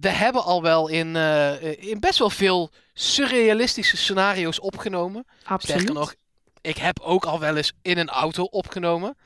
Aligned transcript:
we 0.00 0.08
hebben 0.08 0.42
al 0.44 0.62
wel 0.62 0.88
in, 0.88 1.16
eh, 1.16 1.88
in 1.90 2.00
best 2.00 2.18
wel 2.18 2.30
veel 2.30 2.70
surrealistische 2.94 3.96
scenario's 3.96 4.60
opgenomen. 4.60 5.26
Absoluut. 5.44 5.62
Sterker 5.80 5.94
nog, 6.00 6.14
ik 6.60 6.76
heb 6.76 7.00
ook 7.00 7.24
al 7.24 7.40
wel 7.40 7.56
eens 7.56 7.72
in 7.82 7.98
een 7.98 8.08
auto 8.08 8.42
opgenomen. 8.44 9.16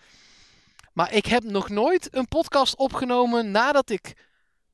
Maar 0.92 1.12
ik 1.12 1.26
heb 1.26 1.42
nog 1.42 1.68
nooit 1.68 2.08
een 2.16 2.28
podcast 2.28 2.76
opgenomen 2.76 3.50
nadat 3.50 3.90
ik 3.90 4.12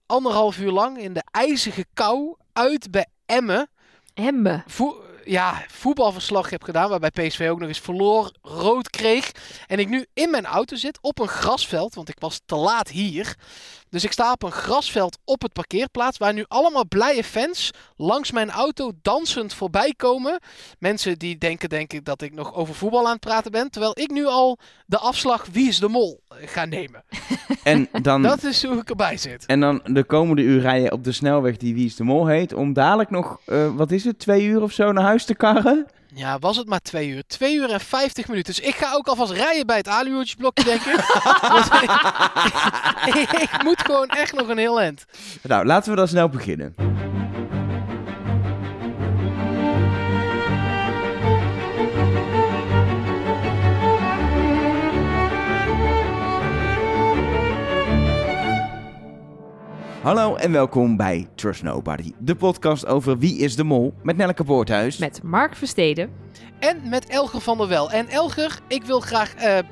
anderhalf 0.07 0.59
uur 0.59 0.71
lang 0.73 0.99
in 0.99 1.13
de 1.13 1.23
ijzige 1.31 1.85
kou 1.95 2.37
uit 2.53 2.91
bij 2.91 3.07
Emmen 3.27 3.71
Hemme. 4.15 4.63
vo- 4.67 5.03
ja, 5.25 5.65
voetbalverslag 5.69 6.51
heb 6.51 6.63
gedaan. 6.63 6.89
Waarbij 6.89 7.11
PSV 7.11 7.49
ook 7.51 7.59
nog 7.59 7.69
eens 7.69 7.81
verloor, 7.81 8.33
rood 8.43 8.91
kreeg. 8.91 9.31
En 9.67 9.79
ik 9.79 9.89
nu 9.89 10.07
in 10.15 10.31
mijn 10.31 10.47
auto 10.47 10.77
zit 10.77 10.99
op 11.01 11.19
een 11.19 11.29
grasveld. 11.29 11.95
Want 11.95 12.09
ik 12.09 12.19
was 12.19 12.41
te 12.47 12.55
laat 12.55 12.89
hier. 12.89 13.37
Dus 13.89 14.05
ik 14.05 14.13
sta 14.13 14.33
op 14.33 14.43
een 14.43 14.53
grasveld 14.53 15.19
op 15.25 15.43
het 15.43 15.53
parkeerplaats. 15.53 16.19
Waar 16.19 16.33
nu 16.33 16.45
allemaal 16.49 16.87
blije 16.87 17.25
fans 17.25 17.71
langs 17.97 18.31
mijn 18.31 18.51
auto 18.51 18.93
dansend 19.03 19.55
voorbij 19.55 19.95
komen. 19.97 20.41
Mensen 20.79 21.19
die 21.19 21.39
denken, 21.39 21.69
denk 21.69 21.93
ik, 21.93 22.05
dat 22.05 22.23
ik 22.23 22.35
nog 22.35 22.55
over 22.55 22.75
voetbal 22.75 23.05
aan 23.07 23.13
het 23.13 23.21
praten 23.21 23.51
ben. 23.51 23.71
Terwijl 23.71 23.99
ik 23.99 24.11
nu 24.11 24.27
al 24.27 24.59
de 24.87 24.99
afslag 24.99 25.47
Wie 25.53 25.69
is 25.69 25.79
de 25.79 25.89
Mol 25.89 26.21
ga 26.45 26.65
nemen. 26.65 27.03
En 27.63 27.89
dan, 28.03 28.23
Dat 28.23 28.43
is 28.45 28.65
hoe 28.65 28.77
ik 28.77 28.91
erbij 28.91 29.17
zit. 29.17 29.47
en 29.47 29.61
dan 29.61 29.81
de 29.85 30.05
komende 30.05 30.43
uur 30.43 30.61
rijden 30.61 30.93
op 30.93 31.05
de 31.05 31.13
snelweg 31.13 31.57
die 31.57 31.75
Wie 31.75 31.87
is 31.87 31.97
de 31.97 32.05
Mol 32.05 32.27
heet. 32.27 32.55
Om 32.55 32.73
dadelijk 32.73 33.11
nog, 33.11 33.41
eh, 33.47 33.67
wat 33.77 33.91
is 33.91 34.05
het, 34.05 34.19
twee 34.19 34.45
uur 34.45 34.63
of 34.63 34.73
zo 34.73 34.93
naar 34.93 35.05
huis 35.05 35.25
te 35.25 35.35
karren. 35.35 35.87
Ja, 36.15 36.39
was 36.39 36.57
het 36.57 36.69
maar 36.69 36.81
twee 36.81 37.09
uur. 37.09 37.23
Twee 37.27 37.55
uur 37.57 37.71
en 37.71 37.81
vijftig 37.81 38.29
minuten. 38.29 38.55
Dus 38.55 38.65
ik 38.65 38.75
ga 38.75 38.93
ook 38.95 39.07
alvast 39.07 39.33
rijden 39.33 39.67
bij 39.67 39.77
het 39.77 39.89
aluhoedjesblokje, 39.89 40.65
denk 40.65 40.81
ik. 40.81 40.97
Want 41.53 41.67
ik, 43.15 43.31
ik 43.53 43.63
moet 43.63 43.81
gewoon 43.83 44.09
echt 44.09 44.33
nog 44.33 44.49
een 44.49 44.59
heel 44.59 44.81
eind. 44.81 45.05
Nou, 45.43 45.67
laten 45.67 45.91
we 45.91 45.97
dan 45.97 46.09
snel 46.09 46.29
beginnen. 46.29 46.75
Hallo 60.03 60.35
en 60.37 60.53
welkom 60.53 60.97
bij 60.97 61.29
Trust 61.35 61.63
Nobody, 61.63 62.13
de 62.19 62.35
podcast 62.35 62.87
over 62.87 63.19
Wie 63.19 63.39
is 63.39 63.57
de 63.57 63.65
Mol 63.65 63.95
met 64.03 64.17
Nelleke 64.17 64.45
Poorthuis. 64.45 64.99
Met 64.99 65.23
Mark 65.23 65.57
Versteden. 65.57 66.11
En 66.59 66.89
met 66.89 67.07
Elger 67.07 67.41
van 67.41 67.59
der 67.59 67.69
Wel. 67.69 67.91
En 67.91 68.09
Elger, 68.09 68.59
ik 68.69 68.85
wil 68.85 69.01
graag 69.01 69.35
eh, 69.35 69.59
eh, 69.59 69.65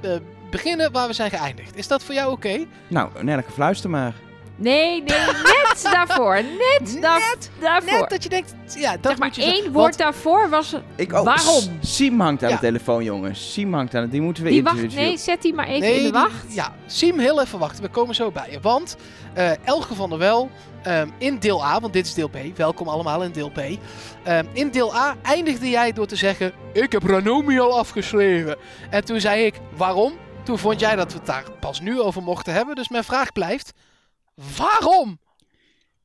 beginnen 0.50 0.92
waar 0.92 1.06
we 1.06 1.12
zijn 1.12 1.30
geëindigd. 1.30 1.76
Is 1.76 1.88
dat 1.88 2.04
voor 2.04 2.14
jou 2.14 2.32
oké? 2.32 2.64
Nou, 2.88 3.24
Nelleke, 3.24 3.50
fluister 3.50 3.90
maar. 3.90 4.14
Nee, 4.60 5.02
nee, 5.02 5.18
net 5.26 5.88
daarvoor. 5.92 6.34
Net, 6.34 6.98
da- 7.02 7.20
daarvoor. 7.60 7.98
Net 8.00 8.10
dat 8.10 8.22
je 8.22 8.28
denkt, 8.28 8.54
ja, 8.78 8.92
dat 8.92 9.00
zeg 9.10 9.18
maar 9.18 9.26
moet 9.28 9.36
je 9.36 9.42
één 9.42 9.62
woord 9.62 9.74
Want- 9.74 9.98
daarvoor 9.98 10.48
was... 10.48 10.74
Ik, 10.96 11.12
oh, 11.12 11.22
Waarom? 11.24 11.62
Siem 11.80 12.20
hangt 12.20 12.42
aan 12.42 12.48
Ja. 12.48 12.54
de 12.54 12.60
telefoon, 12.60 13.04
jongens. 13.04 13.52
Siem 13.52 13.74
hangt 13.74 13.94
aan 13.94 14.02
het... 14.02 14.10
Die 14.10 14.20
moeten 14.20 14.42
we 14.44 14.50
Die 14.50 14.62
wacht, 14.62 14.94
nee, 14.94 15.16
zet 15.16 15.42
die 15.42 15.54
maar 15.54 15.66
even 15.66 15.80
nee, 15.80 15.90
in 15.90 15.96
de 15.96 16.02
die- 16.02 16.12
wacht. 16.12 16.44
ja, 16.54 16.74
Siem, 16.86 17.18
heel 17.18 17.40
even 17.40 17.58
wachten. 17.58 17.82
We 17.82 17.88
komen 17.88 18.14
zo 18.14 18.30
bij 18.30 18.50
je. 18.50 18.60
Want 18.60 18.96
eh, 19.34 19.50
Elger 19.66 19.96
van 19.96 20.08
der 20.10 20.18
Wel, 20.18 20.50
ehm, 20.82 21.08
in 21.18 21.38
deel 21.38 21.64
A, 21.64 21.80
want 21.80 21.92
dit 21.92 22.06
is 22.06 22.14
deel 22.14 22.28
B. 22.28 22.36
Welkom 22.56 22.88
allemaal 22.88 23.22
in 23.22 23.32
deel 23.32 23.50
B. 23.50 23.58
Ehm, 24.24 24.44
in 24.52 24.70
deel 24.70 24.94
A 24.96 25.16
eindigde 25.22 25.68
jij 25.70 25.92
door 25.92 26.06
te 26.06 26.16
zeggen... 26.16 26.52
Ik 26.72 26.92
heb 26.92 27.02
Ranomi 27.02 27.60
al 27.60 27.78
afgeschreven. 27.78 28.56
En 28.90 29.04
toen 29.04 29.20
zei 29.20 29.44
ik, 29.44 29.54
waarom? 29.76 30.12
Toen 30.42 30.58
vond 30.58 30.80
jij 30.80 30.96
dat 30.96 31.12
we 31.12 31.18
het 31.18 31.26
daar 31.26 31.44
pas 31.60 31.80
nu 31.80 32.00
over 32.00 32.22
mochten 32.22 32.52
hebben. 32.52 32.74
Dus 32.74 32.88
mijn 32.88 33.04
vraag 33.04 33.32
blijft, 33.32 33.72
waarom? 34.56 35.18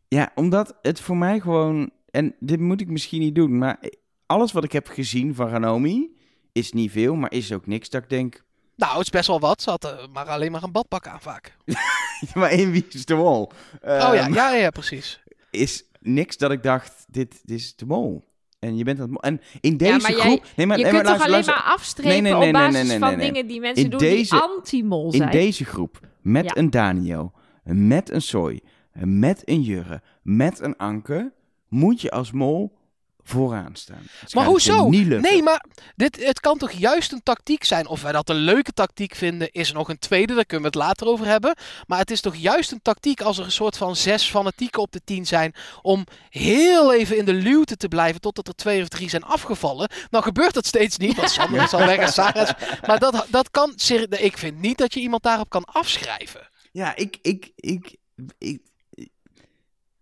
Ja, 0.08 0.31
omdat 0.36 0.78
het 0.81 1.00
voor 1.00 1.17
mij 1.17 1.39
gewoon... 1.39 1.92
En 2.12 2.36
dit 2.39 2.59
moet 2.59 2.81
ik 2.81 2.88
misschien 2.88 3.20
niet 3.20 3.36
doen, 3.36 3.58
maar 3.58 3.80
alles 4.26 4.52
wat 4.52 4.64
ik 4.64 4.72
heb 4.72 4.88
gezien 4.88 5.36
van 5.36 5.48
Ranomi 5.50 6.16
is 6.52 6.72
niet 6.72 6.92
veel, 6.92 7.16
maar 7.16 7.31
is 7.31 7.52
ook 7.54 7.66
niks 7.67 7.89
dat 7.89 8.04
ik 8.04 8.10
denk... 8.10 8.44
Nou, 8.76 8.92
het 8.94 9.02
is 9.02 9.10
best 9.10 9.27
wel 9.27 9.39
wat. 9.39 9.61
Ze 9.61 9.70
had 9.70 9.86
eh, 9.86 10.08
maar 10.14 10.26
alleen 10.26 10.52
maar 10.52 10.64
een 10.64 10.71
badpak 10.71 11.08
aan 11.08 11.21
vaak. 11.21 11.58
maar 12.33 12.49
één 12.49 12.71
wie 12.71 12.86
is 12.89 13.05
de 13.05 13.16
mol? 13.16 13.42
oh 13.44 13.52
ja, 13.82 14.14
Ehm, 14.16 14.33
ja, 14.33 14.54
ja, 14.55 14.70
precies. 14.70 15.23
Is 15.52 15.83
niks 16.00 16.38
dat 16.38 16.52
ik 16.52 16.64
dacht, 16.64 17.05
dit, 17.10 17.42
dit 17.44 17.58
is 17.60 17.76
de 17.76 17.86
mol. 17.86 18.23
En 18.60 18.77
je 18.77 18.83
bent 18.83 18.98
mol. 19.10 19.21
En 19.21 19.42
in 19.61 19.71
Ja, 19.71 19.77
deze 19.77 20.00
maar 20.00 20.11
jij- 20.11 20.20
groep... 20.20 20.45
Nee, 20.55 20.65
maar, 20.67 20.77
je 20.77 20.83
nee, 20.83 20.92
kunt 20.94 21.05
maar 21.05 21.17
toch 21.17 21.27
luister, 21.27 21.54
alleen 21.54 21.64
maar 21.65 21.73
afstrepen 21.73 22.11
Nee, 22.11 22.21
nee, 22.21 22.32
nee, 22.32 22.39
op 22.48 22.54
nee, 22.54 22.61
basis 22.61 22.73
nee, 22.80 22.83
nee, 22.89 23.00
van 23.00 23.08
nee, 23.08 23.17
nee. 23.17 23.32
dingen 23.32 23.48
die 23.48 23.60
mensen 23.60 23.83
In 23.83 23.89
doen 23.89 24.00
deze- 24.00 24.30
die 24.36 24.42
anti-mol 24.42 25.05
In 25.11 25.17
zijn. 25.17 25.32
deze 25.32 25.65
groep, 25.65 26.00
met 26.21 26.45
Ja. 26.45 26.55
een 26.55 26.70
Daniel, 26.70 27.33
met 27.64 28.10
een 28.10 28.22
Soy, 28.22 28.62
met 28.94 29.42
een 29.46 29.62
Jurre, 29.62 30.02
met 30.22 30.60
een 30.60 30.78
Anke, 30.78 31.34
moet 31.68 32.02
je 32.02 32.12
als 32.12 32.32
mol 32.32 32.82
vooraan 33.24 33.76
staan. 33.76 34.08
Maar 34.32 34.46
hoezo? 34.46 34.90
Nee, 34.90 35.44
maar 35.44 35.66
dit, 35.96 36.26
het 36.26 36.40
kan 36.40 36.58
toch 36.58 36.72
juist 36.72 37.12
een 37.12 37.24
tactiek 37.24 37.64
zijn. 37.64 37.88
Of 37.88 38.02
wij 38.02 38.12
dat 38.12 38.30
een 38.30 38.36
leuke 38.36 38.72
tactiek 38.72 39.16
vinden, 39.16 39.52
is 39.52 39.72
nog 39.72 39.90
een 39.90 40.00
tweede. 40.00 40.34
Daar 40.34 40.46
kunnen 40.46 40.72
we 40.72 40.78
het 40.78 40.88
later 40.88 41.08
over 41.08 41.26
hebben. 41.26 41.56
Maar 41.88 42.00
het 42.00 42.12
is 42.12 42.22
toch 42.22 42.36
juist 42.36 42.72
een 42.72 42.82
tactiek 42.82 43.22
als 43.22 43.38
er 43.38 43.46
een 43.46 43.52
soort 43.52 43.78
van 43.78 43.95
zes 43.95 44.30
fanatieken 44.30 44.82
op 44.82 44.92
de 44.92 45.02
tien 45.04 45.26
zijn. 45.26 45.54
Om 45.82 46.06
heel 46.30 46.94
even 46.94 47.18
in 47.18 47.26
de 47.26 47.34
luwte 47.34 47.78
te 47.78 47.88
blijven 47.88 48.22
totdat 48.22 48.48
er 48.48 48.56
twee 48.56 48.82
of 48.82 48.88
drie 48.88 49.10
zijn 49.10 49.24
afgevallen. 49.24 49.90
Nou 50.10 50.24
gebeurt 50.24 50.54
dat 50.54 50.66
steeds 50.66 50.98
niet, 50.98 51.16
want 51.16 51.30
Sander 51.30 51.64
is 51.64 51.74
al 51.74 51.86
weg 51.86 51.98
en 51.98 52.14
Sarah 52.14 52.44
is... 52.44 52.54
Maar 52.88 53.00
dat, 53.00 53.26
dat 53.30 53.52
kan... 53.52 53.74
Ik 54.10 54.38
vind 54.38 54.62
niet 54.62 54.78
dat 54.78 54.94
je 54.94 55.00
iemand 55.00 55.24
daarop 55.24 55.50
kan 55.50 55.66
afschrijven. 55.66 56.52
Ja, 56.73 56.95
ik, 56.95 57.17
ik, 57.22 57.52
ik, 57.56 57.95
ik, 58.38 58.61
ik, 58.89 59.10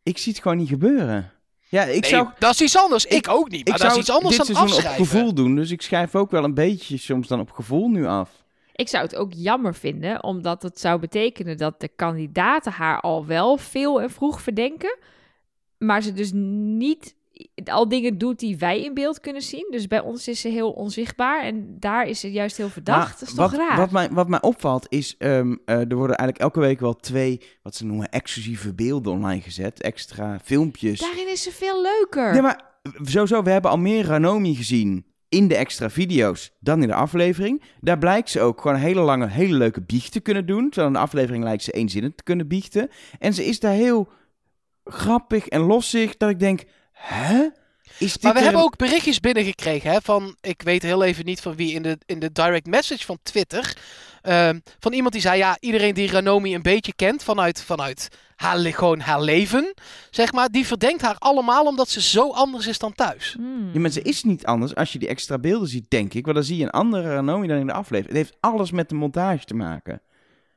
ik 0.03 0.17
zie 0.17 0.31
het 0.33 0.41
gewoon 0.41 0.57
niet 0.57 0.69
gebeuren. 0.69 1.31
Ja, 1.69 1.83
ik 1.83 2.01
Nee, 2.01 2.09
zou, 2.09 2.29
dat 2.39 2.53
is 2.53 2.61
iets 2.61 2.77
anders. 2.77 3.05
Ik, 3.05 3.27
ook 3.29 3.49
niet. 3.49 3.59
ik 3.59 3.67
Maar 3.67 3.77
dat 3.77 3.87
zou 3.87 3.93
is 3.93 3.99
iets 3.99 4.11
anders 4.11 4.37
dit 4.37 4.45
dan 4.45 4.55
seizoen 4.55 4.75
afschrijven. 4.75 5.03
op 5.03 5.09
gevoel 5.09 5.33
doen, 5.33 5.55
dus 5.55 5.71
ik 5.71 5.81
schrijf 5.81 6.15
ook 6.15 6.31
wel 6.31 6.43
een 6.43 6.53
beetje 6.53 6.97
soms 6.97 7.27
dan 7.27 7.39
op 7.39 7.51
gevoel 7.51 7.89
nu 7.89 8.05
af. 8.05 8.43
Ik 8.75 8.87
zou 8.87 9.03
het 9.03 9.15
ook 9.15 9.33
jammer 9.33 9.75
vinden, 9.75 10.23
omdat 10.23 10.63
het 10.63 10.79
zou 10.79 10.99
betekenen 10.99 11.57
dat 11.57 11.79
de 11.79 11.87
kandidaten 11.87 12.71
haar 12.71 12.99
al 13.01 13.25
wel 13.25 13.57
veel 13.57 14.01
en 14.01 14.09
vroeg 14.09 14.41
verdenken, 14.41 14.97
maar 15.77 16.01
ze 16.01 16.13
dus 16.13 16.31
niet 16.33 17.15
al 17.65 17.87
dingen 17.87 18.17
doet 18.17 18.39
die 18.39 18.57
wij 18.57 18.83
in 18.83 18.93
beeld 18.93 19.19
kunnen 19.19 19.41
zien. 19.41 19.67
Dus 19.69 19.87
bij 19.87 19.99
ons 19.99 20.27
is 20.27 20.41
ze 20.41 20.47
heel 20.47 20.71
onzichtbaar 20.71 21.43
en 21.43 21.75
daar 21.79 22.07
is 22.07 22.19
ze 22.19 22.31
juist 22.31 22.57
heel 22.57 22.69
verdacht. 22.69 23.09
Maar 23.09 23.17
dat 23.19 23.27
is 23.27 23.33
toch 23.33 23.51
wat, 23.51 23.59
raar? 23.59 23.77
Wat 23.77 23.91
mij, 23.91 24.09
wat 24.11 24.27
mij 24.27 24.41
opvalt 24.41 24.85
is, 24.89 25.15
ehm, 25.17 25.55
eh, 25.65 25.75
er 25.75 25.95
worden 25.95 26.15
eigenlijk 26.15 26.39
elke 26.39 26.59
week 26.59 26.79
wel 26.79 26.95
twee, 26.95 27.41
wat 27.63 27.75
ze 27.75 27.85
noemen, 27.85 28.09
exclusieve 28.09 28.73
beelden 28.73 29.13
online 29.13 29.41
gezet. 29.41 29.81
Extra 29.81 30.39
filmpjes. 30.43 30.99
Daarin 30.99 31.31
is 31.31 31.43
ze 31.43 31.51
veel 31.51 31.81
leuker. 31.81 32.31
Nee, 32.31 32.41
maar 32.41 32.61
sowieso, 33.01 33.43
we 33.43 33.49
hebben 33.49 33.71
al 33.71 33.77
meer 33.77 34.05
Ranomi 34.05 34.55
gezien 34.55 35.05
in 35.29 35.47
de 35.47 35.55
extra 35.55 35.89
video's 35.89 36.51
dan 36.59 36.81
in 36.81 36.87
de 36.87 36.93
aflevering. 36.93 37.61
Daar 37.79 37.97
blijkt 37.97 38.29
ze 38.29 38.41
ook 38.41 38.61
gewoon 38.61 38.75
een 38.75 38.83
hele 38.83 39.01
lange, 39.01 39.27
hele 39.27 39.57
leuke 39.57 39.81
biecht 39.81 40.11
te 40.11 40.19
kunnen 40.19 40.45
doen. 40.45 40.69
Terwijl 40.69 40.87
in 40.87 40.93
de 40.93 40.99
aflevering 40.99 41.43
lijkt 41.43 41.63
ze 41.63 41.71
eenzinnig 41.71 42.11
te 42.15 42.23
kunnen 42.23 42.47
biechten. 42.47 42.89
En 43.19 43.33
ze 43.33 43.45
is 43.45 43.59
daar 43.59 43.73
heel 43.73 44.09
grappig 44.83 45.47
en 45.47 45.61
lossig 45.61 46.17
dat 46.17 46.29
ik 46.29 46.39
denk, 46.39 46.63
hè? 47.01 47.47
Is 47.97 48.13
dit 48.13 48.23
Maar 48.23 48.33
we 48.33 48.39
hebben 48.39 48.61
ook 48.61 48.77
berichtjes 48.77 49.19
binnengekregen 49.19 49.91
hè, 49.91 49.97
van, 50.01 50.35
ik 50.41 50.61
weet 50.61 50.81
heel 50.81 51.03
even 51.03 51.25
niet 51.25 51.41
van 51.41 51.55
wie 51.55 51.73
in 51.73 51.81
de, 51.81 51.97
in 52.05 52.19
de 52.19 52.31
direct 52.31 52.67
message 52.67 53.05
van 53.05 53.17
Twitter. 53.23 53.77
ehm, 54.21 54.59
van 54.79 54.93
iemand 54.93 55.13
die 55.13 55.21
zei, 55.21 55.37
ja, 55.37 55.57
iedereen 55.59 55.93
die 55.93 56.11
Ranomi 56.11 56.55
een 56.55 56.61
beetje 56.61 56.93
kent 56.95 57.23
vanuit, 57.23 57.63
vanuit 57.63 58.07
haar, 58.35 58.57
gewoon 58.57 58.99
haar 58.99 59.21
leven, 59.21 59.73
zeg 60.09 60.31
maar, 60.31 60.49
die 60.49 60.65
verdenkt 60.65 61.01
haar 61.01 61.15
allemaal 61.17 61.65
omdat 61.65 61.89
ze 61.89 62.01
zo 62.01 62.31
anders 62.31 62.67
is 62.67 62.79
dan 62.79 62.93
thuis. 62.93 63.33
Hmm. 63.37 63.69
Ja, 63.73 63.79
maar 63.79 63.89
ze 63.89 64.01
is 64.01 64.23
niet 64.23 64.45
anders 64.45 64.75
als 64.75 64.93
je 64.93 64.99
die 64.99 65.07
extra 65.07 65.37
beelden 65.37 65.67
ziet, 65.67 65.89
denk 65.89 66.13
ik. 66.13 66.23
Want 66.23 66.35
dan 66.35 66.45
zie 66.45 66.57
je 66.57 66.63
een 66.63 66.69
andere 66.69 67.13
Ranomi 67.13 67.47
dan 67.47 67.57
in 67.57 67.67
de 67.67 67.73
aflevering. 67.73 68.17
Het 68.17 68.27
heeft 68.27 68.37
alles 68.39 68.71
met 68.71 68.89
de 68.89 68.95
montage 68.95 69.45
te 69.45 69.55
maken. 69.55 70.01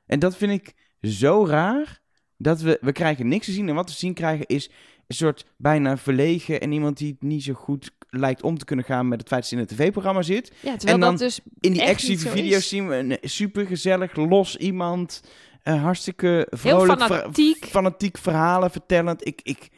En 0.07 0.19
dat 0.19 0.37
vind 0.37 0.53
ik 0.53 0.73
zo 1.11 1.47
raar. 1.47 2.03
Dat 2.37 2.61
we, 2.61 2.79
we 2.81 2.93
krijgen 2.93 3.29
niks 3.29 3.47
te 3.47 3.53
zien. 3.53 3.69
En 3.69 3.75
wat 3.75 3.89
we 3.89 3.97
zien 3.97 4.15
krijgen 4.15 4.47
is 4.47 4.71
een 5.07 5.15
soort 5.17 5.47
bijna 5.57 5.97
verlegen. 5.97 6.61
En 6.61 6.73
iemand 6.73 6.97
die 6.97 7.17
niet 7.21 7.43
zo 7.43 7.53
goed 7.53 7.91
lijkt 8.11 8.43
om 8.43 8.59
te 8.59 8.65
kunnen 8.65 8.85
gaan 8.85 9.09
met 9.09 9.19
het 9.21 9.29
feit 9.29 9.41
dat 9.41 9.51
ze 9.51 9.57
in 9.57 9.61
een 9.61 9.67
tv-programma 9.77 10.23
zit. 10.23 10.53
Ja, 10.61 10.77
en 10.85 11.01
dan 11.01 11.17
dus 11.17 11.41
In 11.61 11.73
die 11.73 12.19
zo 12.19 12.29
video's 12.31 12.69
zien 12.69 12.89
we 12.89 12.95
een 12.97 13.19
super 13.21 13.67
gezellig, 13.67 14.17
los 14.17 14.57
iemand. 14.57 15.23
eh, 15.63 15.83
hartstikke 15.83 16.47
vrolijk, 16.51 17.03
fanatiek. 17.03 17.65
fanatiek 17.65 18.19
verhalen 18.19 18.71
vertellend. 18.71 19.27
Ik, 19.27 19.41
ik, 19.43 19.69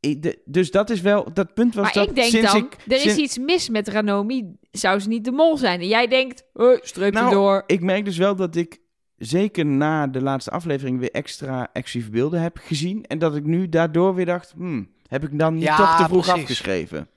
ik- 0.00 0.22
de- 0.22 0.38
dus 0.44 0.70
dat 0.70 0.90
is 0.90 1.00
wel, 1.00 1.32
dat 1.32 1.54
punt 1.54 1.74
was 1.74 1.84
Maar 1.84 1.92
dat 1.92 2.08
ik 2.08 2.14
denk 2.14 2.30
sinds 2.30 2.52
dan, 2.52 2.64
ik... 2.64 2.76
er 2.92 3.04
is 3.06 3.16
iets 3.16 3.38
mis 3.38 3.68
met 3.68 3.88
Ranomi, 3.88 4.52
zou 4.70 5.00
ze 5.00 5.08
niet 5.08 5.24
de 5.24 5.30
mol 5.32 5.56
zijn? 5.56 5.80
En 5.80 5.88
jij 5.88 6.06
denkt, 6.06 6.44
hey, 6.54 6.78
streep 6.82 7.12
Nou, 7.12 7.26
erdoor. 7.26 7.62
Ik 7.66 7.80
merk 7.80 8.04
dus 8.04 8.16
wel 8.16 8.36
dat 8.36 8.56
ik 8.56 8.78
zeker 9.18 9.66
na 9.66 10.06
de 10.06 10.22
laatste 10.22 10.50
aflevering 10.50 10.98
weer 10.98 11.10
extra 11.10 11.68
exclusieve 11.72 12.10
beelden 12.10 12.40
heb 12.40 12.58
gezien. 12.62 13.04
En 13.04 13.18
dat 13.18 13.36
ik 13.36 13.44
nu 13.44 13.68
daardoor 13.68 14.14
weer 14.14 14.26
dacht, 14.26 14.52
hmm, 14.56 14.88
heb 15.08 15.24
ik 15.24 15.38
dan 15.38 15.54
niet 15.54 15.62
Ja, 15.62 15.76
toch 15.76 15.96
te 15.96 16.04
vroeg 16.04 16.24
precies. 16.24 16.42
afgeschreven? 16.42 17.08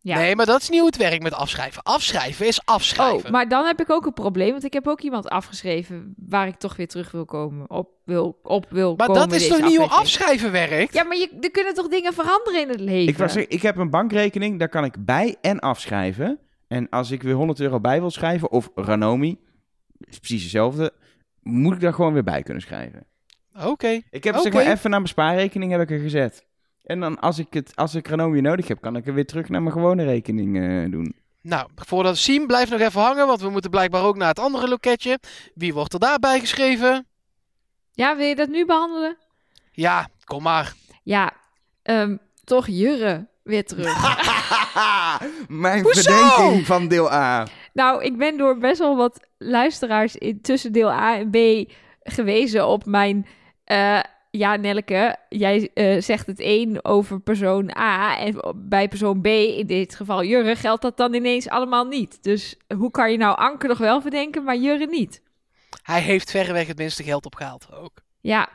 Ja. 0.00 0.16
Nee, 0.16 0.36
maar 0.36 0.46
dat 0.46 0.60
is 0.60 0.68
niet 0.68 0.78
hoe 0.78 0.88
het 0.88 0.96
werkt 0.96 1.22
met 1.22 1.34
afschrijven. 1.34 1.82
Afschrijven 1.82 2.46
is 2.46 2.60
afschrijven. 2.64 3.24
Oh, 3.24 3.30
maar 3.30 3.48
dan 3.48 3.64
heb 3.64 3.80
ik 3.80 3.90
ook 3.90 4.06
een 4.06 4.12
probleem, 4.12 4.50
want 4.50 4.64
ik 4.64 4.72
heb 4.72 4.86
ook 4.86 5.00
iemand 5.00 5.28
afgeschreven 5.28 6.14
waar 6.16 6.46
ik 6.46 6.54
toch 6.54 6.76
weer 6.76 6.88
terug 6.88 7.10
wil 7.10 7.24
komen. 7.24 7.70
Op 7.70 7.88
wil, 8.04 8.38
op 8.42 8.66
wil 8.70 8.96
Maar 8.96 9.06
komen 9.06 9.28
dat 9.28 9.40
is 9.40 9.48
toch 9.48 9.60
niet 9.60 9.76
hoe 9.76 9.86
afschrijven 9.86 10.52
werkt? 10.52 10.94
Ja, 10.94 11.04
maar 11.04 11.16
je, 11.16 11.28
er 11.40 11.50
kunnen 11.50 11.74
toch 11.74 11.88
dingen 11.88 12.12
veranderen 12.12 12.60
in 12.60 12.68
het 12.68 12.80
leven? 12.80 13.08
Ik, 13.08 13.18
was, 13.18 13.36
ik 13.36 13.62
heb 13.62 13.76
een 13.76 13.90
bankrekening, 13.90 14.58
daar 14.58 14.68
kan 14.68 14.84
ik 14.84 15.04
bij 15.04 15.36
en 15.40 15.60
afschrijven. 15.60 16.38
En 16.68 16.88
als 16.88 17.10
ik 17.10 17.22
weer 17.22 17.34
100 17.34 17.60
euro 17.60 17.80
bij 17.80 18.00
wil 18.00 18.10
schrijven, 18.10 18.50
of 18.50 18.70
Ranomi, 18.74 19.38
is 19.98 20.18
precies 20.18 20.42
hetzelfde, 20.42 20.92
moet 21.42 21.74
ik 21.74 21.80
daar 21.80 21.94
gewoon 21.94 22.12
weer 22.12 22.24
bij 22.24 22.42
kunnen 22.42 22.62
schrijven. 22.62 23.06
Oké. 23.64 24.00
Ik 24.10 24.24
heb 24.24 24.34
Oké. 24.34 24.42
zeg 24.42 24.52
maar 24.52 24.62
even 24.62 24.90
naar 24.90 25.00
mijn 25.00 25.12
spaarrekening 25.12 25.70
heb 25.72 25.80
ik 25.80 25.90
er 25.90 25.98
gezet. 25.98 26.46
En 26.82 27.00
dan 27.00 27.18
als 27.20 27.38
ik, 27.38 27.46
het, 27.50 27.76
als 27.76 27.94
ik 27.94 28.08
Ranomi 28.08 28.40
nodig 28.40 28.68
heb, 28.68 28.80
kan 28.80 28.96
ik 28.96 29.06
er 29.06 29.14
weer 29.14 29.26
terug 29.26 29.48
naar 29.48 29.62
mijn 29.62 29.74
gewone 29.74 30.04
rekening 30.04 30.56
eh, 30.60 30.90
doen. 30.90 31.14
Nou, 31.40 31.68
voordat 31.74 32.16
Siem 32.16 32.46
blijft 32.46 32.70
nog 32.70 32.80
even 32.80 33.00
hangen, 33.00 33.26
want 33.26 33.40
we 33.40 33.50
moeten 33.50 33.70
blijkbaar 33.70 34.02
ook 34.02 34.16
naar 34.16 34.28
het 34.28 34.38
andere 34.38 34.68
loketje. 34.68 35.18
Wie 35.54 35.74
wordt 35.74 35.92
er 35.92 35.98
daarbij 35.98 36.40
geschreven? 36.40 37.06
Ja, 37.92 38.16
wil 38.16 38.26
je 38.26 38.34
dat 38.34 38.48
nu 38.48 38.66
behandelen? 38.66 39.16
Ja, 39.72 40.08
kom 40.24 40.42
maar. 40.42 40.74
Ja, 41.02 41.32
ehm, 41.82 42.16
toch 42.44 42.66
Jurre 42.66 43.26
weer 43.42 43.64
terug. 43.64 44.00
mijn 45.48 45.82
Hoezo? 45.82 46.00
verdenking 46.02 46.66
van 46.66 46.88
deel 46.88 47.12
A. 47.12 47.46
nou, 47.72 48.04
ik 48.04 48.16
ben 48.18 48.36
door 48.36 48.58
best 48.58 48.78
wel 48.78 48.96
wat 48.96 49.26
luisteraars 49.38 50.16
in, 50.16 50.40
tussen 50.40 50.72
deel 50.72 50.90
A 50.90 51.16
en 51.18 51.30
B 51.30 51.70
gewezen 52.02 52.66
op 52.66 52.84
mijn... 52.86 53.26
eh, 53.64 54.00
ja, 54.30 54.56
Nelke, 54.56 55.16
jij 55.28 55.70
eh, 55.74 56.00
zegt 56.00 56.26
het 56.26 56.40
één 56.40 56.84
over 56.84 57.20
persoon 57.20 57.76
A 57.76 58.18
en 58.18 58.54
bij 58.56 58.88
persoon 58.88 59.20
B, 59.20 59.26
in 59.26 59.66
dit 59.66 59.94
geval 59.94 60.24
Jurre, 60.24 60.56
geldt 60.56 60.82
dat 60.82 60.96
dan 60.96 61.14
ineens 61.14 61.48
allemaal 61.48 61.84
niet. 61.84 62.22
Dus 62.22 62.56
hoe 62.76 62.90
kan 62.90 63.10
je 63.10 63.16
nou 63.16 63.36
Anke 63.36 63.66
nog 63.66 63.78
wel 63.78 64.00
verdenken, 64.00 64.44
maar 64.44 64.56
Jurre 64.56 64.86
niet? 64.86 65.22
Hij 65.82 66.00
heeft 66.00 66.30
verreweg 66.30 66.66
het 66.66 66.78
minste 66.78 67.02
geld 67.02 67.24
opgehaald 67.26 67.66
ook. 67.72 67.92
Ja, 68.20 68.48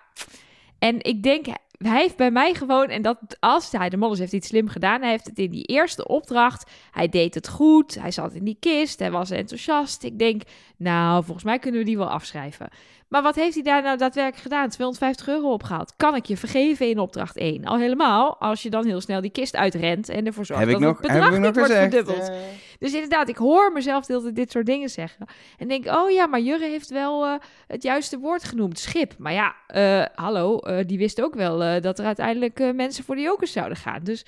en 0.79 1.01
ik 1.03 1.23
denk, 1.23 1.45
hij 1.77 2.01
heeft 2.01 2.17
bij 2.17 2.31
mij 2.31 2.53
gewoon, 2.53 2.87
en 2.87 3.01
dat 3.01 3.17
als 3.39 3.71
hij, 3.71 3.89
de 3.89 3.97
Molles 3.97 4.19
heeft 4.19 4.33
iets 4.33 4.47
slim 4.47 4.67
gedaan, 4.67 5.01
hij 5.01 5.09
heeft 5.09 5.25
het 5.25 5.37
in 5.37 5.51
die 5.51 5.63
eerste 5.63 6.07
opdracht, 6.07 6.71
hij 6.91 7.09
deed 7.09 7.33
het 7.33 7.47
goed, 7.47 7.95
hij 7.95 8.11
zat 8.11 8.33
in 8.33 8.43
die 8.43 8.57
kist, 8.59 8.99
hij 8.99 9.11
was 9.11 9.29
enthousiast. 9.29 10.03
Ik 10.03 10.19
denk, 10.19 10.41
nou, 10.77 11.23
volgens 11.23 11.45
mij 11.45 11.59
kunnen 11.59 11.79
we 11.79 11.85
die 11.85 11.97
wel 11.97 12.09
afschrijven. 12.09 12.69
Maar 13.07 13.21
wat 13.21 13.35
heeft 13.35 13.53
hij 13.53 13.63
daar 13.63 13.81
nou 13.81 13.97
daadwerkelijk 13.97 14.41
gedaan? 14.41 14.69
250 14.69 15.27
euro 15.27 15.51
opgehaald. 15.51 15.93
Kan 15.95 16.15
ik 16.15 16.25
je 16.25 16.37
vergeven 16.37 16.89
in 16.89 16.99
opdracht 16.99 17.37
1? 17.37 17.65
Al 17.65 17.77
helemaal 17.77 18.37
als 18.39 18.63
je 18.63 18.69
dan 18.69 18.85
heel 18.85 19.01
snel 19.01 19.21
die 19.21 19.31
kist 19.31 19.55
uitrent 19.55 20.09
en 20.09 20.25
ervoor 20.25 20.45
zorgt 20.45 20.63
Heb 20.63 20.71
ik 20.71 20.79
dat 20.79 20.87
nog, 20.89 21.01
het 21.01 21.11
bedrag 21.11 21.31
niet 21.31 21.41
wordt 21.41 21.59
gezegd. 21.59 21.81
verdubbeld. 21.81 22.31
Dus 22.79 22.93
inderdaad, 22.93 23.29
ik 23.29 23.37
hoor 23.37 23.71
mezelf 23.71 24.05
de 24.05 24.11
hele 24.13 24.23
tijd 24.23 24.35
dit 24.35 24.51
soort 24.51 24.65
dingen 24.65 24.89
zeggen. 24.89 25.25
En 25.57 25.67
denk, 25.67 25.85
oh 25.85 26.11
ja, 26.11 26.25
maar 26.27 26.39
Jurre 26.39 26.65
heeft 26.65 26.89
wel 26.89 27.25
eh, 27.25 27.33
het 27.67 27.83
juiste 27.83 28.17
woord 28.19 28.43
genoemd, 28.43 28.79
schip. 28.79 29.13
Maar 29.17 29.33
ja, 29.33 29.55
eh, 29.67 30.05
hallo, 30.15 30.57
eh, 30.59 30.85
die 30.85 30.97
wist 30.97 31.21
ook 31.21 31.35
wel 31.35 31.63
eh, 31.63 31.81
dat 31.81 31.99
er 31.99 32.05
uiteindelijk 32.05 32.59
eh, 32.59 32.71
mensen 32.73 33.03
voor 33.03 33.15
de 33.15 33.21
jokers 33.21 33.51
zouden 33.51 33.77
gaan. 33.77 34.03
Dus 34.03 34.25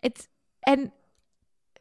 het, 0.00 0.28
en 0.60 0.92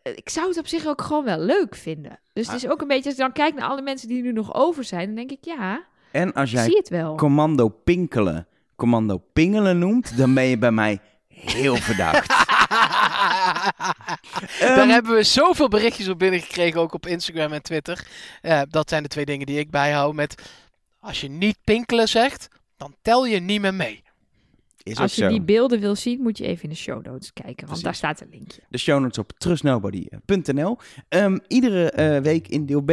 ik 0.03 0.29
zou 0.29 0.47
het 0.47 0.57
op 0.57 0.67
zich 0.67 0.85
ook 0.87 1.01
gewoon 1.01 1.23
wel 1.23 1.39
leuk 1.39 1.75
vinden. 1.75 2.19
Dus 2.33 2.47
het 2.47 2.63
is 2.63 2.69
ook 2.69 2.81
een 2.81 2.87
beetje, 2.87 3.03
als 3.03 3.13
ik 3.13 3.19
dan 3.19 3.31
kijk 3.31 3.53
naar 3.55 3.69
alle 3.69 3.81
mensen 3.81 4.07
die 4.07 4.21
nu 4.21 4.31
nog 4.31 4.53
over 4.53 4.83
zijn, 4.83 5.05
dan 5.05 5.15
denk 5.15 5.31
ik, 5.31 5.45
ja, 5.45 5.85
en 6.11 6.33
als 6.33 6.51
jij 6.51 6.63
zie 6.63 6.77
het 6.77 6.89
wel. 6.89 7.15
commando 7.15 7.67
pinkelen, 7.67 8.47
commando 8.75 9.21
pingelen 9.33 9.79
noemt, 9.79 10.17
dan 10.17 10.33
ben 10.33 10.43
je 10.43 10.57
bij 10.57 10.71
mij 10.71 10.99
heel 11.27 11.75
verdacht. 11.75 12.27
Daar 14.59 14.87
hebben 14.87 15.15
we 15.15 15.23
zoveel 15.23 15.67
berichtjes 15.67 16.07
op 16.07 16.19
binnengekregen, 16.19 16.81
ook 16.81 16.93
op 16.93 17.05
Instagram 17.05 17.51
en 17.51 17.61
Twitter. 17.61 18.07
Eh, 18.41 18.61
dat 18.69 18.89
zijn 18.89 19.03
de 19.03 19.09
twee 19.09 19.25
dingen 19.25 19.45
die 19.45 19.59
ik 19.59 19.69
bijhoud 19.69 20.13
met... 20.13 20.41
Als 20.99 21.21
je 21.21 21.29
niet 21.29 21.57
pinkelen 21.63 22.07
zegt, 22.07 22.47
dan 22.77 22.95
tel 23.01 23.25
je 23.25 23.39
niet 23.39 23.61
meer 23.61 23.73
mee. 23.73 24.03
Is 24.87 24.97
Als 24.97 25.15
je 25.15 25.21
zo. 25.21 25.29
die 25.29 25.41
beelden 25.41 25.79
wil 25.79 25.95
zien, 25.95 26.21
moet 26.21 26.37
je 26.37 26.45
even 26.45 26.63
in 26.63 26.69
de 26.69 26.75
show 26.75 27.05
notes 27.05 27.33
kijken, 27.33 27.67
want 27.67 27.67
Precies. 27.67 27.83
daar 27.83 27.95
staat 27.95 28.21
een 28.21 28.27
linkje. 28.31 28.61
de 28.69 28.77
show 28.77 28.99
notes 29.01 29.17
op 29.17 29.31
trustnobody.nl. 29.37 30.77
Ehm, 31.09 31.37
iedere 31.47 31.91
eh, 31.91 32.21
week 32.21 32.47
in 32.47 32.65
deel 32.65 32.81
B 32.81 32.91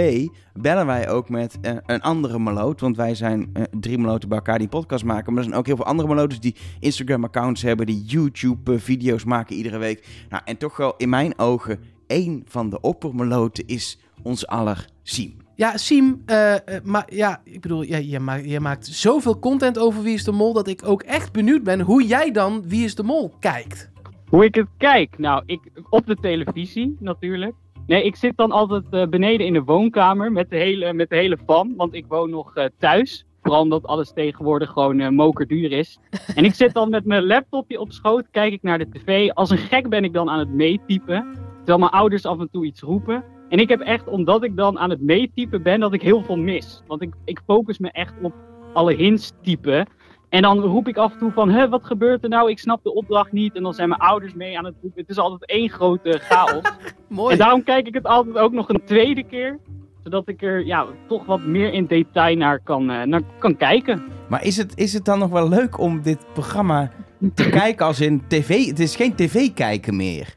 bellen 0.52 0.86
wij 0.86 1.08
ook 1.08 1.28
met 1.28 1.58
eh, 1.60 1.76
een 1.86 2.00
andere 2.00 2.38
maloot. 2.38 2.80
Want 2.80 2.96
wij 2.96 3.14
zijn 3.14 3.50
eh, 3.52 3.62
drie 3.80 3.98
maloten 3.98 4.28
bij 4.28 4.38
elkaar 4.38 4.58
die 4.58 4.68
podcast 4.68 5.04
maken. 5.04 5.32
Maar 5.32 5.42
er 5.42 5.48
zijn 5.48 5.58
ook 5.60 5.66
heel 5.66 5.76
veel 5.76 5.84
andere 5.84 6.08
maloten 6.08 6.40
die 6.40 6.54
Instagram-accounts 6.80 7.62
hebben. 7.62 7.86
Die 7.86 8.04
YouTube-video's 8.04 9.24
maken 9.24 9.56
iedere 9.56 9.78
week. 9.78 10.06
Nou, 10.28 10.42
en 10.44 10.56
toch 10.56 10.76
wel 10.76 10.94
in 10.96 11.08
mijn 11.08 11.38
ogen 11.38 11.80
één 12.06 12.42
van 12.46 12.70
de 12.70 12.80
oppermaloten 12.80 13.66
is 13.66 13.98
ons 14.22 14.46
aller 14.46 14.86
Siem. 15.02 15.43
Ja, 15.56 15.76
Siem, 15.76 16.22
eh, 16.26 16.54
eh, 16.54 16.60
maar 16.84 17.04
ja, 17.08 17.40
ik 17.44 17.60
bedoel, 17.60 17.82
ja, 17.82 17.96
je, 17.96 18.20
maakt, 18.20 18.50
je 18.50 18.60
maakt 18.60 18.86
zoveel 18.86 19.38
content 19.38 19.78
over 19.78 20.02
Wie 20.02 20.14
is 20.14 20.24
de 20.24 20.32
Mol... 20.32 20.52
dat 20.52 20.68
ik 20.68 20.86
ook 20.86 21.02
echt 21.02 21.32
benieuwd 21.32 21.62
ben 21.62 21.80
hoe 21.80 22.06
jij 22.06 22.30
dan 22.30 22.62
Wie 22.68 22.84
is 22.84 22.94
de 22.94 23.02
Mol 23.02 23.32
kijkt. 23.40 23.90
Hoe 24.28 24.44
ik 24.44 24.54
het 24.54 24.68
kijk? 24.76 25.18
Nou, 25.18 25.42
ik, 25.46 25.60
op 25.90 26.06
de 26.06 26.16
televisie 26.16 26.96
natuurlijk. 27.00 27.54
Nee, 27.86 28.04
ik 28.04 28.16
zit 28.16 28.36
dan 28.36 28.52
altijd 28.52 28.84
eh, 28.90 29.06
beneden 29.06 29.46
in 29.46 29.52
de 29.52 29.62
woonkamer 29.62 30.32
met 30.32 30.50
de 30.50 30.56
hele, 30.56 30.92
met 30.92 31.10
de 31.10 31.16
hele 31.16 31.38
fam, 31.46 31.76
want 31.76 31.94
ik 31.94 32.04
woon 32.08 32.30
nog 32.30 32.52
thuis. 32.78 33.26
Vooral 33.42 33.62
omdat 33.62 33.86
alles 33.86 34.12
tegenwoordig 34.12 34.70
gewoon 34.70 35.00
eh, 35.00 35.08
mokerduur 35.08 35.72
is. 35.72 35.98
En 36.34 36.44
ik 36.44 36.54
zit 36.54 36.74
dan 36.74 36.90
met 36.90 37.04
mijn 37.04 37.26
laptopje 37.26 37.80
op 37.80 37.92
schoot, 37.92 38.26
kijk 38.30 38.52
ik 38.52 38.62
naar 38.62 38.78
de 38.78 38.88
tv. 38.88 39.30
Als 39.30 39.50
een 39.50 39.58
gek 39.58 39.88
ben 39.88 40.04
ik 40.04 40.12
dan 40.12 40.30
aan 40.30 40.38
het 40.38 40.52
meetypen, 40.52 41.36
terwijl 41.56 41.78
mijn 41.78 41.90
ouders 41.90 42.26
af 42.26 42.40
en 42.40 42.48
toe 42.52 42.64
iets 42.64 42.80
roepen. 42.80 43.24
En 43.48 43.58
ik 43.58 43.68
heb 43.68 43.80
echt, 43.80 44.08
omdat 44.08 44.42
ik 44.42 44.56
dan 44.56 44.78
aan 44.78 44.90
het 44.90 45.00
meetypen 45.00 45.62
ben, 45.62 45.80
dat 45.80 45.92
ik 45.92 46.02
heel 46.02 46.22
veel 46.22 46.36
mis. 46.36 46.82
Want 46.86 47.02
ik, 47.02 47.14
ik 47.24 47.40
focus 47.46 47.78
me 47.78 47.90
echt 47.90 48.12
op 48.22 48.34
alle 48.72 48.94
hints 48.94 49.32
typen. 49.42 49.86
En 50.28 50.42
dan 50.42 50.60
roep 50.60 50.88
ik 50.88 50.96
af 50.96 51.12
en 51.12 51.18
toe 51.18 51.32
van, 51.32 51.50
Hè, 51.50 51.68
wat 51.68 51.84
gebeurt 51.84 52.22
er 52.22 52.28
nou? 52.28 52.50
Ik 52.50 52.58
snap 52.58 52.82
de 52.82 52.94
opdracht 52.94 53.32
niet. 53.32 53.54
En 53.54 53.62
dan 53.62 53.74
zijn 53.74 53.88
mijn 53.88 54.00
ouders 54.00 54.34
mee 54.34 54.58
aan 54.58 54.64
het 54.64 54.74
roepen. 54.82 55.00
Het 55.00 55.10
is 55.10 55.18
altijd 55.18 55.50
één 55.50 55.70
grote 55.70 56.18
chaos. 56.22 56.62
Mooi. 57.08 57.32
en 57.32 57.38
daarom 57.38 57.62
kijk 57.62 57.86
ik 57.86 57.94
het 57.94 58.06
altijd 58.06 58.38
ook 58.38 58.52
nog 58.52 58.68
een 58.68 58.82
tweede 58.84 59.24
keer. 59.24 59.58
Zodat 60.02 60.28
ik 60.28 60.42
er 60.42 60.66
ja, 60.66 60.86
toch 61.08 61.26
wat 61.26 61.40
meer 61.40 61.72
in 61.72 61.86
detail 61.86 62.36
naar 62.36 62.60
kan, 62.60 62.90
eh, 62.90 63.02
naar 63.02 63.22
kan 63.38 63.56
kijken. 63.56 64.02
Maar 64.28 64.44
is 64.44 64.56
het, 64.56 64.76
is 64.76 64.92
het 64.92 65.04
dan 65.04 65.18
nog 65.18 65.30
wel 65.30 65.48
leuk 65.48 65.78
om 65.78 66.02
dit 66.02 66.18
programma 66.32 66.90
te 67.34 67.48
kijken 67.60 67.86
als 67.86 68.00
in 68.00 68.22
tv? 68.28 68.66
Het 68.66 68.80
is 68.80 68.96
geen 68.96 69.14
tv-kijken 69.14 69.96
meer, 69.96 70.34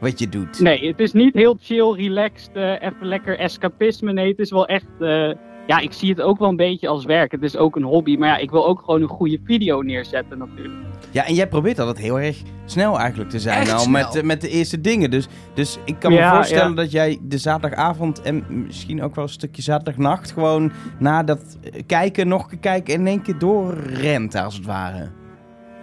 wat 0.00 0.18
je 0.18 0.28
doet. 0.28 0.60
Nee, 0.60 0.86
het 0.86 1.00
is 1.00 1.12
niet 1.12 1.34
heel 1.34 1.56
chill, 1.60 1.92
relaxed, 1.92 2.50
eh, 2.52 2.70
even 2.82 3.06
lekker 3.06 3.38
escapisme. 3.38 4.12
Nee, 4.12 4.28
het 4.28 4.38
is 4.38 4.50
wel 4.50 4.66
echt... 4.66 4.86
eh, 5.00 5.30
ja, 5.66 5.78
ik 5.78 5.92
zie 5.92 6.10
het 6.10 6.20
ook 6.20 6.38
wel 6.38 6.48
een 6.48 6.56
beetje 6.56 6.88
als 6.88 7.04
werk. 7.04 7.32
Het 7.32 7.42
is 7.42 7.56
ook 7.56 7.76
een 7.76 7.82
hobby. 7.82 8.16
Maar 8.16 8.28
ja, 8.28 8.36
ik 8.36 8.50
wil 8.50 8.66
ook 8.66 8.82
gewoon 8.84 9.02
een 9.02 9.08
goede 9.08 9.38
video 9.44 9.80
neerzetten 9.82 10.38
natuurlijk. 10.38 10.78
Ja, 11.10 11.26
en 11.26 11.34
jij 11.34 11.48
probeert 11.48 11.78
altijd 11.78 11.98
heel 11.98 12.20
erg 12.20 12.42
snel 12.64 12.98
eigenlijk 12.98 13.30
te 13.30 13.38
zijn 13.38 13.60
Echt 13.60 13.72
al 13.72 13.78
snel. 13.78 13.92
met, 14.12 14.24
met 14.24 14.40
de 14.40 14.48
eerste 14.48 14.80
dingen. 14.80 15.10
Dus, 15.10 15.28
dus 15.54 15.78
ik 15.84 15.96
kan 15.98 16.12
me 16.12 16.16
Ja, 16.18 16.34
voorstellen 16.34 16.68
ja. 16.68 16.74
dat 16.74 16.90
jij 16.90 17.18
de 17.22 17.38
zaterdagavond 17.38 18.22
en 18.22 18.44
misschien 18.48 19.02
ook 19.02 19.14
wel 19.14 19.24
een 19.24 19.30
stukje 19.30 19.62
zaterdagnacht 19.62 20.32
gewoon 20.32 20.72
na 20.98 21.22
dat 21.22 21.58
eh, 21.62 21.82
kijken, 21.86 22.28
nog 22.28 22.52
een 22.52 22.60
kijken 22.60 22.94
en 22.94 23.00
in 23.00 23.06
één 23.06 23.22
keer 23.22 23.38
doorrent 23.38 24.34
als 24.34 24.54
het 24.56 24.66
ware. 24.66 25.10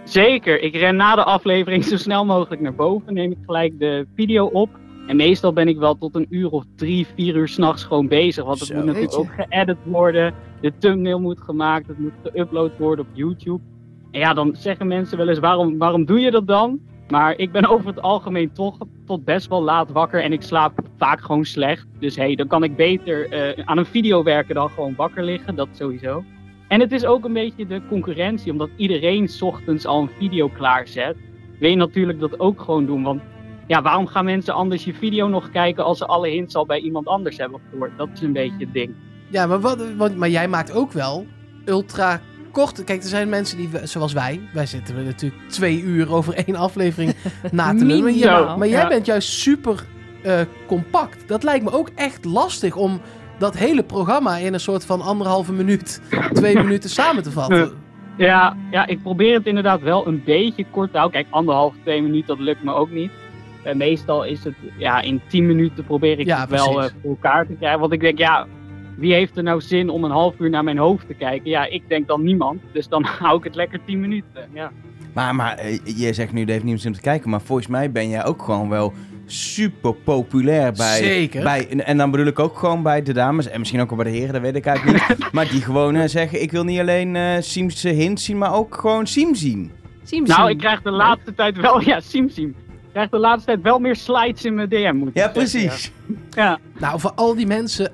Zeker, 0.08 0.60
ik 0.60 0.74
ren 0.74 0.96
na 0.96 1.14
de 1.14 1.24
aflevering 1.24 1.84
zo 1.84 1.96
snel 1.96 2.24
mogelijk 2.24 2.60
naar 2.60 2.74
boven, 2.74 3.14
neem 3.14 3.30
ik 3.30 3.38
gelijk 3.44 3.78
de 3.78 4.06
video 4.14 4.46
op. 4.46 4.68
En 5.06 5.16
meestal 5.16 5.52
ben 5.52 5.68
ik 5.68 5.78
wel 5.78 5.98
tot 5.98 6.14
een 6.14 6.26
uur 6.30 6.50
of 6.50 6.64
drie, 6.76 7.06
vier 7.14 7.36
uur 7.36 7.48
s'nachts 7.48 7.84
gewoon 7.84 8.08
bezig. 8.08 8.44
Want 8.44 8.58
het 8.58 8.68
Zo, 8.68 8.74
moet 8.74 8.84
natuurlijk 8.84 9.14
ook 9.14 9.32
geëdit 9.36 9.76
worden. 9.84 10.34
De 10.60 10.72
thumbnail 10.78 11.20
moet 11.20 11.40
gemaakt, 11.40 11.86
het 11.86 11.98
moet 11.98 12.12
geüpload 12.22 12.76
worden 12.78 13.04
op 13.04 13.10
YouTube. 13.12 13.60
En 14.10 14.20
ja, 14.20 14.34
dan 14.34 14.56
zeggen 14.56 14.86
mensen 14.86 15.18
wel 15.18 15.28
eens, 15.28 15.38
waarom, 15.38 15.78
waarom 15.78 16.04
doe 16.04 16.20
je 16.20 16.30
dat 16.30 16.46
dan? 16.46 16.80
Maar 17.08 17.38
ik 17.38 17.52
ben 17.52 17.66
over 17.72 17.86
het 17.86 18.02
algemeen 18.02 18.52
toch 18.52 18.78
tot 19.06 19.24
best 19.24 19.48
wel 19.48 19.62
laat 19.62 19.90
wakker 19.90 20.22
en 20.22 20.32
ik 20.32 20.42
slaap 20.42 20.80
vaak 20.96 21.20
gewoon 21.20 21.44
slecht. 21.44 21.86
Dus 21.98 22.16
hé, 22.16 22.22
hey, 22.22 22.34
dan 22.34 22.46
kan 22.46 22.62
ik 22.62 22.76
beter 22.76 23.30
eh, 23.30 23.64
aan 23.64 23.78
een 23.78 23.86
video 23.86 24.22
werken 24.22 24.54
dan 24.54 24.70
gewoon 24.70 24.94
wakker 24.96 25.24
liggen, 25.24 25.54
dat 25.54 25.68
sowieso. 25.72 26.24
En 26.68 26.80
het 26.80 26.92
is 26.92 27.04
ook 27.04 27.24
een 27.24 27.32
beetje 27.32 27.66
de 27.66 27.80
concurrentie, 27.88 28.52
omdat 28.52 28.68
iedereen 28.76 29.28
's 29.28 29.42
ochtends 29.42 29.86
al 29.86 30.02
een 30.02 30.10
video 30.18 30.48
klaarzet. 30.48 31.16
Wil 31.58 31.70
je 31.70 31.76
natuurlijk 31.76 32.20
dat 32.20 32.40
ook 32.40 32.60
gewoon 32.60 32.86
doen, 32.86 33.02
want 33.02 33.20
ja, 33.66 33.82
waarom 33.82 34.06
gaan 34.06 34.24
mensen 34.24 34.54
anders 34.54 34.84
je 34.84 34.94
video 34.94 35.28
nog 35.28 35.50
kijken 35.50 35.84
als 35.84 35.98
ze 35.98 36.06
alle 36.06 36.28
hints 36.28 36.54
al 36.54 36.66
bij 36.66 36.78
iemand 36.80 37.06
anders 37.06 37.36
hebben 37.36 37.60
gehoord? 37.70 37.90
Dat 37.96 38.08
is 38.14 38.20
een 38.20 38.32
beetje 38.32 38.64
het 38.64 38.72
ding. 38.72 38.94
Ja, 39.28 39.46
maar, 39.46 39.60
wat, 39.60 39.94
want, 39.96 40.16
maar 40.16 40.28
jij 40.28 40.48
maakt 40.48 40.72
ook 40.72 40.92
wel 40.92 41.26
ultra 41.64 42.20
korte... 42.52 42.84
Kijk, 42.84 43.02
er 43.02 43.08
zijn 43.08 43.28
mensen 43.28 43.56
die, 43.56 43.68
zoals 43.82 44.12
wij... 44.12 44.40
Wij 44.52 44.66
zitten 44.66 44.96
er 44.96 45.04
natuurlijk 45.04 45.42
twee 45.48 45.82
uur 45.82 46.12
over 46.12 46.34
één 46.34 46.56
aflevering 46.56 47.14
na 47.52 47.74
te 47.74 47.84
lullen. 47.84 48.18
Maar, 48.20 48.58
maar 48.58 48.68
jij 48.68 48.82
Ja. 48.82 48.88
bent 48.88 49.06
juist 49.06 49.28
super 49.28 49.84
eh, 50.22 50.40
compact. 50.66 51.28
Dat 51.28 51.42
lijkt 51.42 51.64
me 51.64 51.70
ook 51.70 51.90
echt 51.94 52.24
lastig 52.24 52.76
om 52.76 53.00
dat 53.38 53.56
hele 53.56 53.82
programma 53.82 54.36
in 54.36 54.54
een 54.54 54.60
soort 54.60 54.84
van 54.84 55.00
anderhalve 55.00 55.52
minuut, 55.52 56.00
twee 56.32 56.54
minuten 56.64 56.90
samen 56.90 57.22
te 57.22 57.30
vatten. 57.30 57.72
Ja, 58.16 58.56
ja, 58.70 58.86
ik 58.86 59.02
probeer 59.02 59.34
het 59.34 59.46
inderdaad 59.46 59.80
wel 59.80 60.06
een 60.06 60.22
beetje 60.24 60.66
kort 60.70 60.90
te 60.90 60.98
houden. 60.98 61.20
Kijk, 61.20 61.34
anderhalf, 61.34 61.74
twee 61.82 62.02
minuten, 62.02 62.26
dat 62.26 62.38
lukt 62.38 62.62
me 62.62 62.72
ook 62.72 62.90
niet. 62.90 63.10
En 63.62 63.76
meestal 63.76 64.24
is 64.24 64.44
het 64.44 64.54
ja, 64.78 65.00
in 65.00 65.20
10 65.28 65.46
minuten 65.46 65.84
probeer 65.84 66.18
ik 66.18 66.26
Ja, 66.26 66.40
het 66.40 66.50
wel 66.50 66.82
eh, 66.82 66.90
voor 67.02 67.10
elkaar 67.10 67.46
te 67.46 67.52
krijgen. 67.52 67.80
Want 67.80 67.92
ik 67.92 68.00
denk, 68.00 68.18
ja, 68.18 68.46
wie 68.96 69.12
heeft 69.12 69.36
er 69.36 69.42
nou 69.42 69.60
zin 69.60 69.88
om 69.88 70.04
een 70.04 70.10
half 70.10 70.34
uur 70.38 70.50
naar 70.50 70.64
mijn 70.64 70.78
hoofd 70.78 71.06
te 71.06 71.14
kijken? 71.14 71.50
Ja, 71.50 71.64
ik 71.64 71.88
denk 71.88 72.06
dan 72.06 72.22
niemand. 72.22 72.60
Dus 72.72 72.88
dan 72.88 73.04
hou 73.20 73.38
ik 73.38 73.44
het 73.44 73.54
lekker 73.54 73.80
10 73.84 74.00
minuten. 74.00 74.48
Ja. 74.52 74.70
Maar, 75.12 75.34
maar 75.34 75.56
eh, 75.56 75.78
je 75.84 76.12
zegt 76.12 76.32
nu, 76.32 76.44
heeft 76.44 76.62
niemand 76.62 76.80
zin 76.80 76.90
om 76.90 76.96
te 76.96 77.02
kijken. 77.02 77.30
Maar 77.30 77.40
volgens 77.40 77.68
mij 77.68 77.90
ben 77.90 78.08
jij 78.08 78.24
ook 78.24 78.42
gewoon 78.42 78.68
wel 78.68 78.92
super 79.32 79.94
populair 79.94 80.72
bij... 80.72 80.96
Zeker. 80.96 81.42
bij 81.42 81.68
en, 81.68 81.96
dan 81.96 82.10
bedoel 82.10 82.26
ik 82.26 82.38
ook 82.38 82.58
gewoon 82.58 82.82
bij 82.82 83.02
de 83.02 83.12
dames. 83.12 83.48
En 83.48 83.58
misschien 83.58 83.80
ook 83.80 83.88
wel 83.88 83.98
bij 83.98 84.12
de 84.12 84.18
heren, 84.18 84.32
dat 84.32 84.42
weet 84.42 84.54
ik 84.54 84.66
eigenlijk 84.66 85.08
niet. 85.08 85.32
maar 85.32 85.48
die 85.48 85.62
gewoon 85.62 85.94
eh, 85.94 86.08
zeggen, 86.08 86.42
ik 86.42 86.50
wil 86.50 86.64
niet 86.64 86.80
alleen 86.80 87.16
eh 87.16 87.36
Siem's 87.40 87.84
eh, 87.84 87.96
hints 87.96 88.24
zien, 88.24 88.38
maar 88.38 88.54
ook 88.54 88.74
gewoon 88.74 89.06
Siem 89.06 89.34
zien. 89.34 89.72
Sim, 90.04 90.24
Nou, 90.26 90.50
ik 90.50 90.58
krijg 90.58 90.82
de 90.82 90.90
laatste 90.90 91.34
tijd 91.34 91.56
wel, 91.60 91.80
ja, 91.80 92.00
Sim 92.00 92.28
Sim. 92.28 92.48
Ik 92.68 92.94
krijg 92.94 93.08
de 93.08 93.18
laatste 93.18 93.46
tijd 93.46 93.62
wel 93.62 93.78
meer 93.78 93.96
slides 93.96 94.44
in 94.44 94.54
mijn 94.54 94.68
DM, 94.68 94.94
moet 94.96 95.08
ik 95.08 95.14
Ja, 95.14 95.20
zeggen, 95.22 95.32
precies. 95.32 95.92
Ja. 96.06 96.42
ja. 96.42 96.58
Nou, 96.78 97.00
voor 97.00 97.12
al 97.14 97.34
die 97.34 97.46
mensen 97.46 97.92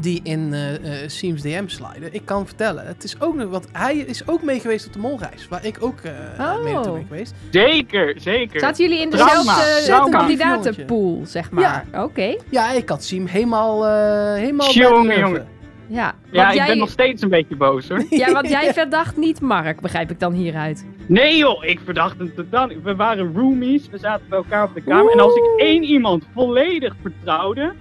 die 0.00 0.20
in 0.22 0.52
eh 0.52 1.02
eh 1.02 1.08
Siems 1.08 1.42
DM 1.42 1.66
sliden, 1.66 2.08
ik 2.14 2.22
kan 2.24 2.46
vertellen, 2.46 2.86
het 2.86 3.04
is 3.04 3.20
ook 3.20 3.34
nog, 3.34 3.50
want 3.50 3.66
hij 3.72 3.96
is 3.96 4.28
ook 4.28 4.42
mee 4.42 4.60
geweest 4.60 4.86
op 4.86 4.92
de 4.92 4.98
molreis, 4.98 5.48
waar 5.48 5.64
ik 5.64 5.76
ook 5.80 6.00
eh 6.00 6.12
Oh. 6.40 6.62
mee 6.64 6.72
naartoe 6.72 6.92
ben 6.92 7.06
geweest. 7.08 7.34
Zeker, 7.50 8.14
zeker. 8.20 8.60
Zaten 8.60 8.84
jullie 8.84 9.00
in 9.00 9.10
dezelfde 9.10 10.10
kandidatenpool, 10.10 11.20
zeg 11.24 11.50
maar? 11.50 11.84
Oké. 11.94 12.36
Ja, 12.50 12.72
ik 12.72 12.88
had 12.88 13.04
Siem 13.04 13.26
helemaal, 13.26 13.86
eh 13.86 14.34
helemaal 14.34 14.72
Jongen. 14.72 15.46
Ja, 15.88 16.14
Ja, 16.30 16.42
want 16.42 16.48
ik 16.52 16.58
jij, 16.58 16.66
ben 16.66 16.78
nog 16.78 16.90
steeds 16.90 17.22
een 17.22 17.28
beetje 17.28 17.56
boos 17.56 17.88
hoor. 17.88 18.04
ja, 18.10 18.32
want 18.32 18.48
jij 18.48 18.72
verdacht 18.82 19.16
niet 19.16 19.40
Mark, 19.40 19.80
begrijp 19.80 20.10
ik 20.10 20.20
dan 20.20 20.32
hieruit. 20.32 20.84
Nee 21.06 21.36
joh, 21.36 21.64
ik 21.64 21.80
verdacht 21.84 22.18
hem 22.18 22.34
totaal 22.34 22.66
niet. 22.66 22.82
We 22.82 22.96
waren 22.96 23.34
roomies, 23.34 23.88
we 23.90 23.98
zaten 23.98 24.26
bij 24.28 24.38
elkaar 24.38 24.64
op 24.64 24.74
de 24.74 24.80
kamer. 24.82 25.12
En 25.12 25.20
als 25.20 25.34
ik 25.34 25.44
één 25.56 25.82
iemand 25.82 26.24
volledig 26.34 26.94
vertrouwde, 27.02 27.72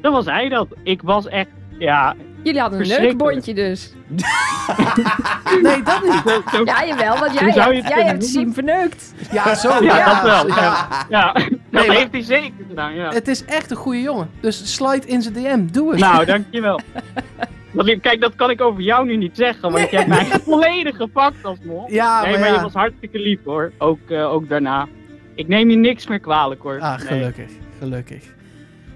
dan 0.00 0.12
was 0.12 0.24
hij 0.26 0.48
dat. 0.48 0.68
Ik 0.82 1.02
was 1.02 1.28
echt, 1.28 1.48
ja... 1.78 2.14
Jullie 2.42 2.60
hadden 2.60 2.80
een 2.80 2.86
Verschrikkelijk. 2.86 3.22
neukbondje 3.24 3.54
dus. 3.54 3.92
Nee, 5.62 5.82
dat 5.82 6.02
niet. 6.04 6.22
Zo, 6.26 6.42
zo- 6.56 6.64
Ja, 6.64 6.84
jawel, 6.86 7.18
want 7.18 7.38
jij, 7.38 7.52
zou 7.52 7.74
je 7.74 7.80
hebt, 7.82 7.88
het 7.88 7.98
jij 7.98 8.06
hebt? 8.06 8.24
Siem 8.24 8.54
verneukt. 8.54 9.12
Ja, 9.32 9.54
zo. 9.54 9.68
Ja, 9.82 9.96
ja, 9.96 10.14
dat 10.14 10.22
wel. 10.22 10.46
ja. 10.56 10.88
Ja, 11.08 11.32
dat 11.32 11.44
Nee, 11.70 11.86
maar- 11.86 11.96
heeft 11.96 12.12
hij 12.12 12.22
zeker 12.22 12.64
gedaan, 12.68 12.94
ja. 12.94 13.12
Het 13.12 13.28
is 13.28 13.44
echt 13.44 13.70
een 13.70 13.76
goede 13.76 14.00
jongen. 14.00 14.30
Dus 14.40 14.74
slide 14.74 15.06
in 15.06 15.22
zijn 15.22 15.34
DM. 15.34 15.66
Doe 15.72 15.90
het. 15.90 16.00
Nou, 16.00 16.24
dankjewel. 16.24 16.80
Want 17.72 18.00
kijk, 18.00 18.20
dat 18.20 18.34
kan 18.34 18.50
ik 18.50 18.60
over 18.60 18.80
jou 18.82 19.06
nu 19.06 19.16
niet 19.16 19.36
zeggen, 19.36 19.72
want 19.72 19.90
je 19.90 19.96
hebt 19.96 20.08
mij 20.08 20.24
volledig 20.24 20.96
gepakt 20.96 21.44
als 21.44 21.58
mol. 21.64 21.86
ja, 21.88 22.22
nee, 22.22 22.30
maar, 22.30 22.40
maar 22.40 22.48
ja. 22.48 22.54
je 22.54 22.60
was 22.62 22.72
hartstikke 22.72 23.18
lief 23.18 23.38
hoor, 23.44 23.72
ook, 23.78 23.98
eh, 24.08 24.32
ook 24.32 24.48
daarna. 24.48 24.86
Ik 25.34 25.48
neem 25.48 25.70
je 25.70 25.76
niks 25.76 26.06
meer 26.06 26.18
kwalijk 26.20 26.62
hoor. 26.62 26.80
Ah, 26.80 26.98
Nee. 27.10 27.32
gelukkig. 27.78 28.22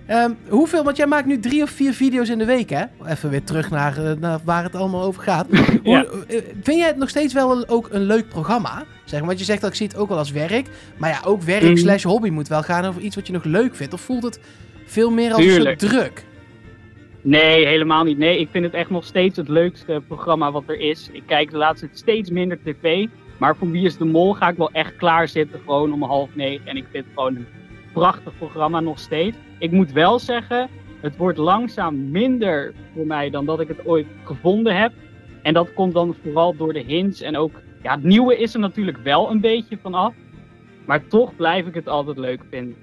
Ehm, 0.06 0.30
hoeveel, 0.48 0.84
want 0.84 0.96
jij 0.96 1.06
maakt 1.06 1.26
nu 1.26 1.38
drie 1.40 1.62
of 1.62 1.70
vier 1.70 1.92
video's 1.92 2.28
in 2.28 2.38
de 2.38 2.44
week, 2.44 2.70
hè? 2.70 2.84
Even 3.06 3.30
weer 3.30 3.44
terug 3.44 3.70
naar, 3.70 4.04
eh, 4.04 4.12
naar 4.20 4.40
waar 4.44 4.62
het 4.62 4.74
allemaal 4.74 5.02
over 5.02 5.22
gaat. 5.22 5.46
Ja. 5.82 6.04
Hoe, 6.10 6.24
eh, 6.26 6.42
vind 6.62 6.78
jij 6.78 6.86
het 6.86 6.96
nog 6.96 7.08
steeds 7.08 7.34
wel 7.34 7.56
een, 7.56 7.68
ook 7.68 7.88
een 7.90 8.02
leuk 8.02 8.28
programma? 8.28 8.84
Zeg 9.04 9.18
maar, 9.18 9.28
want 9.28 9.38
je 9.38 9.44
zegt 9.44 9.60
dat 9.60 9.70
ik 9.70 9.76
zie 9.76 9.86
het 9.86 9.96
ook 9.96 10.08
wel 10.08 10.18
als 10.18 10.30
werk. 10.30 10.66
Maar 10.96 11.10
ja, 11.10 11.20
ook 11.24 11.42
werk 11.42 11.62
Mhm. 11.62 11.76
slash 11.76 12.02
hobby 12.02 12.28
moet 12.30 12.48
wel 12.48 12.62
gaan 12.62 12.84
over 12.84 13.00
iets 13.02 13.16
wat 13.16 13.26
je 13.26 13.32
nog 13.32 13.44
leuk 13.44 13.74
vindt. 13.74 13.92
Of 13.92 14.00
voelt 14.00 14.22
het 14.22 14.40
veel 14.84 15.10
meer 15.10 15.32
als 15.32 15.42
Tuurlijk. 15.42 15.82
een 15.82 15.88
soort 15.88 15.92
druk? 16.02 16.24
Nee, 17.20 17.66
helemaal 17.66 18.04
niet. 18.04 18.18
Nee, 18.18 18.38
ik 18.40 18.48
vind 18.50 18.64
het 18.64 18.74
echt 18.74 18.90
nog 18.90 19.04
steeds 19.04 19.36
het 19.36 19.48
leukste 19.48 20.02
programma 20.06 20.52
wat 20.52 20.62
er 20.66 20.78
is. 20.80 21.08
Ik 21.12 21.22
kijk 21.26 21.50
de 21.50 21.56
laatste 21.56 21.86
tijd 21.86 21.98
steeds 21.98 22.30
minder 22.30 22.58
tv. 22.64 23.06
Maar 23.38 23.56
voor 23.56 23.70
Wie 23.70 23.84
is 23.86 23.96
de 23.96 24.04
Mol 24.04 24.32
ga 24.34 24.48
ik 24.48 24.56
wel 24.56 24.70
echt 24.72 24.96
klaar 24.96 25.28
zitten, 25.28 25.60
gewoon 25.64 25.92
om 25.92 26.02
half 26.02 26.28
negen. 26.34 26.66
En 26.66 26.76
ik 26.76 26.84
vind 26.90 27.04
het 27.04 27.14
gewoon 27.14 27.36
een 27.36 27.46
prachtig 27.94 28.36
programma 28.38 28.80
nog 28.80 28.98
steeds. 28.98 29.36
Ik 29.58 29.70
moet 29.70 29.92
wel 29.92 30.18
zeggen, 30.18 30.68
het 31.00 31.16
wordt 31.16 31.38
langzaam 31.38 32.10
minder 32.10 32.74
voor 32.94 33.06
mij 33.06 33.30
dan 33.30 33.46
dat 33.46 33.60
ik 33.60 33.68
het 33.68 33.86
ooit 33.86 34.06
gevonden 34.24 34.76
heb. 34.76 34.92
En 35.42 35.54
dat 35.54 35.72
komt 35.72 35.92
dan 35.92 36.16
vooral 36.22 36.56
door 36.56 36.72
de 36.72 36.84
hints. 36.86 37.20
En 37.20 37.36
ook, 37.36 37.52
ja, 37.82 37.94
het 37.94 38.04
nieuwe 38.04 38.38
is 38.38 38.54
er 38.54 38.60
natuurlijk 38.60 38.98
wel 38.98 39.30
een 39.30 39.40
beetje 39.40 39.78
vanaf. 39.82 40.14
Maar 40.86 41.06
toch 41.06 41.36
blijf 41.36 41.66
ik 41.66 41.74
het 41.74 41.88
altijd 41.88 42.18
leuk 42.18 42.40
vinden. 42.50 42.76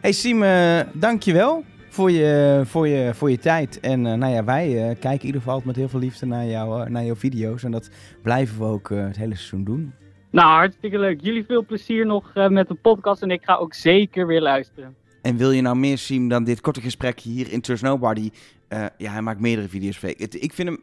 Hey 0.00 0.12
Siem, 0.12 0.42
eh, 0.42 0.80
dankjewel 0.92 1.64
voor 1.88 2.10
je, 2.10 2.62
voor, 2.64 2.88
je, 2.88 3.14
voor 3.14 3.30
je 3.30 3.38
tijd. 3.38 3.80
En 3.80 4.06
eh, 4.06 4.14
nou 4.14 4.32
ja, 4.32 4.44
wij 4.44 4.66
eh, 4.66 4.84
kijken 4.84 5.20
in 5.20 5.26
ieder 5.26 5.40
geval 5.40 5.62
met 5.64 5.76
heel 5.76 5.88
veel 5.88 6.00
liefde 6.00 6.26
naar, 6.26 6.46
jou, 6.46 6.90
naar 6.90 7.04
jouw 7.04 7.16
video's. 7.16 7.64
En 7.64 7.70
dat 7.70 7.90
blijven 8.22 8.58
we 8.58 8.64
ook 8.64 8.88
het 8.88 9.16
hele 9.16 9.34
seizoen 9.34 9.64
doen. 9.64 9.94
Nou, 10.36 10.48
hartstikke 10.48 10.98
leuk. 10.98 11.20
Jullie 11.20 11.44
veel 11.44 11.64
plezier 11.64 12.06
nog 12.06 12.30
eh, 12.34 12.48
met 12.48 12.68
de 12.68 12.74
podcast. 12.74 13.22
En 13.22 13.30
ik 13.30 13.42
ga 13.44 13.54
ook 13.54 13.74
zeker 13.74 14.26
weer 14.26 14.40
luisteren. 14.40 14.96
En 15.22 15.36
wil 15.36 15.50
je 15.50 15.60
nou 15.62 15.76
meer 15.76 15.98
zien 15.98 16.28
dan 16.28 16.44
dit 16.44 16.60
korte 16.60 16.80
gesprekje 16.80 17.30
hier 17.30 17.52
in 17.52 17.60
Trust 17.60 17.82
Nobody? 17.82 18.30
Eh, 18.68 18.86
ja, 18.98 19.12
hij 19.12 19.22
maakt 19.22 19.40
meerdere 19.40 19.68
video's. 19.68 20.00
Het- 20.00 20.42
Ik 20.42 20.52
vind 20.52 20.68
hem... 20.68 20.82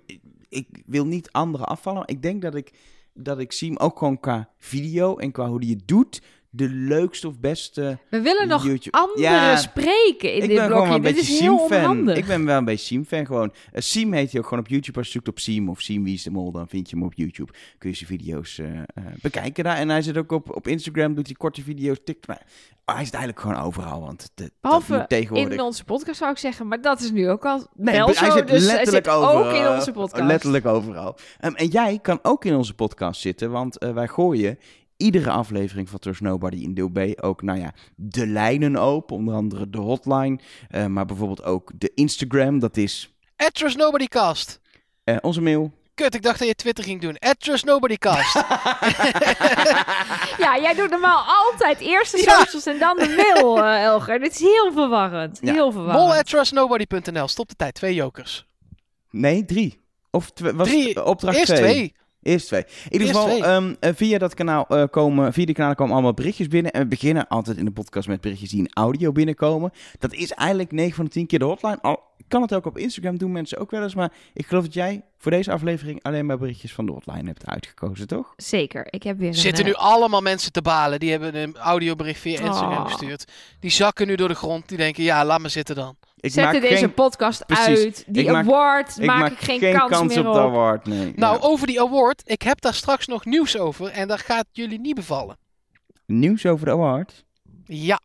Ik 0.49 0.67
wil 0.85 1.05
niet 1.05 1.31
anderen 1.31 1.67
afvallen. 1.67 1.99
maar 1.99 2.09
Ik 2.09 2.21
denk 2.21 2.41
dat 2.41 2.55
ik, 2.55 2.71
dat 3.13 3.39
ik 3.39 3.51
Siem 3.51 3.77
ook 3.77 3.97
gewoon 3.97 4.19
qua 4.19 4.49
video 4.57 5.17
en 5.17 5.31
qua 5.31 5.47
hoe 5.47 5.59
die 5.59 5.75
het 5.75 5.87
doet... 5.87 6.21
de 6.55 6.69
leukste 6.69 7.27
of 7.27 7.39
beste 7.39 7.97
We 8.09 8.21
willen 8.21 8.47
nog 8.47 8.65
YouTube... 8.65 9.11
Ja, 9.15 9.55
spreken 9.57 10.33
in 10.33 10.41
ik 10.41 10.47
dit 10.49 10.57
ben 10.57 10.67
blokje. 10.67 10.93
een 10.93 11.01
Dit 11.01 11.15
beetje 11.15 11.33
is 11.33 11.39
heel 11.39 11.57
onhandig. 11.57 12.17
Ik 12.17 12.25
ben 12.25 12.45
wel 12.45 12.57
een 12.57 12.65
beetje 12.65 12.85
Siem-fan 12.85 13.25
gewoon. 13.25 13.53
Eh, 13.71 13.81
Siem 13.81 14.13
heet 14.13 14.31
hij 14.31 14.39
ook 14.41 14.47
gewoon 14.47 14.63
op 14.63 14.69
YouTube. 14.69 14.97
Als 14.97 15.07
je 15.07 15.13
zoekt 15.13 15.27
op 15.27 15.39
Siem 15.39 15.69
of 15.69 15.81
Siem 15.81 16.03
Wie 16.03 16.13
is 16.13 16.23
de 16.23 16.31
Mol, 16.31 16.51
dan 16.51 16.67
vind 16.67 16.89
je 16.89 16.95
hem 16.95 17.05
op 17.05 17.13
YouTube. 17.13 17.51
Kun 17.77 17.89
je 17.89 17.95
zijn 17.95 18.09
video's 18.09 18.57
eh, 18.59 18.79
eh, 18.79 18.83
bekijken 19.21 19.63
daar. 19.63 19.75
En 19.77 19.89
hij 19.89 20.01
zit 20.01 20.17
ook 20.17 20.31
op, 20.31 20.55
op 20.55 20.67
Instagram, 20.67 21.15
doet 21.15 21.25
hij 21.27 21.35
korte 21.35 21.61
video's, 21.61 21.97
TikTok. 22.03 22.27
Maar 22.27 22.95
hij 22.95 23.05
zit 23.05 23.13
eigenlijk 23.13 23.39
gewoon 23.45 23.63
overal, 23.65 24.01
want 24.01 24.31
dat 24.35 24.49
Behalve 24.61 25.05
tegenwoordig... 25.07 25.53
in 25.53 25.61
onze 25.61 25.83
podcast 25.83 26.17
zou 26.17 26.31
ik 26.31 26.37
zeggen, 26.37 26.67
maar 26.67 26.81
dat 26.81 27.01
is 27.01 27.11
nu 27.11 27.29
ook 27.29 27.45
al 27.45 27.67
Nee, 27.75 27.95
wel 27.95 28.05
hij 28.05 28.15
zo. 28.29 28.37
zit 28.37 28.47
dus 28.47 28.65
letterlijk 28.65 29.05
hij 29.05 29.15
zit 29.15 29.23
overal. 29.23 29.45
ook 29.45 29.53
in 29.53 29.67
onze 29.75 29.91
podcast. 29.91 30.23
Letterlijk 30.23 30.65
overal. 30.65 31.17
Ehm, 31.39 31.53
en 31.53 31.67
jij 31.67 31.99
kan 32.01 32.19
ook 32.21 32.45
in 32.45 32.55
onze 32.55 32.73
podcast 32.73 33.21
zitten, 33.21 33.51
want 33.51 33.77
wij 33.93 34.07
gooien 34.07 34.57
iedere 35.03 35.29
aflevering 35.29 35.89
van 35.89 35.99
Trust 35.99 36.21
Nobody 36.21 36.57
in 36.63 36.73
deel 36.73 36.89
B 36.89 36.99
ook, 37.23 37.41
nou 37.41 37.59
ja, 37.59 37.73
de 37.95 38.27
lijnen 38.27 38.75
open. 38.75 39.15
Onder 39.15 39.33
andere 39.35 39.69
de 39.69 39.77
hotline, 39.77 40.39
eh, 40.69 40.85
maar 40.85 41.05
bijvoorbeeld 41.05 41.43
ook 41.43 41.71
de 41.75 41.91
Instagram. 41.95 42.59
Dat 42.59 42.77
is 42.77 43.13
At 43.35 43.53
Trust 43.53 43.77
Nobody 43.77 44.07
Cast. 44.07 44.59
eh, 45.03 45.17
onze 45.21 45.41
mail. 45.41 45.71
Kut, 45.95 46.15
ik 46.15 46.21
dacht 46.21 46.39
dat 46.39 46.47
je 46.47 46.55
Twitter 46.55 46.83
ging 46.83 47.01
doen. 47.01 47.17
At 47.19 47.39
Trust 47.39 47.65
Nobody 47.65 47.97
Cast. 47.97 48.35
Ja, 50.43 50.57
jij 50.61 50.73
doet 50.75 50.89
normaal 50.89 51.23
altijd 51.27 51.79
eerst 51.79 52.11
de 52.11 52.17
Ja. 52.21 52.39
socials 52.39 52.65
en 52.65 52.79
dan 52.79 52.97
de 52.97 53.33
mail, 53.33 53.63
eh, 53.63 53.83
Elger. 53.83 54.19
Dit 54.19 54.31
is 54.33 54.39
heel 54.39 54.71
verwarrend. 54.73 55.39
Ja. 55.41 55.53
Heel 55.53 55.71
verwarrend. 55.71 56.05
Mol 56.05 56.13
at 56.15 56.25
trustnobody.nl. 56.25 57.27
Stop 57.27 57.49
de 57.49 57.55
tijd. 57.55 57.73
Twee 57.73 57.93
jokers. 57.93 58.45
Nee, 59.09 59.45
drie. 59.45 59.81
Of 60.11 60.31
twee, 60.31 60.51
was 60.53 60.67
Drie. 60.67 61.03
opdracht 61.05 61.37
Eerst 61.37 61.55
twee? 61.55 61.61
twee. 61.73 61.93
Eerst 62.23 62.47
twee. 62.47 62.63
In 62.89 62.99
ieder 62.99 63.07
geval, 63.07 63.43
ehm, 63.43 63.73
eh, 63.79 63.91
via 63.95 64.17
dat 64.17 64.33
kanaal 64.33 64.65
eh, 64.67 64.83
komen, 64.91 65.33
via 65.33 65.45
die 65.45 65.55
kanaal 65.55 65.75
komen 65.75 65.93
allemaal 65.93 66.13
berichtjes 66.13 66.47
binnen. 66.47 66.71
En 66.71 66.81
we 66.81 66.87
beginnen 66.87 67.27
altijd 67.27 67.57
in 67.57 67.65
de 67.65 67.71
podcast 67.71 68.07
met 68.07 68.21
berichtjes 68.21 68.49
die 68.49 68.59
in 68.59 68.69
audio 68.73 69.11
binnenkomen. 69.11 69.71
Dat 69.99 70.13
is 70.13 70.31
eigenlijk 70.31 70.71
9 70.71 70.95
van 70.95 71.05
de 71.05 71.11
10 71.11 71.27
keer 71.27 71.39
de 71.39 71.45
hotline. 71.45 71.81
Al 71.81 71.99
kan 72.27 72.41
het 72.41 72.53
ook 72.53 72.65
op 72.65 72.77
Instagram, 72.77 73.17
doen 73.17 73.31
mensen 73.31 73.57
ook 73.57 73.71
wel 73.71 73.83
eens. 73.83 73.95
Maar 73.95 74.11
ik 74.33 74.45
geloof 74.47 74.63
dat 74.63 74.73
jij 74.73 75.03
voor 75.17 75.31
deze 75.31 75.51
aflevering 75.51 76.03
alleen 76.03 76.25
maar 76.25 76.37
berichtjes 76.37 76.73
van 76.73 76.85
de 76.85 76.91
hotline 76.91 77.27
hebt 77.27 77.45
uitgekozen, 77.47 78.07
toch? 78.07 78.33
Zeker. 78.37 78.87
Ik 78.89 79.03
heb 79.03 79.17
weer 79.17 79.27
een... 79.27 79.33
Zitten 79.33 79.63
eh, 79.65 79.69
nu 79.69 79.75
allemaal 79.75 80.21
mensen 80.21 80.51
te 80.51 80.61
balen. 80.61 80.99
Die 80.99 81.11
hebben 81.11 81.35
een 81.35 81.57
audiobericht 81.57 82.19
via 82.19 82.39
Instagram 82.39 82.77
Oh. 82.83 82.85
gestuurd. 82.85 83.31
Die 83.59 83.71
zakken 83.71 84.07
nu 84.07 84.15
door 84.15 84.27
de 84.27 84.33
grond. 84.35 84.67
Die 84.69 84.77
denken, 84.77 85.03
ja, 85.03 85.25
laat 85.25 85.41
me 85.41 85.49
zitten 85.49 85.75
dan. 85.75 85.95
Ik 86.19 86.31
Zetten 86.31 86.61
deze 86.61 86.75
geen, 86.75 86.93
podcast 86.93 87.45
Precies. 87.45 87.65
uit. 87.83 88.03
Die 88.07 88.23
Ik 88.23 88.29
award 88.29 88.97
ik 88.99 89.05
maak, 89.05 89.19
maak 89.19 89.31
ik 89.31 89.37
geen, 89.39 89.59
kans, 89.77 90.15
meer 90.15 90.19
op 90.19 90.25
op. 90.27 90.33
de 90.33 90.39
award, 90.39 90.85
nee. 90.85 91.13
Nou, 91.15 91.35
Ja. 91.35 91.41
over 91.41 91.67
die 91.67 91.81
award. 91.81 92.21
Ik 92.25 92.41
heb 92.41 92.61
daar 92.61 92.73
straks 92.73 93.07
nog 93.07 93.25
nieuws 93.25 93.57
over. 93.57 93.87
En 93.89 94.07
dat 94.07 94.19
gaat 94.19 94.45
jullie 94.51 94.79
niet 94.79 94.95
bevallen. 94.95 95.37
Nieuws 96.05 96.45
over 96.45 96.65
de 96.65 96.71
award? 96.71 97.23
Ja. 97.65 97.99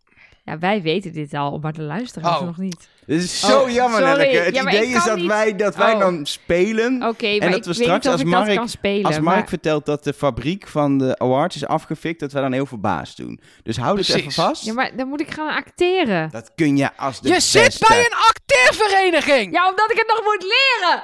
Ja, 0.44 0.58
wij 0.58 0.82
weten 0.82 1.12
dit 1.12 1.34
al, 1.34 1.58
maar 1.58 1.72
de 1.72 1.82
luisteraars 1.82 2.38
Oh. 2.40 2.46
nog 2.46 2.56
niet. 2.56 2.88
Dit 3.08 3.22
is 3.22 3.40
zo 3.40 3.60
Oh, 3.62 3.70
jammer, 3.70 3.98
sorry. 4.00 4.16
Nelleke. 4.16 4.36
Het 4.38 4.54
Ja, 4.54 4.62
idee 4.62 4.86
is 4.86 5.04
dat 5.04 5.16
niet- 5.16 5.26
wij, 5.26 5.56
dat 5.56 5.76
wij 5.76 5.92
Oh. 5.92 5.98
dan 6.00 6.26
spelen. 6.26 7.02
Oké, 7.02 7.38
maar 7.38 7.48
dat 7.50 7.58
ik 7.58 7.64
we 7.64 7.72
weet 7.72 7.74
straks 7.74 8.04
niet 8.04 8.06
of 8.06 8.12
als 8.12 8.20
ik 8.20 8.26
Mark- 8.26 8.46
dat 8.46 8.56
kan 8.56 8.68
spelen. 8.68 9.04
Als 9.04 9.18
Mark 9.20 9.38
maar- 9.38 9.48
vertelt 9.48 9.86
dat 9.86 10.04
de 10.04 10.12
fabriek 10.12 10.66
van 10.68 10.98
de 10.98 11.18
awards 11.18 11.56
is 11.56 11.66
afgefikt, 11.66 12.20
dat 12.20 12.32
wij 12.32 12.42
dan 12.42 12.52
heel 12.52 12.66
verbaasd 12.66 13.16
doen. 13.16 13.40
Dus 13.62 13.76
hou 13.76 13.96
dit 13.96 14.04
Precies. 14.06 14.20
even 14.22 14.42
vast. 14.44 14.64
Ja, 14.64 14.72
maar 14.72 14.96
dan 14.96 15.08
moet 15.08 15.20
ik 15.20 15.30
gaan 15.30 15.54
acteren. 15.56 16.30
Dat 16.30 16.50
kun 16.54 16.76
je 16.76 16.96
als 16.96 17.20
de 17.20 17.28
je 17.28 17.34
beste. 17.34 17.58
zit 17.58 17.88
bij 17.88 17.98
een 17.98 18.16
acteervereniging! 18.28 19.52
Ja, 19.54 19.68
omdat 19.68 19.90
ik 19.90 19.96
het 19.98 20.06
nog 20.08 20.24
moet 20.24 20.42
leren! 20.42 21.02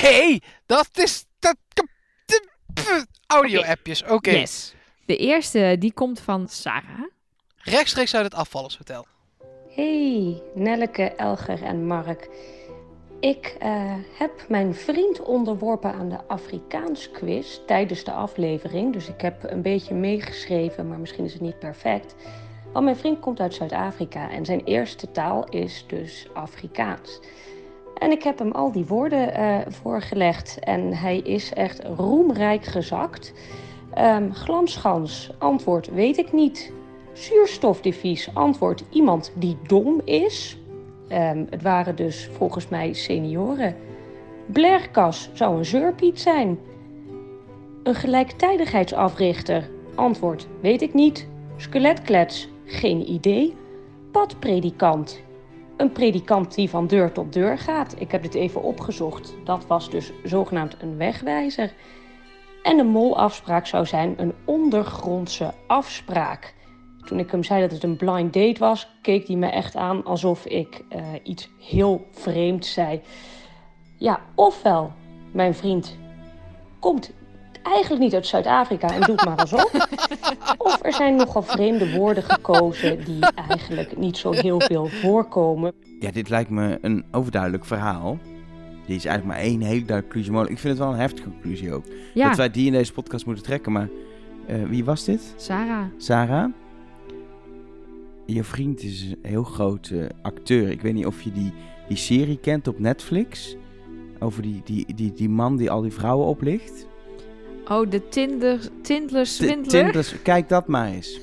Nee, 0.00 0.42
dat 0.66 0.88
is... 0.92 1.24
Dat, 1.38 1.56
Audio-appjes, 3.26 4.04
oké. 4.04 4.30
Yes. 4.30 4.74
De 5.06 5.16
eerste, 5.16 5.76
die 5.78 5.92
komt 5.92 6.20
van 6.20 6.48
Sarah. 6.48 7.02
Rechtstreeks 7.56 8.14
uit 8.14 8.24
het 8.24 8.34
afvallershotel. 8.34 9.06
Hey, 9.78 10.42
Nelleke, 10.54 11.02
Elger 11.02 11.62
en 11.62 11.86
Mark. 11.86 12.30
Ik 13.20 13.56
eh, 13.58 13.70
heb 14.18 14.44
mijn 14.48 14.74
vriend 14.74 15.22
onderworpen 15.22 15.92
aan 15.92 16.08
de 16.08 16.18
Afrikaans 16.26 17.10
quiz 17.10 17.58
tijdens 17.66 18.04
de 18.04 18.12
aflevering. 18.12 18.92
Dus 18.92 19.08
ik 19.08 19.20
heb 19.20 19.42
een 19.42 19.62
beetje 19.62 19.94
meegeschreven, 19.94 20.88
maar 20.88 20.98
misschien 20.98 21.24
is 21.24 21.32
het 21.32 21.42
niet 21.42 21.58
perfect. 21.58 22.14
Want 22.72 22.84
mijn 22.84 22.96
vriend 22.96 23.20
komt 23.20 23.40
uit 23.40 23.54
Zuid-Afrika 23.54 24.30
en 24.30 24.44
zijn 24.44 24.64
eerste 24.64 25.10
taal 25.10 25.48
is 25.48 25.84
dus 25.88 26.28
Afrikaans. 26.32 27.20
En 27.98 28.10
ik 28.10 28.22
heb 28.22 28.38
hem 28.38 28.52
al 28.52 28.72
die 28.72 28.86
woorden 28.86 29.40
uh, 29.40 29.58
voorgelegd 29.68 30.58
en 30.58 30.94
hij 30.94 31.18
is 31.18 31.52
echt 31.52 31.84
roemrijk 31.84 32.64
gezakt. 32.64 33.32
Um, 33.98 34.32
antwoord 35.38 35.86
weet 35.86 36.16
ik 36.18 36.32
niet. 36.32 36.72
Zuurstofdevies, 37.18 38.34
antwoord 38.34 38.84
iemand 38.90 39.32
die 39.34 39.56
dom 39.66 40.00
is. 40.04 40.58
Um, 41.08 41.46
het 41.50 41.62
waren 41.62 41.96
dus 41.96 42.28
volgens 42.32 42.68
mij 42.68 42.92
senioren. 42.92 43.76
Blerkas 44.46 45.30
zou 45.32 45.58
een 45.58 45.64
zeurpiet 45.64 46.20
zijn. 46.20 46.58
Een 47.82 47.94
gelijktijdigheidsafrichter, 47.94 49.70
antwoord 49.94 50.46
weet 50.60 50.82
ik 50.82 50.94
niet. 50.94 51.28
Skeletklets, 51.56 52.48
geen 52.64 53.10
idee. 53.10 53.56
Padpredikant, 54.12 55.22
een 55.76 55.92
predikant 55.92 56.54
die 56.54 56.70
van 56.70 56.86
deur 56.86 57.12
tot 57.12 57.32
deur 57.32 57.58
gaat. 57.58 57.94
Ik 57.98 58.10
heb 58.10 58.22
dit 58.22 58.34
even 58.34 58.62
opgezocht. 58.62 59.34
Dat 59.44 59.66
was 59.66 59.90
dus 59.90 60.12
zogenaamd 60.24 60.76
een 60.80 60.96
wegwijzer. 60.96 61.72
En 62.62 62.76
de 62.76 62.84
molafspraak 62.84 63.66
zou 63.66 63.86
zijn 63.86 64.14
een 64.16 64.34
ondergrondse 64.44 65.54
afspraak. 65.66 66.54
Toen 67.08 67.18
ik 67.18 67.30
hem 67.30 67.44
zei 67.44 67.60
dat 67.60 67.72
het 67.72 67.82
een 67.82 67.96
blind 67.96 68.32
date 68.32 68.58
was, 68.58 68.88
keek 69.02 69.26
hij 69.26 69.36
me 69.36 69.46
echt 69.46 69.76
aan 69.76 70.04
alsof 70.04 70.44
ik 70.44 70.84
uh, 70.92 71.00
iets 71.22 71.48
heel 71.60 72.06
vreemds 72.12 72.72
zei. 72.72 73.00
Ja, 73.96 74.20
ofwel, 74.34 74.92
mijn 75.32 75.54
vriend 75.54 75.96
komt 76.78 77.12
eigenlijk 77.62 78.02
niet 78.02 78.14
uit 78.14 78.26
Zuid-Afrika 78.26 78.94
en 78.94 79.00
doet 79.00 79.24
maar 79.24 79.36
alsof. 79.36 79.72
Of 80.58 80.78
er 80.82 80.92
zijn 80.92 81.16
nogal 81.16 81.42
vreemde 81.42 81.96
woorden 81.96 82.22
gekozen 82.22 83.04
die 83.04 83.26
eigenlijk 83.48 83.96
niet 83.96 84.16
zo 84.16 84.30
heel 84.30 84.60
veel 84.60 84.86
voorkomen. 84.86 85.72
Ja, 86.00 86.10
dit 86.10 86.28
lijkt 86.28 86.50
me 86.50 86.78
een 86.80 87.04
overduidelijk 87.10 87.64
verhaal. 87.64 88.18
Die 88.86 88.96
is 88.96 89.04
eigenlijk 89.04 89.38
maar 89.38 89.46
één 89.46 89.60
hele 89.60 89.68
duidelijke 89.68 90.02
conclusie 90.02 90.32
mogelijk. 90.32 90.54
Ik 90.54 90.60
vind 90.60 90.78
het 90.78 90.82
wel 90.82 90.92
een 90.92 91.00
heftige 91.00 91.30
conclusie 91.30 91.72
ook. 91.72 91.84
Ja. 92.14 92.28
Dat 92.28 92.36
wij 92.36 92.50
die 92.50 92.66
in 92.66 92.72
deze 92.72 92.92
podcast 92.92 93.26
moeten 93.26 93.44
trekken. 93.44 93.72
Maar 93.72 93.88
uh, 94.48 94.64
wie 94.68 94.84
was 94.84 95.04
dit? 95.04 95.34
Sarah. 95.36 95.84
Sarah. 95.96 96.50
Je 98.34 98.44
vriend 98.44 98.82
is 98.82 99.02
een 99.02 99.18
heel 99.22 99.42
groot 99.42 99.88
uh, 99.88 100.06
acteur. 100.22 100.70
Ik 100.70 100.80
weet 100.80 100.94
niet 100.94 101.06
of 101.06 101.22
je 101.22 101.32
die, 101.32 101.52
die 101.88 101.96
serie 101.96 102.38
kent 102.38 102.68
op 102.68 102.78
Netflix. 102.78 103.56
Over 104.18 104.42
die, 104.42 104.60
die, 104.64 104.94
die, 104.94 105.12
die 105.12 105.28
man 105.28 105.56
die 105.56 105.70
al 105.70 105.80
die 105.82 105.92
vrouwen 105.92 106.26
oplicht. 106.26 106.86
Oh, 107.68 107.90
de 107.90 108.08
Tinder, 108.08 108.60
Tindler 108.82 109.26
Swindler? 109.26 109.68
Tindler, 109.68 110.18
kijk 110.22 110.48
dat 110.48 110.66
maar 110.66 110.88
eens. 110.92 111.20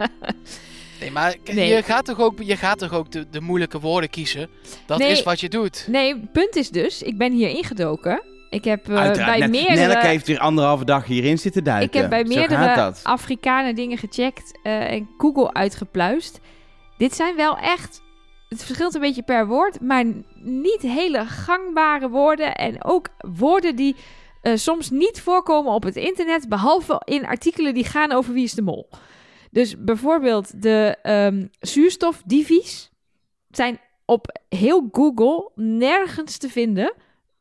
nee, 1.00 1.10
maar 1.10 1.36
Nee. 1.44 1.74
Je, 1.74 1.82
gaat 1.82 2.04
toch 2.04 2.20
ook, 2.20 2.42
je 2.42 2.56
gaat 2.56 2.78
toch 2.78 2.92
ook 2.92 3.10
de, 3.10 3.26
de 3.30 3.40
moeilijke 3.40 3.80
woorden 3.80 4.10
kiezen? 4.10 4.48
Dat 4.86 4.98
Nee. 4.98 5.10
is 5.10 5.22
wat 5.22 5.40
je 5.40 5.48
doet. 5.48 5.86
Nee, 5.90 6.28
punt 6.32 6.56
is 6.56 6.70
dus, 6.70 7.02
ik 7.02 7.18
ben 7.18 7.32
hier 7.32 7.48
ingedoken. 7.48 8.22
Ik 8.50 8.64
heb 8.64 8.88
eh, 8.88 8.96
Uiteraard. 8.96 9.38
bij 9.38 9.48
meerdere... 9.48 9.76
Nelleke 9.76 10.06
heeft 10.06 10.26
weer 10.26 10.38
anderhalve 10.38 10.84
dag 10.84 11.06
hierin 11.06 11.38
zitten 11.38 11.64
duiken. 11.64 11.86
Ik 11.86 11.94
heb 12.00 12.10
bij 12.10 12.24
meerdere. 12.24 12.94
Afrikanen 13.02 13.74
dingen 13.74 13.98
gecheckt 13.98 14.58
eh, 14.62 14.92
en 14.92 15.08
Google 15.18 15.52
uitgepluist. 15.52 16.40
Dit 16.96 17.14
zijn 17.14 17.36
wel 17.36 17.58
echt. 17.58 18.02
Het 18.48 18.64
verschilt 18.64 18.94
een 18.94 19.00
beetje 19.00 19.22
per 19.22 19.46
woord, 19.46 19.80
maar 19.80 20.04
niet 20.42 20.80
hele 20.80 21.26
gangbare 21.26 22.08
woorden. 22.08 22.54
En 22.54 22.84
ook 22.84 23.08
woorden 23.18 23.76
die 23.76 23.96
eh, 24.42 24.56
soms 24.56 24.90
niet 24.90 25.20
voorkomen 25.20 25.72
op 25.72 25.82
het 25.82 25.96
internet, 25.96 26.48
behalve 26.48 27.02
in 27.04 27.26
artikelen 27.26 27.74
die 27.74 27.84
gaan 27.84 28.12
over 28.12 28.32
wie 28.32 28.44
is 28.44 28.52
de 28.52 28.62
mol. 28.62 28.88
Dus 29.50 29.74
bijvoorbeeld 29.78 30.62
de 30.62 30.96
ehm 31.02 31.46
zuurstofdivies 31.60 32.90
zijn 33.50 33.78
op 34.04 34.40
heel 34.48 34.88
Google 34.92 35.50
nergens 35.54 36.36
te 36.36 36.48
vinden, 36.48 36.94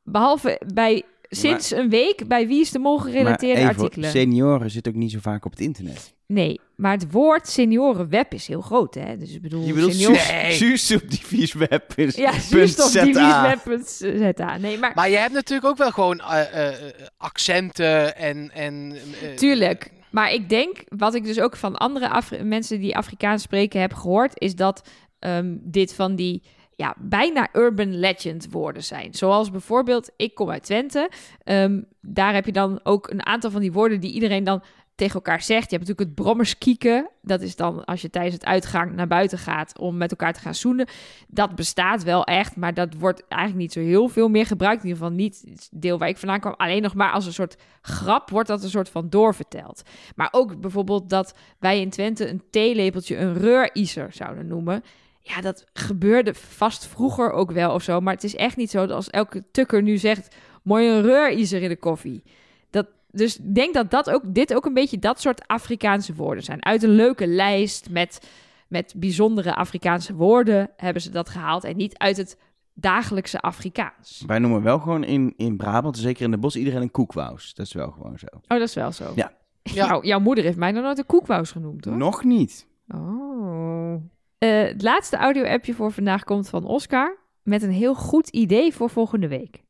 behalve 0.05 0.61
bij 0.73 1.03
sinds 1.29 1.71
een 1.71 1.89
week 1.89 2.27
bij 2.27 2.47
wie 2.47 2.61
is 2.61 2.71
de 2.71 2.79
mol 2.79 2.97
gerelateerde 2.97 3.61
maar 3.61 3.71
even, 3.71 3.83
artikelen. 3.83 4.09
senioren 4.11 4.71
zitten 4.71 4.91
ook 4.93 4.97
niet 4.99 5.11
zo 5.11 5.19
vaak 5.21 5.45
op 5.45 5.51
het 5.51 5.59
internet. 5.59 6.13
Nee, 6.27 6.59
maar 6.75 6.91
het 6.91 7.11
woord 7.11 7.47
seniorenweb 7.47 8.33
is 8.33 8.47
heel 8.47 8.61
groot, 8.61 8.93
hè? 8.93 9.17
Dus 9.17 9.33
ik 9.35 9.41
bedoel, 9.41 9.65
Je 9.65 9.73
bedoelt 9.73 9.93
senior... 9.93 10.15
zuur- 10.19 10.33
Nee. 10.41 10.53
zuurstofdiviesweb 10.63 11.93
is 11.95 12.15
Ja, 12.15 12.39
zuurstofdiviesweb.za. 12.39 14.57
Nee, 14.57 14.77
maar 14.77 14.91
Maar 14.95 15.09
je 15.09 15.17
hebt 15.17 15.33
natuurlijk 15.33 15.67
ook 15.67 15.77
wel 15.77 15.91
gewoon 15.91 16.19
eh, 16.19 16.67
eh, 16.67 16.73
accenten 17.17 18.15
en... 18.17 18.51
en 18.53 18.95
eh, 19.23 19.33
Tuurlijk. 19.35 19.91
Maar 20.11 20.33
ik 20.33 20.49
denk, 20.49 20.83
wat 20.97 21.15
ik 21.15 21.23
dus 21.25 21.39
ook 21.39 21.55
van 21.55 21.75
andere 21.75 22.09
Afri- 22.09 22.43
mensen 22.43 22.79
die 22.79 22.97
Afrikaans 22.97 23.41
spreken 23.41 23.81
heb 23.81 23.93
gehoord, 23.93 24.39
is 24.39 24.55
dat 24.55 24.87
ehm, 25.19 25.55
dit 25.61 25.93
van 25.93 26.15
die 26.15 26.43
ja, 26.75 26.95
bijna 26.97 27.49
urban 27.53 27.99
legend 27.99 28.47
woorden 28.51 28.83
zijn. 28.83 29.13
Zoals 29.13 29.51
bijvoorbeeld, 29.51 30.11
ik 30.15 30.35
kom 30.35 30.49
uit 30.49 30.63
Twente. 30.63 31.09
Ehm, 31.43 31.81
daar 32.01 32.33
heb 32.33 32.45
je 32.45 32.51
dan 32.51 32.79
ook 32.83 33.09
een 33.09 33.25
aantal 33.25 33.51
van 33.51 33.61
die 33.61 33.71
woorden 33.71 33.99
die 33.99 34.11
iedereen 34.11 34.43
dan 34.43 34.63
tegen 34.95 35.15
elkaar 35.15 35.41
zegt. 35.41 35.69
Je 35.69 35.75
hebt 35.75 35.87
natuurlijk 35.87 36.17
het 36.17 36.25
brommerskieken. 36.25 37.09
Dat 37.21 37.41
is 37.41 37.55
dan 37.55 37.85
als 37.85 38.01
je 38.01 38.09
tijdens 38.09 38.33
het 38.33 38.45
uitgaan 38.45 38.95
naar 38.95 39.07
buiten 39.07 39.37
gaat 39.37 39.79
om 39.79 39.97
met 39.97 40.11
elkaar 40.11 40.33
te 40.33 40.39
gaan 40.39 40.55
zoenen. 40.55 40.87
Dat 41.27 41.55
bestaat 41.55 42.03
wel 42.03 42.23
echt, 42.23 42.55
maar 42.55 42.73
dat 42.73 42.93
wordt 42.93 43.23
eigenlijk 43.27 43.61
niet 43.61 43.73
zo 43.73 43.79
heel 43.79 44.07
veel 44.07 44.29
meer 44.29 44.45
gebruikt. 44.45 44.83
In 44.83 44.87
ieder 44.87 45.03
geval 45.03 45.17
niet 45.17 45.43
het 45.49 45.69
deel 45.71 45.97
waar 45.97 46.09
ik 46.09 46.17
vandaan 46.17 46.39
kwam. 46.39 46.53
Alleen 46.57 46.81
nog 46.81 46.93
maar 46.93 47.11
als 47.11 47.25
een 47.25 47.33
soort 47.33 47.57
grap 47.81 48.29
wordt 48.29 48.47
dat 48.47 48.63
een 48.63 48.69
soort 48.69 48.89
van 48.89 49.09
doorverteld. 49.09 49.81
Maar 50.15 50.29
ook 50.31 50.59
bijvoorbeeld 50.59 51.09
dat 51.09 51.35
wij 51.59 51.81
in 51.81 51.89
Twente 51.89 52.29
een 52.29 52.43
theelepeltje 52.49 53.17
een 53.17 53.33
reuriezer 53.33 54.13
zouden 54.13 54.47
noemen. 54.47 54.83
Ja, 55.27 55.41
dat 55.41 55.65
gebeurde 55.73 56.33
vast 56.33 56.87
vroeger 56.87 57.31
ook 57.31 57.51
wel 57.51 57.73
of 57.73 57.83
zo. 57.83 57.99
Maar 57.99 58.13
het 58.13 58.23
is 58.23 58.35
echt 58.35 58.57
niet 58.57 58.69
zo 58.69 58.79
dat 58.85 58.95
als 58.95 59.09
elke 59.09 59.43
tukker 59.51 59.81
nu 59.81 59.97
zegt... 59.97 60.35
mooi 60.63 60.89
een 60.89 61.01
reuriezer 61.01 61.61
in 61.61 61.69
de 61.69 61.75
koffie. 61.77 62.23
Dat, 62.69 62.87
dus 63.11 63.37
ik 63.39 63.55
denk 63.55 63.73
dat, 63.73 63.91
dat 63.91 64.09
ook, 64.09 64.21
dit 64.25 64.53
ook 64.53 64.65
een 64.65 64.73
beetje 64.73 64.99
dat 64.99 65.21
soort 65.21 65.47
Afrikaanse 65.47 66.13
woorden 66.13 66.43
zijn. 66.43 66.65
Uit 66.65 66.83
een 66.83 66.89
leuke 66.89 67.27
lijst 67.27 67.89
met, 67.89 68.29
met 68.67 68.93
bijzondere 68.97 69.55
Afrikaanse 69.55 70.13
woorden 70.15 70.69
hebben 70.77 71.01
ze 71.01 71.09
dat 71.09 71.29
gehaald. 71.29 71.63
En 71.63 71.75
niet 71.77 71.97
uit 71.97 72.17
het 72.17 72.37
dagelijkse 72.73 73.39
Afrikaans. 73.39 74.23
Wij 74.27 74.39
noemen 74.39 74.61
wel 74.63 74.79
gewoon 74.79 75.03
in, 75.03 75.33
in 75.37 75.57
Brabant, 75.57 75.97
zeker 75.97 76.23
in 76.25 76.31
de 76.31 76.37
bos, 76.37 76.55
iedereen 76.55 76.81
een 76.81 76.91
koekwous. 76.91 77.53
Dat 77.53 77.65
is 77.65 77.73
wel 77.73 77.91
gewoon 77.91 78.19
zo. 78.19 78.27
Oh, 78.31 78.39
dat 78.47 78.61
is 78.61 78.73
wel 78.73 78.91
zo. 78.91 79.11
Ja. 79.15 79.31
Ja. 79.63 79.85
Jouw- 79.87 80.03
jouw 80.03 80.19
moeder 80.19 80.43
heeft 80.43 80.57
mij 80.57 80.71
nog 80.71 80.83
nooit 80.83 80.97
een 80.97 81.05
koekwous 81.05 81.51
genoemd, 81.51 81.85
hoor. 81.85 81.97
Nog 81.97 82.23
niet. 82.23 82.67
Oh. 82.87 83.95
Eh, 84.37 84.63
het 84.63 84.81
laatste 84.81 85.17
audio-appje 85.17 85.73
voor 85.73 85.91
vandaag 85.91 86.23
komt 86.23 86.49
van 86.49 86.65
Oscar. 86.65 87.17
Met 87.43 87.61
een 87.61 87.71
heel 87.71 87.95
goed 87.95 88.29
idee 88.29 88.73
voor 88.73 88.89
volgende 88.89 89.27
week. 89.27 89.63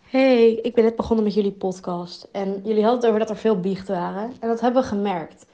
Hey, 0.00 0.52
ik 0.54 0.74
ben 0.74 0.84
net 0.84 0.96
begonnen 0.96 1.24
met 1.24 1.34
jullie 1.34 1.52
podcast. 1.52 2.28
En 2.32 2.60
jullie 2.64 2.82
hadden 2.82 3.00
het 3.00 3.06
over 3.06 3.18
dat 3.18 3.30
er 3.30 3.36
veel 3.36 3.60
biechten 3.60 3.94
waren. 3.94 4.32
En 4.40 4.48
dat 4.48 4.60
hebben 4.60 4.82
we 4.82 4.88
gemerkt. 4.88 5.46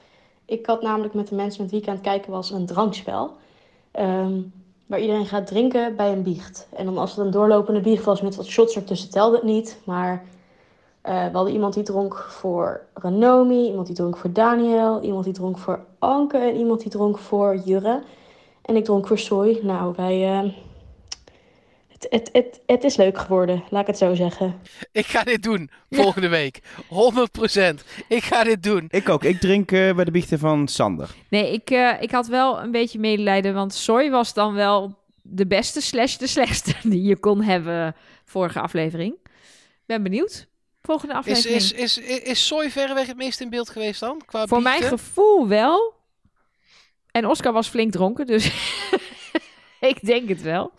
Ik 0.45 0.65
had 0.65 0.81
namelijk 0.81 1.13
met 1.13 1.27
de 1.27 1.35
mensen 1.35 1.61
met 1.61 1.71
wie 1.71 1.81
ik 1.81 1.87
aan 1.87 1.93
het 1.93 2.03
kijken 2.03 2.31
was 2.31 2.51
een 2.51 2.65
drankspel. 2.65 3.35
ehm, 3.91 4.41
waar 4.85 4.99
iedereen 4.99 5.25
gaat 5.25 5.47
drinken 5.47 5.95
bij 5.95 6.11
een 6.11 6.23
biecht. 6.23 6.67
En 6.75 6.85
dan 6.85 6.97
als 6.97 7.09
het 7.15 7.25
een 7.25 7.31
doorlopende 7.31 7.81
biecht 7.81 8.03
was 8.05 8.21
met 8.21 8.35
wat 8.35 8.45
shots 8.45 8.75
ertussen, 8.75 9.09
telde 9.09 9.35
het 9.35 9.45
niet. 9.45 9.81
Maar 9.85 10.23
eh, 11.01 11.25
we 11.25 11.31
hadden 11.33 11.53
iemand 11.53 11.73
die 11.73 11.83
dronk 11.83 12.15
voor 12.29 12.81
Renomi, 12.93 13.67
iemand 13.67 13.87
die 13.87 13.95
dronk 13.95 14.17
voor 14.17 14.33
Daniel, 14.33 15.01
iemand 15.01 15.23
die 15.23 15.33
dronk 15.33 15.57
voor 15.57 15.85
Anke 15.99 16.37
en 16.37 16.55
iemand 16.55 16.81
die 16.81 16.89
dronk 16.91 17.17
voor 17.17 17.55
Jurre. 17.65 18.01
En 18.67 18.75
ik 18.75 18.83
dronk 18.85 19.07
voor 19.07 19.19
Soy. 19.19 19.59
Nou, 19.61 19.93
wij... 19.95 20.23
eh, 20.23 20.49
het, 21.87 22.07
het, 22.09 22.29
het, 22.31 22.61
het 22.65 22.83
is 22.83 22.95
leuk 22.95 23.17
geworden, 23.17 23.63
laat 23.69 23.81
ik 23.81 23.87
het 23.87 23.97
zo 23.97 24.13
zeggen. 24.15 24.59
Ik 24.91 25.05
ga 25.05 25.23
dit 25.23 25.43
doen 25.43 25.69
volgende 25.89 26.27
week. 26.27 26.59
100%. 26.59 26.65
Ik 28.07 28.23
ga 28.23 28.43
dit 28.43 28.63
doen. 28.63 28.85
Ik 28.89 29.09
ook. 29.09 29.23
Ik 29.23 29.39
drink 29.39 29.71
eh, 29.71 29.95
bij 29.95 30.05
de 30.05 30.11
biechten 30.11 30.39
van 30.39 30.67
Sander. 30.67 31.09
Nee, 31.29 31.51
ik, 31.53 31.69
eh, 31.69 32.01
ik 32.01 32.11
had 32.11 32.27
wel 32.27 32.59
een 32.61 32.71
beetje 32.71 32.99
medelijden, 32.99 33.53
want 33.53 33.73
Soy 33.73 34.09
was 34.09 34.33
dan 34.33 34.53
wel 34.53 34.95
de 35.21 35.47
beste 35.47 35.81
slash 35.81 36.15
de 36.15 36.27
slechtste 36.27 36.73
die 36.89 37.03
je 37.03 37.17
kon 37.17 37.41
hebben 37.41 37.95
vorige 38.25 38.59
aflevering. 38.59 39.15
Ben 39.85 40.03
benieuwd. 40.03 40.47
Volgende 40.81 41.13
Is, 41.13 41.19
aflevering. 41.19 41.55
is, 41.55 41.71
is, 41.73 41.97
is, 41.97 42.19
is 42.19 42.47
Soy 42.47 42.69
verreweg 42.69 43.07
het 43.07 43.17
meest 43.17 43.41
in 43.41 43.49
beeld 43.49 43.69
geweest 43.69 43.99
dan? 43.99 44.21
Qua 44.25 44.47
Voor 44.47 44.61
mijn 44.61 44.81
gevoel 44.81 45.47
wel. 45.47 45.96
En 47.17 47.25
Oscar 47.25 47.53
was 47.53 47.67
flink 47.67 47.91
dronken, 47.91 48.25
dus 48.25 48.45
ik 49.79 50.05
denk 50.05 50.29
het 50.29 50.41
wel. 50.41 50.71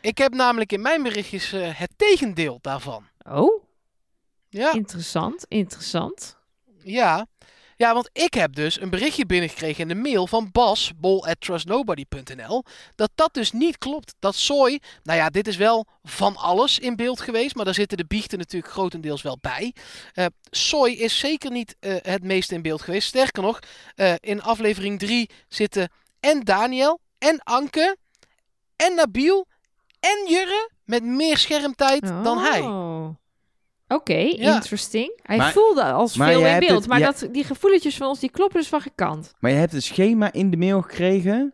Ik 0.00 0.18
heb 0.18 0.34
namelijk 0.34 0.72
in 0.72 0.80
mijn 0.80 1.02
berichtjes 1.02 1.52
eh, 1.52 1.78
het 1.78 1.90
tegendeel 1.96 2.58
daarvan. 2.62 3.06
Oh, 3.30 3.62
Ja, 4.48 4.72
interessant, 4.72 5.44
interessant. 5.48 6.36
ja. 6.82 7.26
Ja, 7.78 7.94
want 7.94 8.10
ik 8.12 8.34
heb 8.34 8.54
dus 8.54 8.80
een 8.80 8.90
berichtje 8.90 9.26
binnengekregen 9.26 9.82
in 9.82 9.88
de 9.88 10.08
mail 10.08 10.26
van 10.26 10.48
Bas, 10.52 10.92
bol@trustnobody.nl, 10.96 12.64
dat 12.94 13.10
dat 13.14 13.34
dus 13.34 13.52
niet 13.52 13.78
klopt. 13.78 14.14
Dat 14.18 14.34
Soy, 14.34 14.80
nou 15.02 15.18
ja, 15.18 15.28
dit 15.28 15.48
is 15.48 15.56
wel 15.56 15.86
van 16.02 16.36
alles 16.36 16.78
in 16.78 16.96
beeld 16.96 17.20
geweest, 17.20 17.54
maar 17.54 17.64
daar 17.64 17.74
zitten 17.74 17.96
de 17.96 18.06
biechten 18.06 18.38
natuurlijk 18.38 18.72
grotendeels 18.72 19.22
wel 19.22 19.38
bij. 19.40 19.74
Eh 20.12 20.26
Soy 20.50 20.90
is 20.90 21.18
zeker 21.18 21.50
niet 21.50 21.76
eh, 21.80 21.94
het 22.02 22.22
meest 22.22 22.52
in 22.52 22.62
beeld 22.62 22.82
geweest. 22.82 23.08
Sterker 23.08 23.42
nog, 23.42 23.58
eh, 23.94 24.14
in 24.20 24.42
aflevering 24.42 24.98
3 24.98 25.30
zitten 25.48 25.90
en 26.20 26.40
Daniel 26.40 27.00
en 27.18 27.40
Anke 27.42 27.96
en 28.76 28.94
Nabil 28.94 29.46
en 30.00 30.26
Jurre 30.28 30.70
met 30.84 31.04
meer 31.04 31.38
schermtijd 31.38 32.02
dan 32.22 32.38
hij. 32.38 32.60
Oké, 33.88 34.14
Ja. 34.18 34.54
interesting. 34.54 35.20
Hij 35.22 35.36
Maar- 35.36 35.52
voelde 35.52 35.82
als 35.82 36.12
veel 36.12 36.46
in 36.46 36.58
beeld. 36.58 36.70
het- 36.80 36.86
maar 36.88 36.98
ja- 36.98 37.06
dat, 37.18 37.28
die 37.32 37.44
gevoeletjes 37.44 37.96
van 37.96 38.08
ons, 38.08 38.20
die 38.20 38.30
kloppen 38.30 38.58
dus 38.60 38.68
van 38.68 38.80
gekant. 38.80 39.32
Maar 39.38 39.50
je 39.50 39.56
hebt 39.56 39.72
een 39.72 39.82
schema 39.82 40.32
in 40.32 40.50
de 40.50 40.56
mail 40.56 40.82
gekregen. 40.82 41.52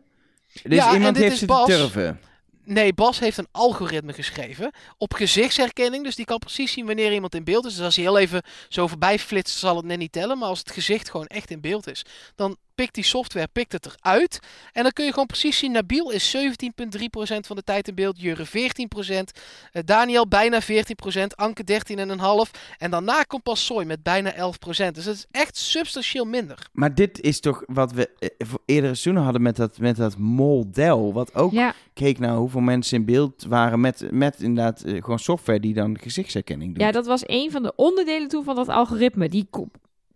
Dus 0.63 0.77
Ja, 0.77 0.87
en 0.89 0.93
iemand 0.95 1.13
dit 1.13 1.23
heeft 1.23 1.33
is 1.33 1.39
zitten 1.39 1.57
Bas. 1.57 1.67
turven. 1.67 2.19
Nee, 2.63 2.93
Bas 2.93 3.19
heeft 3.19 3.37
een 3.37 3.47
algoritme 3.51 4.13
geschreven 4.13 4.71
op 4.97 5.13
gezichtsherkenning. 5.13 6.03
Dus 6.03 6.15
die 6.15 6.25
kan 6.25 6.39
precies 6.39 6.71
zien 6.71 6.85
wanneer 6.85 7.13
iemand 7.13 7.35
in 7.35 7.43
beeld 7.43 7.65
is. 7.65 7.75
Dus 7.75 7.85
als 7.85 7.95
hij 7.95 8.05
heel 8.05 8.17
even 8.17 8.41
zo 8.69 8.87
voorbij 8.87 9.19
flitst, 9.19 9.57
zal 9.57 9.75
het 9.75 9.85
net 9.85 9.97
niet 9.97 10.11
tellen. 10.11 10.37
Maar 10.37 10.47
als 10.49 10.59
het 10.59 10.71
gezicht 10.71 11.09
gewoon 11.09 11.27
echt 11.27 11.51
in 11.51 11.61
beeld 11.61 11.87
is, 11.89 12.05
dan 12.35 12.57
pikt 12.75 12.93
die 12.95 13.03
software 13.03 13.47
pikt 13.51 13.71
het 13.71 13.85
eruit. 13.85 14.39
En 14.73 14.83
dan 14.83 14.91
kun 14.91 15.05
je 15.05 15.11
gewoon 15.11 15.25
precies 15.25 15.57
zien, 15.57 15.71
Nabil 15.71 16.09
is 16.11 16.35
17,3% 16.35 16.39
van 17.39 17.55
de 17.55 17.63
tijd 17.63 17.87
in 17.87 17.95
beeld. 17.95 18.21
Jurre 18.21 18.45
14%. 18.45 19.31
eh, 19.71 19.81
Daniel 19.85 20.27
bijna 20.27 20.61
14%. 20.61 20.65
Anke 21.35 21.63
13,5%. 21.63 22.59
En 22.77 22.91
daarna 22.91 23.21
komt 23.23 23.43
pas 23.43 23.65
Soy 23.65 23.83
met 23.83 24.03
bijna 24.03 24.33
11%. 24.33 24.95
Dus 24.95 25.05
het 25.05 25.15
is 25.15 25.25
echt 25.31 25.57
substantieel 25.57 26.25
minder. 26.25 26.67
Maar 26.71 26.95
dit 26.95 27.21
is 27.21 27.39
toch 27.39 27.63
wat 27.67 27.91
we 27.91 28.09
eh, 28.19 28.29
voor 28.47 28.61
eerdere 28.65 28.87
seizoenen 28.93 29.23
hadden 29.23 29.41
met 29.41 29.55
dat, 29.55 29.79
met 29.79 29.95
dat 29.95 30.17
model. 30.17 31.13
Wat 31.13 31.35
ook 31.35 31.51
Ja, 31.51 31.73
keek 31.93 32.19
naar 32.19 32.35
hoeveel 32.35 32.61
mensen 32.61 32.97
in 32.97 33.05
beeld 33.05 33.45
waren 33.47 33.79
met, 33.79 34.07
met 34.11 34.41
inderdaad 34.41 34.81
eh, 34.81 34.93
gewoon 35.03 35.19
software 35.19 35.59
die 35.59 35.73
dan 35.73 35.97
gezichtsherkenning 35.99 36.73
doet. 36.73 36.83
ja, 36.83 36.91
dat 36.91 37.05
was 37.05 37.23
een 37.25 37.51
van 37.51 37.63
de 37.63 37.73
onderdelen 37.75 38.27
toen 38.27 38.43
van 38.43 38.55
dat 38.55 38.67
algoritme. 38.69 39.29
Die, 39.29 39.47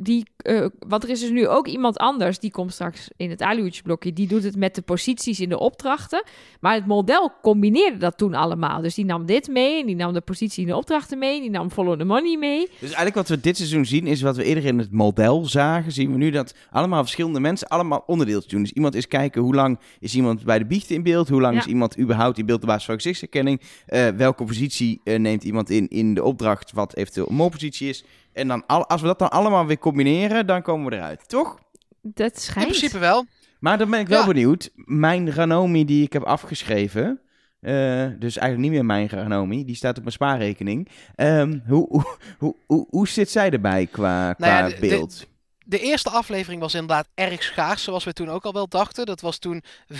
die, 0.01 0.25
eh, 0.37 0.65
want 0.87 1.03
er 1.03 1.09
is 1.09 1.19
dus 1.19 1.29
nu 1.29 1.47
ook 1.47 1.67
iemand 1.67 1.97
anders, 1.97 2.39
die 2.39 2.51
komt 2.51 2.73
straks 2.73 3.09
in 3.17 3.29
het 3.29 3.41
aluhoedjesblokje. 3.41 4.13
Die 4.13 4.27
doet 4.27 4.43
het 4.43 4.55
met 4.55 4.75
de 4.75 4.81
posities 4.81 5.39
in 5.39 5.49
de 5.49 5.59
opdrachten. 5.59 6.23
Maar 6.59 6.73
het 6.73 6.85
model 6.85 7.31
combineerde 7.41 7.97
dat 7.97 8.17
toen 8.17 8.33
allemaal. 8.33 8.81
Dus 8.81 8.95
die 8.95 9.05
nam 9.05 9.25
dit 9.25 9.47
mee, 9.47 9.79
en 9.79 9.85
die 9.85 9.95
nam 9.95 10.13
de 10.13 10.21
positie 10.21 10.61
in 10.61 10.69
de 10.69 10.75
opdrachten 10.75 11.17
mee, 11.17 11.41
die 11.41 11.49
nam 11.49 11.71
follow 11.71 11.97
the 11.99 12.03
money 12.05 12.37
mee. 12.37 12.65
Dus 12.67 12.81
eigenlijk 12.81 13.15
wat 13.15 13.27
we 13.27 13.39
dit 13.39 13.57
seizoen 13.57 13.85
zien 13.85 14.07
is 14.07 14.21
wat 14.21 14.35
we 14.35 14.43
eerder 14.43 14.65
in 14.65 14.77
het 14.77 14.91
model 14.91 15.45
zagen. 15.45 15.91
Zien 15.91 16.11
we 16.11 16.17
nu 16.17 16.29
dat 16.29 16.55
allemaal 16.71 17.01
verschillende 17.01 17.39
mensen 17.39 17.67
allemaal 17.67 18.03
onderdeeltjes 18.07 18.51
doen. 18.51 18.61
Dus 18.61 18.71
iemand 18.73 18.95
is 18.95 19.07
kijken 19.07 19.41
hoe 19.41 19.55
lang 19.55 19.79
is 19.99 20.15
iemand 20.15 20.43
bij 20.43 20.59
de 20.59 20.65
biechten 20.65 20.95
in 20.95 21.03
beeld. 21.03 21.29
Hoe 21.29 21.41
lang 21.41 21.53
Ja. 21.53 21.59
is 21.59 21.65
iemand 21.65 21.99
überhaupt 21.99 22.37
in 22.37 22.45
beeld 22.45 22.61
op 22.61 22.67
basis 22.67 22.85
van 22.85 22.95
gezichtsherkenning. 22.95 23.61
eh, 23.85 24.07
welke 24.07 24.43
positie 24.43 25.01
eh, 25.03 25.19
neemt 25.19 25.43
iemand 25.43 25.69
in 25.69 25.87
in 25.87 26.13
de 26.13 26.23
opdracht 26.23 26.71
wat 26.71 26.95
eventueel 26.95 27.29
een 27.29 27.35
molpositie 27.35 27.89
is. 27.89 28.03
En 28.39 28.47
dan 28.47 28.63
al, 28.65 28.87
als 28.87 29.01
we 29.01 29.07
dat 29.07 29.19
dan 29.19 29.29
allemaal 29.31 29.65
weer 29.65 29.77
combineren, 29.79 30.47
dan 30.47 30.61
komen 30.61 30.89
we 30.89 30.95
eruit. 30.95 31.29
Toch? 31.29 31.59
Dat 32.01 32.31
In 32.33 32.39
schijnt. 32.41 32.67
principe 32.69 32.97
wel. 32.97 33.25
Maar 33.59 33.77
dan 33.77 33.89
ben 33.89 33.99
ik 33.99 34.07
wel 34.07 34.19
Ja. 34.19 34.27
benieuwd. 34.27 34.69
Mijn 34.75 35.31
Ranomi 35.31 35.85
die 35.85 36.03
ik 36.03 36.13
heb 36.13 36.23
afgeschreven. 36.23 37.21
eh, 37.59 37.71
dus 38.19 38.37
eigenlijk 38.37 38.57
niet 38.57 38.71
meer 38.71 38.85
mijn 38.85 39.09
Ranomi. 39.09 39.65
Die 39.65 39.75
staat 39.75 39.95
op 39.95 40.01
mijn 40.01 40.13
spaarrekening. 40.13 40.87
Ehm, 41.15 41.59
hoe, 41.67 41.87
hoe, 41.89 42.05
hoe, 42.39 42.55
hoe, 42.65 42.87
hoe 42.89 43.07
zit 43.07 43.29
zij 43.29 43.49
erbij 43.51 43.85
qua, 43.85 44.33
qua 44.33 44.47
Nou 44.47 44.61
ja, 44.63 44.67
de- 44.75 44.81
de- 44.81 44.87
beeld? 44.87 45.27
De 45.69 45.79
eerste 45.79 46.09
aflevering 46.09 46.61
was 46.61 46.73
inderdaad 46.73 47.07
erg 47.13 47.43
schaars, 47.43 47.83
zoals 47.83 48.03
we 48.03 48.13
toen 48.13 48.29
ook 48.29 48.45
al 48.45 48.53
wel 48.53 48.67
dachten. 48.67 49.05
Dat 49.05 49.21
was 49.21 49.37
toen 49.37 49.63
5%. 49.93 49.95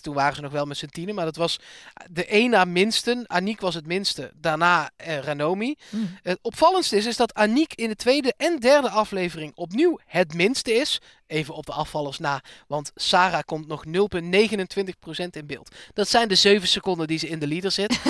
Toen 0.00 0.14
waren 0.14 0.34
ze 0.34 0.40
nog 0.40 0.52
wel 0.52 0.64
met 0.64 0.76
z'n 0.76 0.86
tienen, 0.86 1.14
maar 1.14 1.24
dat 1.24 1.36
was 1.36 1.58
de 2.10 2.26
één 2.26 2.50
na 2.50 2.64
minsten. 2.64 3.28
Aniek 3.28 3.60
was 3.60 3.74
het 3.74 3.86
minste, 3.86 4.32
daarna 4.34 4.90
eh, 4.96 5.18
Ranomi. 5.18 5.74
Hmm. 5.88 6.18
Het 6.22 6.38
opvallendste 6.42 6.96
is, 6.96 7.06
is 7.06 7.16
dat 7.16 7.34
Aniek 7.34 7.74
in 7.74 7.88
de 7.88 7.94
tweede 7.96 8.34
en 8.36 8.58
derde 8.58 8.90
aflevering 8.90 9.52
opnieuw 9.54 9.98
het 10.06 10.34
minste 10.34 10.72
is. 10.72 11.00
Even 11.26 11.54
op 11.54 11.66
de 11.66 11.72
afvallers 11.72 12.18
na, 12.18 12.42
want 12.66 12.92
Sarah 12.94 13.42
komt 13.44 13.66
nog 13.66 13.84
0,29% 13.86 13.92
in 15.30 15.46
beeld. 15.46 15.74
Dat 15.94 16.08
zijn 16.08 16.28
de 16.28 16.34
7 16.34 16.68
seconden 16.68 17.06
die 17.06 17.18
ze 17.18 17.28
in 17.28 17.38
de 17.38 17.46
leader 17.46 17.70
zit. 17.70 17.98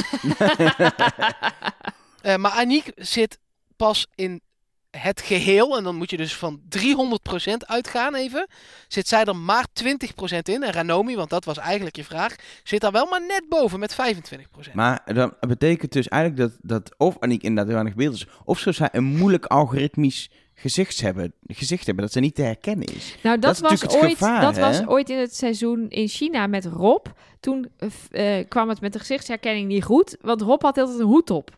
Eh, 2.19 2.37
maar 2.37 2.51
Aniek 2.51 2.93
zit 2.95 3.39
pas 3.77 4.07
in 4.15 4.43
het 4.91 5.21
geheel, 5.21 5.77
en 5.77 5.85
dan 5.85 5.97
moet 5.97 6.11
je 6.11 6.17
dus 6.17 6.37
van 6.37 6.61
300% 6.77 7.53
uitgaan 7.59 8.15
even, 8.15 8.47
zit 8.89 9.09
zij 9.09 9.25
er 9.25 9.37
maar 9.37 9.67
20% 9.85 10.39
in. 10.43 10.63
En 10.63 10.73
Ranomi, 10.73 11.17
want 11.17 11.31
dat 11.31 11.45
was 11.45 11.59
eigenlijk 11.59 11.97
je 11.97 12.05
vraag, 12.05 12.37
zit 12.63 12.81
daar 12.81 12.93
wel 12.93 13.07
maar 13.07 13.27
net 13.27 13.43
boven 13.49 13.79
met 13.79 13.93
25%. 13.93 14.73
Maar 14.73 15.03
dat 15.15 15.41
betekent 15.41 15.93
dus 15.93 16.09
eigenlijk 16.09 16.43
dat, 16.43 16.59
dat 16.63 16.95
of 16.99 17.17
Aniek 17.21 17.43
inderdaad 17.43 17.73
weinig 17.73 17.95
beeld 17.95 18.15
is, 18.15 18.27
of 18.45 18.59
zo 18.59 18.73
zij 18.73 18.89
een 18.93 19.05
moeilijk 19.05 19.47
algoritmisch 19.47 20.31
gezicht 20.55 21.01
hebben, 21.01 21.33
gezicht 21.47 21.87
hebben, 21.87 22.05
dat 22.05 22.13
ze 22.13 22.21
niet 22.21 22.35
te 22.35 22.43
herkennen 22.43 22.87
is. 22.87 23.17
Nou, 23.23 23.39
dat, 23.39 23.59
Dat 23.59 23.73
is 23.73 23.83
was, 23.83 23.95
ooit, 23.95 24.11
gevaar, 24.11 24.41
dat 24.41 24.57
hè? 24.57 24.61
was 24.61 24.87
ooit 24.87 25.11
in 25.11 25.19
het 25.19 25.37
seizoen 25.37 25.89
in 25.89 26.09
China 26.09 26.47
met 26.47 26.65
Rob. 26.65 27.07
Toen 27.41 27.69
eh, 28.11 28.39
eh, 28.39 28.49
kwam 28.49 28.69
het 28.69 28.81
met 28.81 28.93
de 28.93 28.99
gezichtsherkenning 28.99 29.69
niet 29.69 29.85
goed, 29.85 30.17
want 30.21 30.41
Rob 30.41 30.63
had 30.63 30.79
altijd 30.79 30.99
een 30.99 31.07
hoed 31.07 31.31
op. 31.31 31.57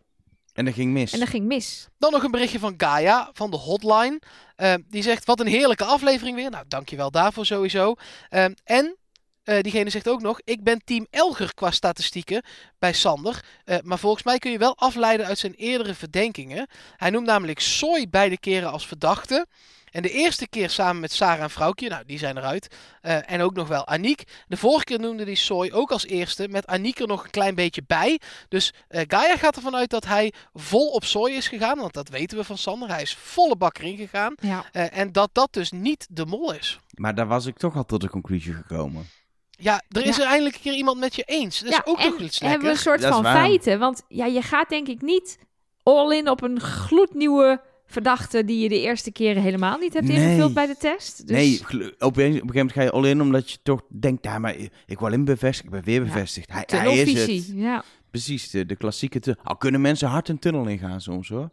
En 0.53 0.65
dat 0.65 0.73
ging 0.73 0.91
mis. 0.91 1.13
En 1.13 1.19
dat 1.19 1.29
ging 1.29 1.45
mis. 1.45 1.87
Dan 1.97 2.11
nog 2.11 2.23
een 2.23 2.31
berichtje 2.31 2.59
van 2.59 2.73
Gaia 2.77 3.29
van 3.33 3.51
de 3.51 3.57
hotline. 3.57 4.21
Eh, 4.55 4.73
die 4.87 5.03
zegt, 5.03 5.25
wat 5.25 5.39
een 5.39 5.47
heerlijke 5.47 5.83
aflevering 5.83 6.35
weer. 6.35 6.49
Nou, 6.49 6.65
dankjewel 6.67 7.11
daarvoor 7.11 7.45
sowieso. 7.45 7.95
Eh, 8.29 8.45
en 8.63 8.97
eh, 9.43 9.61
diegene 9.61 9.89
zegt 9.89 10.09
ook 10.09 10.21
nog, 10.21 10.39
ik 10.43 10.63
ben 10.63 10.81
team 10.83 11.07
Elger 11.09 11.53
qua 11.53 11.71
statistieken 11.71 12.43
bij 12.79 12.93
Sander. 12.93 13.43
Eh, 13.65 13.77
maar 13.83 13.99
volgens 13.99 14.23
mij 14.23 14.37
kun 14.37 14.51
je 14.51 14.57
wel 14.57 14.77
afleiden 14.77 15.25
uit 15.25 15.37
zijn 15.37 15.53
eerdere 15.53 15.93
verdenkingen. 15.93 16.67
Hij 16.95 17.09
noemt 17.09 17.25
namelijk 17.25 17.59
Soy 17.59 18.07
beide 18.09 18.37
keren 18.37 18.71
als 18.71 18.87
verdachte. 18.87 19.45
En 19.91 20.01
de 20.01 20.09
eerste 20.09 20.47
keer 20.47 20.69
samen 20.69 21.01
met 21.01 21.11
Sarah 21.11 21.41
en 21.41 21.49
Vrouwtje, 21.49 21.89
nou 21.89 22.03
die 22.05 22.17
zijn 22.17 22.37
eruit. 22.37 22.75
Eh, 23.01 23.31
en 23.31 23.41
ook 23.41 23.53
nog 23.53 23.67
wel 23.67 23.87
Aniek. 23.87 24.23
De 24.47 24.57
vorige 24.57 24.83
keer 24.83 24.99
noemde 24.99 25.23
hij 25.23 25.35
Soy 25.35 25.71
ook 25.73 25.91
als 25.91 26.05
eerste, 26.05 26.47
met 26.47 26.67
Aniek 26.67 26.99
er 26.99 27.07
nog 27.07 27.23
een 27.23 27.29
klein 27.29 27.55
beetje 27.55 27.83
bij. 27.87 28.19
Dus 28.47 28.73
eh, 28.87 29.03
Gaia 29.07 29.37
gaat 29.37 29.55
ervan 29.55 29.75
uit 29.75 29.89
dat 29.89 30.05
hij 30.05 30.33
vol 30.53 30.87
op 30.87 31.03
Soy 31.03 31.31
is 31.31 31.47
gegaan, 31.47 31.77
want 31.77 31.93
dat 31.93 32.09
weten 32.09 32.37
we 32.37 32.43
van 32.43 32.57
Sander. 32.57 32.89
Hij 32.89 33.01
is 33.01 33.15
volle 33.15 33.55
bak 33.55 33.77
erin 33.77 33.97
gegaan. 33.97 34.33
Ja. 34.41 34.65
Eh, 34.71 34.97
en 34.97 35.11
dat 35.11 35.29
dat 35.33 35.53
dus 35.53 35.71
niet 35.71 36.07
de 36.09 36.25
mol 36.25 36.53
is. 36.53 36.79
Maar 36.95 37.15
daar 37.15 37.27
was 37.27 37.45
ik 37.45 37.57
toch 37.57 37.75
al 37.75 37.85
tot 37.85 38.01
de 38.01 38.09
conclusie 38.09 38.53
gekomen. 38.53 39.09
Ja, 39.49 39.81
er 39.89 40.05
is 40.05 40.19
er 40.19 40.25
eindelijk 40.25 40.55
een 40.55 40.61
keer 40.61 40.73
iemand 40.73 40.99
met 40.99 41.15
je 41.15 41.23
eens. 41.23 41.59
Dat 41.59 41.69
is 41.69 41.75
ja, 41.75 41.81
ook 41.85 41.99
en 41.99 42.09
nog 42.09 42.19
iets 42.19 42.39
hebben 42.39 42.59
we 42.59 42.65
een 42.65 42.73
lekker. 42.73 42.83
soort 42.83 43.01
Dat 43.01 43.09
is 43.09 43.15
van 43.15 43.25
feiten. 43.25 43.79
Want 43.79 44.03
ja, 44.07 44.25
je 44.25 44.41
gaat 44.41 44.69
denk 44.69 44.87
ik 44.87 45.01
niet 45.01 45.37
all 45.83 46.17
in 46.17 46.29
op 46.29 46.41
een 46.41 46.59
gloednieuwe 46.59 47.61
verdachte 47.91 48.45
die 48.45 48.59
je 48.59 48.69
de 48.69 48.79
eerste 48.81 49.11
keren 49.11 49.41
helemaal 49.41 49.77
niet 49.77 49.93
hebt 49.93 50.07
Nee. 50.07 50.17
ingevuld 50.17 50.53
bij 50.53 50.65
de 50.67 50.75
test. 50.77 51.27
Dus, 51.27 51.37
Nee, 51.37 51.59
op 51.61 51.67
een, 51.69 51.85
op 51.99 52.17
een 52.17 52.17
gegeven 52.17 52.45
moment 52.47 52.71
ga 52.71 52.81
je 52.81 52.91
al 52.91 53.03
in 53.05 53.21
omdat 53.21 53.51
je 53.51 53.57
toch 53.63 53.81
denkt, 53.99 54.23
ja, 54.23 54.39
maar 54.39 54.55
ik 54.85 54.99
wil 54.99 55.11
in 55.13 55.25
bevestigd, 55.25 55.63
ik 55.65 55.71
ben 55.71 55.83
weer 55.83 55.99
Ja. 56.05 56.13
bevestigd. 56.13 56.51
Hij, 56.51 56.63
hij 56.67 56.97
is 56.97 57.25
het. 57.47 57.51
Ja. 57.55 57.83
Precies, 58.11 58.49
de, 58.49 58.65
de 58.65 58.75
klassieke... 58.75 59.19
tu- 59.19 59.35
Al 59.43 59.57
kunnen 59.57 59.81
mensen 59.81 60.07
hard 60.07 60.29
een 60.29 60.39
tunnel 60.39 60.67
ingaan 60.67 61.01
soms, 61.01 61.29
hoor. 61.29 61.49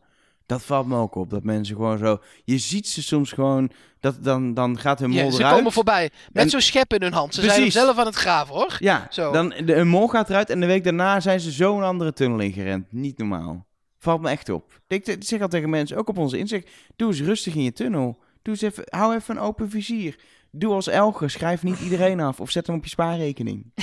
Dat 0.47 0.63
valt 0.63 0.87
me 0.87 0.97
ook 0.97 1.15
op, 1.15 1.31
dat 1.31 1.43
mensen 1.43 1.77
gewoon 1.77 1.99
zo... 1.99 2.19
Je 2.45 2.59
ziet 2.59 2.89
ze 2.89 3.03
soms 3.03 3.33
gewoon, 3.33 3.71
dat, 4.01 4.25
dan, 4.25 4.55
dan 4.55 4.79
gaat 4.79 4.99
hun 4.99 5.11
mol 5.11 5.19
Ja, 5.25 5.31
ze 5.31 5.39
eruit. 5.39 5.55
komen 5.57 5.73
voorbij 5.73 6.11
met 6.33 6.51
zo'n 6.51 6.61
schep 6.61 6.93
in 6.95 7.03
hun 7.03 7.13
hand. 7.13 7.35
Ze 7.35 7.43
zijn 7.43 7.73
zelf 7.73 7.99
aan 7.99 8.07
het 8.07 8.15
graven 8.15 8.55
hoor. 8.55 8.77
Ja, 8.79 9.07
Zo. 9.11 9.33
dan 9.33 9.49
de, 9.65 9.75
een 9.75 9.89
mol 9.89 10.09
gaat 10.09 10.29
eruit 10.31 10.51
en 10.51 10.61
de 10.61 10.67
week 10.67 10.85
daarna 10.85 11.21
zijn 11.21 11.41
ze 11.41 11.53
zo 11.53 11.77
een 11.77 11.83
andere 11.85 12.13
tunnel 12.13 12.39
ingerend. 12.39 12.87
Niet 12.93 13.19
normaal. 13.19 13.67
Valt 13.99 14.21
me 14.21 14.29
echt 14.29 14.49
op. 14.49 14.81
Ik 14.89 15.17
zeg 15.19 15.41
al 15.41 15.49
tegen 15.49 15.71
mensen, 15.71 15.97
ook 15.97 16.09
op 16.09 16.19
onze 16.19 16.39
inzicht, 16.39 16.71
doe 16.97 17.09
eens 17.09 17.21
rustig 17.21 17.55
in 17.55 17.63
je 17.63 17.73
tunnel. 17.73 18.19
Doe 18.43 18.55
eens 18.55 18.63
even, 18.63 18.85
hou 18.89 19.15
even 19.15 19.37
een 19.37 19.43
open 19.43 19.71
vizier. 19.71 20.19
Doe 20.51 20.73
als 20.73 20.87
Elger, 20.87 21.31
schrijf 21.31 21.63
niet 21.63 21.81
iedereen 21.81 22.21
af 22.21 22.41
of 22.41 22.51
zet 22.51 22.67
hem 22.67 22.77
op 22.77 22.85
je 22.85 22.91
spaarrekening. 22.91 23.73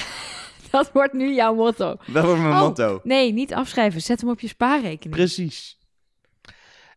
Dat 0.71 0.91
wordt 0.91 1.13
nu 1.13 1.33
jouw 1.33 1.53
motto. 1.55 1.95
Dat 2.07 2.25
wordt 2.25 2.41
mijn 2.41 2.53
Oh. 2.53 2.59
motto. 2.59 2.99
Nee, 3.03 3.33
niet 3.33 3.53
afschrijven. 3.53 4.01
Zet 4.01 4.21
hem 4.21 4.29
op 4.29 4.39
je 4.39 4.47
spaarrekening. 4.47 5.15
Precies. 5.15 5.77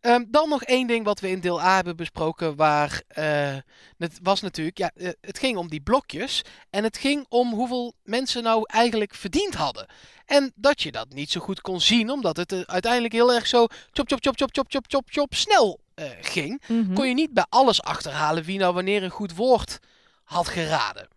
Ehm, 0.00 0.24
dan 0.28 0.48
nog 0.48 0.62
één 0.62 0.86
ding 0.86 1.04
wat 1.04 1.20
we 1.20 1.30
in 1.30 1.40
deel 1.40 1.60
A 1.60 1.74
hebben 1.74 1.96
besproken, 1.96 2.56
waar 2.56 3.02
eh, 3.08 3.56
het 3.98 4.18
was 4.22 4.40
natuurlijk, 4.40 4.78
ja, 4.78 4.90
eh, 4.94 5.08
het 5.20 5.38
ging 5.38 5.56
om 5.56 5.68
die 5.68 5.80
blokjes 5.80 6.44
en 6.70 6.84
het 6.84 6.98
ging 6.98 7.26
om 7.28 7.52
hoeveel 7.52 7.94
mensen 8.02 8.42
nou 8.42 8.62
eigenlijk 8.64 9.14
verdiend 9.14 9.54
hadden. 9.54 9.86
En 10.26 10.52
dat 10.54 10.82
je 10.82 10.92
dat 10.92 11.08
niet 11.08 11.30
zo 11.30 11.40
goed 11.40 11.60
kon 11.60 11.80
zien, 11.80 12.10
omdat 12.10 12.36
het 12.36 12.52
eh, 12.52 12.60
uiteindelijk 12.60 13.12
heel 13.12 13.34
erg 13.34 13.46
zo 13.46 13.66
chop, 13.92 14.08
chop, 14.08 14.18
chop, 14.20 14.36
chop, 14.36 14.50
chop, 14.52 14.66
chop, 14.68 14.84
chop, 14.86 15.04
chop 15.10 15.34
snel 15.34 15.80
ging, 16.20 16.62
mhm. 16.66 16.94
kon 16.94 17.08
je 17.08 17.14
niet 17.14 17.32
bij 17.32 17.46
alles 17.48 17.82
achterhalen 17.82 18.44
wie 18.44 18.58
nou 18.58 18.74
wanneer 18.74 19.02
een 19.02 19.10
goed 19.10 19.34
woord 19.34 19.78
had 20.24 20.48
geraden. 20.48 21.08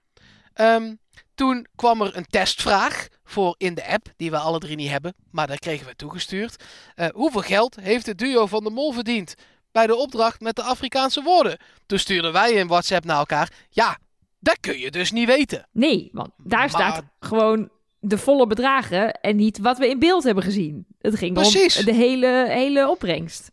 Um, 0.55 0.99
toen 1.41 1.65
kwam 1.75 2.01
er 2.01 2.15
een 2.15 2.25
testvraag 2.29 3.07
voor 3.23 3.55
in 3.57 3.73
de 3.73 3.87
app, 3.87 4.07
die 4.17 4.31
we 4.31 4.37
alle 4.37 4.59
drie 4.59 4.75
niet 4.75 4.89
hebben, 4.89 5.13
maar 5.31 5.47
daar 5.47 5.59
kregen 5.59 5.87
we 5.87 5.95
toegestuurd. 5.95 6.63
Eh, 6.95 7.07
hoeveel 7.13 7.41
geld 7.41 7.75
heeft 7.75 8.05
het 8.05 8.17
duo 8.17 8.45
van 8.45 8.63
de 8.63 8.69
Mol 8.69 8.91
verdiend 8.91 9.33
bij 9.71 9.87
de 9.87 9.95
opdracht 9.95 10.41
met 10.41 10.55
de 10.55 10.61
Afrikaanse 10.63 11.21
woorden? 11.21 11.57
Toen 11.85 11.99
stuurden 11.99 12.33
wij 12.33 12.51
in 12.53 12.67
WhatsApp 12.67 13.05
naar 13.05 13.17
elkaar. 13.17 13.51
Ja, 13.69 13.97
dat 14.39 14.57
kun 14.59 14.79
je 14.79 14.91
dus 14.91 15.11
niet 15.11 15.27
weten. 15.27 15.67
Nee, 15.71 16.09
want 16.11 16.29
daar 16.37 16.59
Maar- 16.59 16.69
staat 16.69 17.03
gewoon 17.19 17.69
de 17.99 18.17
volle 18.17 18.47
bedragen 18.47 19.11
en 19.13 19.35
niet 19.35 19.57
wat 19.57 19.77
we 19.77 19.89
in 19.89 19.99
beeld 19.99 20.23
hebben 20.23 20.43
gezien. 20.43 20.85
Het 20.99 21.17
ging 21.17 21.33
Precies. 21.33 21.79
om 21.79 21.85
de 21.85 21.93
hele, 21.93 22.45
hele 22.47 22.89
opbrengst. 22.89 23.51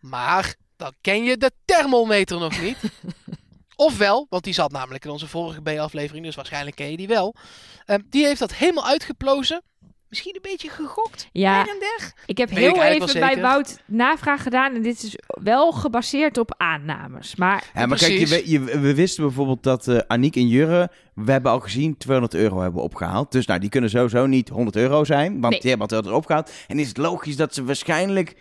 Maar 0.00 0.54
dan 0.76 0.92
ken 1.00 1.24
je 1.24 1.36
de 1.36 1.50
thermometer 1.64 2.38
nog 2.38 2.60
niet. 2.60 2.76
Ofwel, 3.84 4.26
want 4.28 4.44
die 4.44 4.54
zat 4.54 4.72
namelijk 4.72 5.04
in 5.04 5.10
onze 5.10 5.28
vorige 5.28 5.60
B-aflevering, 5.62 6.24
dus 6.24 6.34
waarschijnlijk 6.34 6.76
ken 6.76 6.90
je 6.90 6.96
die 6.96 7.08
wel. 7.08 7.34
Ehm, 7.86 8.00
die 8.10 8.26
heeft 8.26 8.40
dat 8.40 8.54
helemaal 8.54 8.86
uitgeplozen. 8.86 9.62
Misschien 10.08 10.34
een 10.34 10.50
beetje 10.50 10.68
gegokt, 10.68 11.28
Ja, 11.32 11.52
her 11.52 11.68
en 11.68 11.78
der. 11.78 12.12
ik 12.26 12.38
heb 12.38 12.50
heel 12.50 12.82
even 12.82 12.98
bij 13.06 13.08
zeker. 13.28 13.40
Wout 13.40 13.78
navraag 13.86 14.42
gedaan. 14.42 14.74
En 14.74 14.82
dit 14.82 15.02
is 15.02 15.16
wel 15.26 15.72
gebaseerd 15.72 16.38
op 16.38 16.54
aannames. 16.56 17.36
Maar 17.36 17.70
Ja, 17.74 17.86
maar 17.86 17.98
kijk, 17.98 18.44
je, 18.44 18.60
we 18.60 18.94
wisten 18.94 19.24
bijvoorbeeld 19.24 19.62
dat 19.62 19.88
eh 19.88 19.98
Aniek 20.06 20.36
en 20.36 20.48
Jurre, 20.48 20.90
we 21.14 21.32
hebben 21.32 21.52
al 21.52 21.60
gezien, 21.60 21.96
200 21.96 22.34
euro 22.42 22.60
hebben 22.60 22.82
opgehaald. 22.82 23.32
Dus 23.32 23.46
nou, 23.46 23.60
die 23.60 23.68
kunnen 23.68 23.90
sowieso 23.90 24.26
niet 24.26 24.48
100 24.48 24.76
euro 24.76 25.04
zijn, 25.04 25.30
want 25.40 25.52
Nee. 25.52 25.60
die 25.60 25.70
hebben 25.70 25.88
al 25.88 26.00
200 26.00 26.16
opgehaald. 26.16 26.50
En 26.66 26.78
is 26.78 26.88
het 26.88 26.96
logisch 26.96 27.36
dat 27.36 27.54
ze 27.54 27.64
waarschijnlijk 27.64 28.36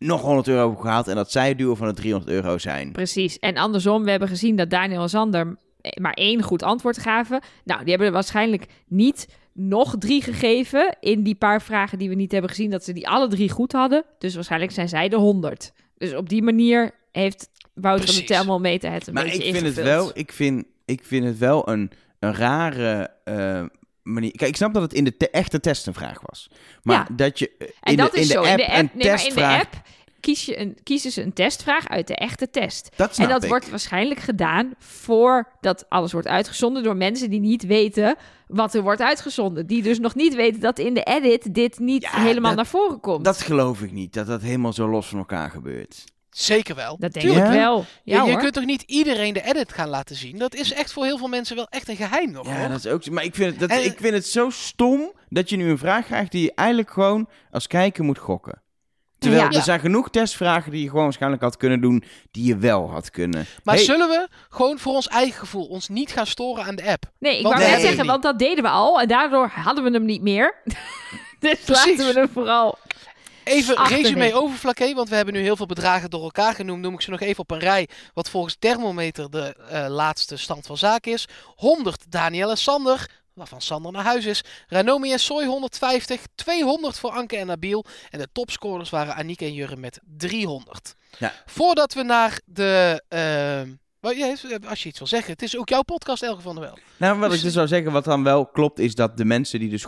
nog 0.00 0.22
100 0.22 0.48
euro 0.48 0.74
gehaald 0.74 1.08
en 1.08 1.14
dat 1.14 1.30
zij 1.30 1.48
het 1.48 1.58
duo 1.58 1.74
van 1.74 1.86
de 1.88 1.94
300 1.94 2.32
euro 2.32 2.58
zijn. 2.58 2.92
Precies. 2.92 3.38
En 3.38 3.56
andersom, 3.56 4.04
we 4.04 4.10
hebben 4.10 4.28
gezien 4.28 4.56
dat 4.56 4.70
Daniel 4.70 5.02
en 5.02 5.08
Sander 5.08 5.56
maar 6.00 6.12
één 6.12 6.42
goed 6.42 6.62
antwoord 6.62 6.98
gaven. 6.98 7.40
Nou, 7.64 7.80
die 7.80 7.88
hebben 7.88 8.06
er 8.06 8.12
waarschijnlijk 8.12 8.66
niet 8.86 9.28
nog 9.52 9.96
drie 9.98 10.22
gegeven 10.22 10.96
in 11.00 11.22
die 11.22 11.34
paar 11.34 11.62
vragen 11.62 11.98
die 11.98 12.08
we 12.08 12.14
niet 12.14 12.32
hebben 12.32 12.50
gezien, 12.50 12.70
dat 12.70 12.84
ze 12.84 12.92
die 12.92 13.08
alle 13.08 13.28
drie 13.28 13.50
goed 13.50 13.72
hadden. 13.72 14.04
Dus 14.18 14.34
waarschijnlijk 14.34 14.72
zijn 14.72 14.88
zij 14.88 15.08
de 15.08 15.16
100. 15.16 15.72
Dus 15.96 16.14
op 16.14 16.28
die 16.28 16.42
manier 16.42 16.90
heeft 17.12 17.48
Wouter 17.74 18.06
van 18.06 18.14
de 18.14 18.22
Precies. 18.22 18.36
thermometer 18.36 18.92
het 18.92 19.06
een 19.06 19.14
Maar 19.14 19.26
ik 19.26 19.32
beetje 19.32 19.52
vind 19.52 19.76
het 19.76 19.84
wel, 19.84 20.10
ik 20.14 20.32
vind, 20.32 20.64
ik 20.84 21.04
vind 21.04 21.24
het 21.24 21.38
wel 21.38 21.68
een, 21.68 21.90
een 22.18 22.34
rare 22.34 23.10
eh, 23.24 23.64
manier. 24.02 24.30
Kijk, 24.30 24.50
ik 24.50 24.56
snap 24.56 24.72
dat 24.74 24.82
het 24.82 24.92
in 24.94 25.04
de 25.04 25.16
te- 25.16 25.30
echte 25.30 25.60
test 25.60 25.86
een 25.86 25.94
vraag 25.94 26.20
was. 26.24 26.50
Maar 26.82 26.96
Ja. 27.08 27.14
dat 27.16 27.38
je 27.38 27.50
eh, 27.58 27.66
En 27.80 27.92
in, 27.92 27.96
dat 27.96 28.10
de, 28.10 28.16
in 28.16 28.22
is 28.22 28.28
de 28.28 28.34
zo. 28.34 28.40
app 28.40 28.48
in 28.48 28.56
de 28.56 28.62
app, 28.72 28.94
nee, 28.94 29.26
in 29.28 29.34
de 29.34 29.44
app 29.46 29.82
kies 30.20 30.44
je 30.44 30.58
een, 30.60 30.78
kiezen 30.82 31.10
ze 31.10 31.22
een 31.22 31.32
testvraag 31.32 31.88
uit 31.88 32.06
de 32.06 32.14
echte 32.16 32.50
test. 32.50 32.90
Dat 32.96 33.18
En 33.18 33.28
dat 33.28 33.42
ik. 33.42 33.48
wordt 33.48 33.70
waarschijnlijk 33.70 34.20
gedaan 34.20 34.74
voordat 34.78 35.84
alles 35.88 36.12
wordt 36.12 36.26
uitgezonden 36.26 36.82
door 36.82 36.96
mensen 36.96 37.30
die 37.30 37.40
niet 37.40 37.66
weten 37.66 38.16
wat 38.46 38.74
er 38.74 38.82
wordt 38.82 39.00
uitgezonden. 39.00 39.66
Die 39.66 39.82
dus 39.82 39.98
nog 39.98 40.14
niet 40.14 40.34
weten 40.34 40.60
dat 40.60 40.78
in 40.78 40.94
de 40.94 41.02
edit 41.02 41.54
dit 41.54 41.78
niet 41.78 42.02
Ja, 42.02 42.10
helemaal 42.22 42.42
dat- 42.42 42.56
naar 42.56 42.66
voren 42.66 43.00
komt. 43.00 43.24
Dat 43.24 43.40
geloof 43.42 43.82
ik 43.82 43.92
niet, 43.92 44.12
dat 44.12 44.26
dat 44.26 44.42
helemaal 44.42 44.72
zo 44.72 44.88
los 44.88 45.06
van 45.08 45.18
elkaar 45.18 45.50
gebeurt. 45.50 46.04
Zeker 46.30 46.74
wel. 46.74 46.96
Dat 46.98 47.12
denk 47.12 47.26
Tuurlijk. 47.26 47.46
ik 47.46 47.52
Ja? 47.52 47.58
wel. 47.58 47.84
Ja, 48.04 48.24
je, 48.24 48.36
kunt 48.36 48.52
toch 48.54 48.64
niet 48.64 48.82
iedereen 48.82 49.32
de 49.34 49.42
edit 49.42 49.72
gaan 49.72 49.88
laten 49.88 50.16
zien? 50.16 50.38
Dat 50.38 50.54
is 50.54 50.72
echt 50.72 50.92
voor 50.92 51.04
heel 51.04 51.18
veel 51.18 51.28
mensen 51.28 51.56
wel 51.56 51.66
echt 51.68 51.88
een 51.88 51.96
geheim 51.96 52.30
nog, 52.30 52.46
Ja, 52.46 52.58
hoor. 52.58 52.68
dat 52.68 52.78
is 52.78 52.86
ook. 52.86 53.02
zo. 53.02 53.12
Maar 53.12 53.24
ik 53.24 53.34
vind, 53.34 53.50
het, 53.50 53.60
dat, 53.60 53.70
En- 53.78 53.84
ik 53.84 53.96
vind 54.00 54.14
het 54.14 54.26
zo 54.26 54.50
stom 54.50 55.12
dat 55.28 55.48
je 55.50 55.56
nu 55.56 55.70
een 55.70 55.78
vraag 55.78 56.04
krijgt 56.06 56.32
die 56.32 56.42
je 56.42 56.52
eigenlijk 56.54 56.90
gewoon 56.90 57.28
als 57.50 57.66
kijker 57.66 58.04
moet 58.04 58.18
gokken. 58.18 58.62
Terwijl 59.18 59.42
Ja. 59.42 59.50
er 59.56 59.62
zijn 59.62 59.80
genoeg 59.80 60.10
testvragen 60.10 60.70
die 60.72 60.82
je 60.82 60.88
gewoon 60.88 61.04
waarschijnlijk 61.04 61.42
had 61.42 61.56
kunnen 61.56 61.80
doen, 61.80 62.04
die 62.30 62.44
je 62.44 62.56
wel 62.56 62.90
had 62.90 63.10
kunnen. 63.10 63.46
Maar 63.64 63.74
Hey, 63.74 63.84
zullen 63.84 64.08
we 64.08 64.28
gewoon 64.48 64.78
voor 64.78 64.94
ons 64.94 65.08
eigen 65.08 65.38
gevoel 65.38 65.64
ons 65.66 65.88
niet 65.88 66.10
gaan 66.12 66.26
storen 66.26 66.64
aan 66.64 66.76
de 66.76 66.84
app? 66.90 67.04
Nee, 67.18 67.36
ik 67.36 67.42
Want 67.42 67.54
wou 67.54 67.66
net 67.68 67.76
nee. 67.76 67.86
zeggen, 67.86 68.06
want 68.06 68.22
dat 68.22 68.38
deden 68.38 68.64
we 68.64 68.70
al. 68.70 69.00
En 69.00 69.08
daardoor 69.08 69.48
hadden 69.54 69.84
we 69.84 69.90
hem 69.90 70.04
niet 70.04 70.22
meer. 70.22 70.54
dus 71.40 71.58
Precies. 71.64 71.66
laten 71.98 72.14
we 72.14 72.20
hem 72.20 72.28
vooral... 72.28 72.78
Even 73.44 73.86
resume 73.86 74.34
over 74.34 74.58
Flaké, 74.58 74.94
want 74.94 75.08
we 75.08 75.14
hebben 75.16 75.34
nu 75.34 75.40
heel 75.40 75.56
veel 75.56 75.66
bedragen 75.66 76.10
door 76.10 76.22
elkaar 76.22 76.54
genoemd. 76.54 76.82
Noem 76.82 76.94
ik 76.94 77.00
ze 77.00 77.10
nog 77.10 77.20
even 77.20 77.38
op 77.40 77.50
een 77.50 77.58
rij. 77.58 77.88
Wat 78.14 78.30
volgens 78.30 78.56
Thermometer 78.58 79.30
de 79.30 79.56
eh, 79.68 79.86
laatste 79.88 80.36
stand 80.36 80.66
van 80.66 80.76
zaken 80.76 81.12
is. 81.12 81.28
100 81.56 82.04
Daniel 82.08 82.50
en 82.50 82.58
Sander, 82.58 83.08
waarvan 83.34 83.60
Sander 83.60 83.92
naar 83.92 84.04
huis 84.04 84.24
is. 84.24 84.44
Ranomi 84.68 85.12
en 85.12 85.20
Soy 85.20 85.44
150. 85.44 86.20
200 86.34 86.98
voor 86.98 87.10
Anke 87.10 87.36
en 87.36 87.46
Nabil. 87.46 87.84
En 88.10 88.18
de 88.18 88.28
topscorers 88.32 88.90
waren 88.90 89.14
Aniek 89.14 89.40
en 89.40 89.54
Jurre 89.54 89.76
met 89.76 90.00
300. 90.16 90.94
Ja. 91.18 91.32
Voordat 91.46 91.94
we 91.94 92.02
naar 92.02 92.40
de... 92.44 93.02
eh, 93.08 93.62
wel, 94.00 94.12
ja, 94.12 94.34
als 94.68 94.82
je 94.82 94.88
iets 94.88 94.98
wil 94.98 95.06
zeggen. 95.08 95.32
Het 95.32 95.42
is 95.42 95.56
ook 95.56 95.68
jouw 95.68 95.82
podcast, 95.82 96.22
Elke 96.22 96.42
van 96.42 96.54
der 96.54 96.64
Wel. 96.64 96.78
Nou, 96.96 97.18
wat 97.18 97.28
Dus- 97.28 97.38
ik 97.38 97.44
dus 97.44 97.52
zou 97.52 97.66
zeggen, 97.66 97.92
wat 97.92 98.04
dan 98.04 98.22
wel 98.24 98.46
klopt, 98.46 98.78
is 98.78 98.94
dat 98.94 99.16
de 99.16 99.24
mensen 99.24 99.58
die 99.58 99.68
dus 99.68 99.84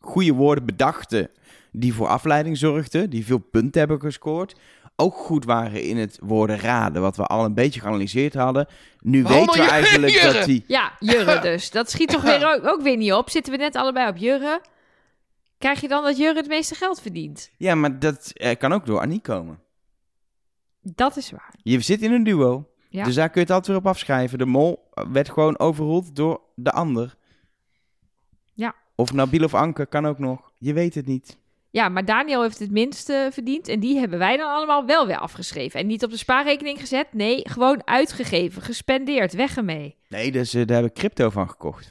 goede 0.00 0.32
woorden 0.34 0.66
bedachten, 0.66 1.30
die 1.72 1.94
voor 1.94 2.06
afleiding 2.06 2.56
zorgden, 2.58 3.10
die 3.10 3.26
veel 3.26 3.38
punten 3.38 3.78
hebben 3.80 4.00
gescoord, 4.00 4.56
ook 4.96 5.14
goed 5.14 5.44
waren 5.44 5.82
in 5.82 5.96
het 5.96 6.18
woorden 6.22 6.58
raden, 6.58 7.02
wat 7.02 7.16
we 7.16 7.26
al 7.26 7.44
een 7.44 7.54
beetje 7.54 7.80
geanalyseerd 7.80 8.34
hadden. 8.34 8.66
Nu 9.00 9.22
weten 9.22 9.46
we 9.46 9.58
Jurre, 9.58 9.70
eigenlijk 9.70 10.12
Jurre. 10.12 10.32
dat 10.32 10.44
die... 10.52 10.64
Ja, 10.66 10.92
Jurre 10.98 11.40
dus. 11.40 11.70
Dat 11.70 11.90
schiet 11.90 12.08
toch 12.08 12.22
weer 12.22 12.54
ook, 12.54 12.66
ook 12.66 12.82
weer 12.82 12.96
niet 12.96 13.12
op. 13.12 13.30
Zitten 13.30 13.52
we 13.52 13.58
net 13.58 13.76
allebei 13.76 14.08
op 14.08 14.16
Jurre. 14.16 14.60
Krijg 15.58 15.80
je 15.80 15.88
dan 15.88 16.02
dat 16.04 16.16
Jurre 16.16 16.36
het 16.36 16.48
meeste 16.48 16.74
geld 16.74 17.00
verdient? 17.00 17.50
Ja, 17.56 17.74
maar 17.74 17.98
dat 17.98 18.30
eh, 18.34 18.56
kan 18.58 18.72
ook 18.72 18.86
door 18.86 19.00
Annie 19.00 19.20
komen. 19.20 19.58
Dat 20.82 21.16
is 21.16 21.30
waar. 21.30 21.54
Je 21.62 21.80
zit 21.80 22.02
in 22.02 22.12
een 22.12 22.24
duo, 22.24 22.68
Ja. 22.88 23.04
dus 23.04 23.14
daar 23.14 23.30
kun 23.30 23.40
je 23.40 23.46
het 23.46 23.50
altijd 23.56 23.66
weer 23.66 23.76
op 23.86 23.86
afschrijven. 23.92 24.38
De 24.38 24.46
mol 24.46 24.88
werd 25.12 25.30
gewoon 25.30 25.58
overroeld 25.58 26.16
door 26.16 26.40
de 26.54 26.72
ander. 26.72 27.16
Ja. 28.52 28.74
Of 28.94 29.12
Nabil 29.12 29.44
of 29.44 29.54
Anke, 29.54 29.86
kan 29.86 30.06
ook 30.06 30.18
nog. 30.18 30.52
Je 30.58 30.72
weet 30.72 30.94
het 30.94 31.06
niet. 31.06 31.38
Ja, 31.70 31.88
maar 31.88 32.04
Daniel 32.04 32.42
heeft 32.42 32.58
het 32.58 32.70
minste 32.70 33.28
verdiend. 33.32 33.68
En 33.68 33.80
die 33.80 33.98
hebben 33.98 34.18
wij 34.18 34.36
dan 34.36 34.50
allemaal 34.50 34.86
wel 34.86 35.06
weer 35.06 35.18
afgeschreven. 35.18 35.80
En 35.80 35.86
niet 35.86 36.04
op 36.04 36.10
de 36.10 36.16
spaarrekening 36.16 36.80
gezet. 36.80 37.12
Nee, 37.12 37.40
gewoon 37.48 37.86
uitgegeven, 37.86 38.62
gespendeerd, 38.62 39.32
weg 39.32 39.56
ermee. 39.56 39.96
Nee, 40.08 40.32
dus 40.32 40.54
eh, 40.54 40.66
daar 40.66 40.82
heb 40.82 40.90
ik 40.90 40.94
crypto 40.94 41.30
van 41.30 41.48
gekocht. 41.48 41.88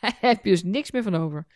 Daar 0.00 0.16
heb 0.30 0.44
je 0.44 0.50
dus 0.50 0.62
niks 0.62 0.90
meer 0.90 1.02
van 1.02 1.14
over. 1.14 1.46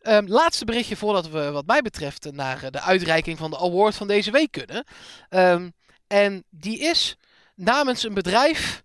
Ehm, 0.00 0.26
laatste 0.26 0.64
berichtje 0.64 0.96
voordat 0.96 1.28
we, 1.28 1.50
wat 1.50 1.66
mij 1.66 1.82
betreft, 1.82 2.32
naar 2.32 2.62
eh, 2.62 2.70
de 2.70 2.80
uitreiking 2.80 3.38
van 3.38 3.50
de 3.50 3.58
award 3.58 3.94
van 3.94 4.06
deze 4.06 4.30
week 4.30 4.52
kunnen. 4.52 4.84
Ehm, 5.28 5.70
en 6.06 6.44
die 6.50 6.78
is 6.78 7.16
namens 7.54 8.04
een 8.04 8.14
bedrijf 8.14 8.82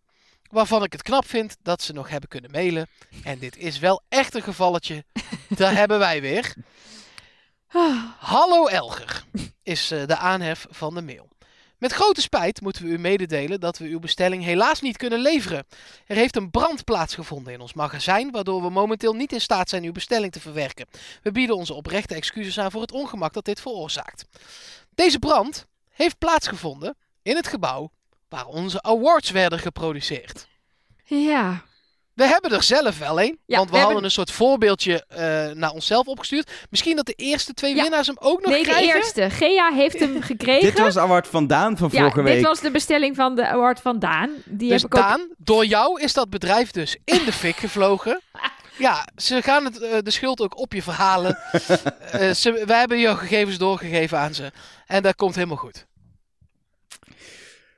waarvan 0.50 0.84
ik 0.84 0.92
het 0.92 1.02
knap 1.02 1.28
vind 1.28 1.58
dat 1.62 1.82
ze 1.82 1.94
nog 1.94 2.10
hebben 2.10 2.30
kunnen 2.30 2.52
mailen. 2.52 2.88
En 3.24 3.40
dit 3.40 3.58
is 3.58 3.80
wel 3.80 4.02
echt 4.10 4.36
een 4.36 4.42
gevalletje. 4.42 5.04
Daar 5.58 5.76
hebben 5.76 6.00
wij 6.00 6.22
weer. 6.22 6.54
Hallo 8.18 8.66
Elger, 8.66 9.24
is 9.64 9.92
eh, 9.92 10.06
de 10.06 10.18
aanhef 10.18 10.66
van 10.70 10.94
de 10.94 11.02
mail. 11.02 11.28
Met 11.78 11.92
grote 11.92 12.22
spijt 12.22 12.62
moeten 12.62 12.84
we 12.84 12.90
u 12.90 13.00
mededelen 13.00 13.60
dat 13.60 13.78
we 13.78 13.86
uw 13.86 14.00
bestelling 14.00 14.44
helaas 14.44 14.82
niet 14.82 14.98
kunnen 14.98 15.20
leveren. 15.20 15.66
Er 16.06 16.16
heeft 16.16 16.36
een 16.36 16.52
brand 16.52 16.84
plaatsgevonden 16.84 17.54
in 17.54 17.62
ons 17.62 17.74
magazijn, 17.74 18.32
waardoor 18.32 18.62
we 18.62 18.70
momenteel 18.70 19.14
niet 19.14 19.32
in 19.32 19.42
staat 19.42 19.70
zijn 19.70 19.84
uw 19.84 19.92
bestelling 19.92 20.32
te 20.32 20.40
verwerken. 20.40 20.88
We 21.22 21.32
bieden 21.32 21.56
onze 21.56 21.74
oprechte 21.74 22.16
excuses 22.16 22.60
aan 22.60 22.72
voor 22.72 22.82
het 22.82 22.92
ongemak 22.92 23.34
dat 23.34 23.46
dit 23.46 23.62
veroorzaakt. 23.62 24.26
Deze 24.94 25.20
brand 25.20 25.66
heeft 25.90 26.18
plaatsgevonden 26.18 26.98
in 27.22 27.36
het 27.36 27.48
gebouw 27.48 27.92
waar 28.30 28.46
onze 28.46 28.82
awards 28.82 29.32
werden 29.32 29.60
geproduceerd. 29.60 30.48
Ja, 31.04 31.64
We 32.16 32.28
hebben 32.28 32.52
er 32.52 32.64
zelf 32.64 33.00
wel 33.00 33.22
een, 33.22 33.38
Ja, 33.46 33.58
want 33.58 33.70
we, 33.70 33.76
we 33.76 33.82
hadden 33.82 33.82
hebben- 33.82 34.04
een 34.04 34.12
soort 34.12 34.32
voorbeeldje 34.32 35.06
eh, 35.08 35.56
naar 35.56 35.70
onszelf 35.72 36.08
opgestuurd. 36.08 36.52
Misschien 36.70 36.96
dat 36.96 37.06
de 37.06 37.14
eerste 37.14 37.54
twee 37.54 37.76
Ja. 37.76 37.82
winnaars 37.82 38.08
hem 38.08 38.16
ook 38.20 38.42
nog 38.42 38.50
nee, 38.52 38.64
de 38.64 38.70
krijgen. 38.70 38.96
eerste. 38.96 39.30
Gea 39.30 39.72
heeft 39.74 40.00
hem 40.00 40.22
gekregen. 40.32 40.62
Dit 40.70 40.80
was 40.80 40.94
de 40.94 41.00
award 41.00 41.28
van 41.28 41.48
Daan 41.48 41.78
van 41.78 41.90
ja, 41.92 42.00
vorige 42.00 42.22
week. 42.22 42.34
dit 42.36 42.44
was 42.46 42.60
de 42.60 42.72
bestelling 42.72 43.16
van 43.16 43.36
de 43.36 43.48
award 43.48 43.80
van 43.82 44.00
Daan. 44.00 44.30
Die 44.46 44.70
Dus 44.70 44.82
heb 44.82 44.92
ik 44.94 44.98
ook... 45.00 45.04
Daan, 45.08 45.28
door 45.38 45.66
jou 45.66 46.02
is 46.02 46.14
dat 46.14 46.30
bedrijf 46.30 46.72
dus 46.72 46.98
in 47.06 47.22
de 47.26 47.34
fik 47.34 47.56
gevlogen. 47.56 48.22
Ja, 48.78 49.08
ze 49.18 49.42
gaan 49.42 49.66
het, 49.66 49.82
eh, 49.82 49.98
de 50.02 50.12
schuld 50.12 50.42
ook 50.42 50.58
op 50.60 50.74
je 50.74 50.82
verhalen. 50.82 51.38
Eh, 52.12 52.32
ze, 52.32 52.64
wij 52.66 52.80
hebben 52.80 53.00
jouw 53.00 53.16
gegevens 53.16 53.58
doorgegeven 53.58 54.18
aan 54.20 54.34
ze. 54.34 54.52
En 54.88 55.04
dat 55.04 55.16
komt 55.16 55.36
helemaal 55.36 55.58
goed. 55.58 55.86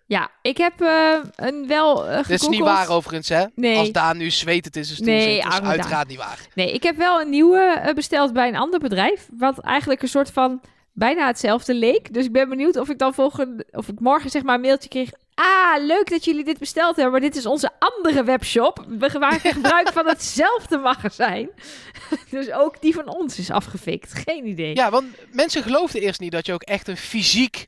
Ja, 0.07 0.29
ik 0.41 0.57
heb 0.57 0.81
eh, 0.81 1.13
een 1.35 1.67
wel 1.67 2.09
uh, 2.09 2.17
Dit 2.17 2.41
is 2.41 2.47
niet 2.47 2.59
waar 2.59 2.89
overigens, 2.89 3.29
hè? 3.29 3.45
Nee. 3.55 3.77
Als 3.77 3.91
Daan 3.91 4.17
nu 4.17 4.31
zweet 4.31 4.65
het 4.65 4.75
in 4.75 4.83
zijn 4.83 4.95
stoel 4.95 5.07
Nee, 5.07 5.41
zit. 5.41 5.53
Is 5.53 5.59
uiteraard 5.61 6.07
niet 6.07 6.17
waar. 6.17 6.39
Nee, 6.53 6.71
ik 6.71 6.83
heb 6.83 6.97
wel 6.97 7.21
een 7.21 7.29
nieuwe 7.29 7.59
eh, 7.59 7.93
besteld 7.93 8.33
bij 8.33 8.47
een 8.47 8.55
ander 8.55 8.79
bedrijf. 8.79 9.27
Wat 9.37 9.59
eigenlijk 9.59 10.01
een 10.01 10.07
soort 10.07 10.31
van 10.31 10.61
bijna 10.93 11.27
hetzelfde 11.27 11.73
leek. 11.73 12.13
Dus 12.13 12.25
ik 12.25 12.31
ben 12.31 12.49
benieuwd 12.49 12.77
of 12.77 12.89
ik 12.89 12.97
dan 12.97 13.13
volgende, 13.13 13.65
of 13.71 13.87
ik 13.87 13.99
morgen 13.99 14.29
zeg 14.29 14.43
maar 14.43 14.55
een 14.55 14.61
mailtje 14.61 14.89
kreeg. 14.89 15.09
Ah, 15.33 15.85
leuk 15.85 16.09
dat 16.09 16.25
jullie 16.25 16.43
dit 16.43 16.59
besteld 16.59 16.95
hebben, 16.95 17.11
maar 17.11 17.29
dit 17.29 17.35
is 17.35 17.45
onze 17.45 17.71
andere 17.79 18.23
webshop. 18.23 18.85
We 18.87 19.15
maken 19.19 19.53
gebruik 19.53 19.91
van 19.91 20.07
hetzelfde 20.07 20.77
magazijn. 20.91 21.49
dus 22.29 22.51
ook 22.51 22.81
die 22.81 22.93
van 22.93 23.07
ons 23.07 23.39
is 23.39 23.51
afgefikt. 23.51 24.13
Geen 24.13 24.47
idee. 24.47 24.75
Ja, 24.75 24.89
want 24.89 25.05
mensen 25.31 25.63
geloofden 25.63 26.01
eerst 26.01 26.19
niet 26.19 26.31
dat 26.31 26.45
je 26.45 26.53
ook 26.53 26.63
echt 26.63 26.87
een 26.87 26.97
fysiek 26.97 27.67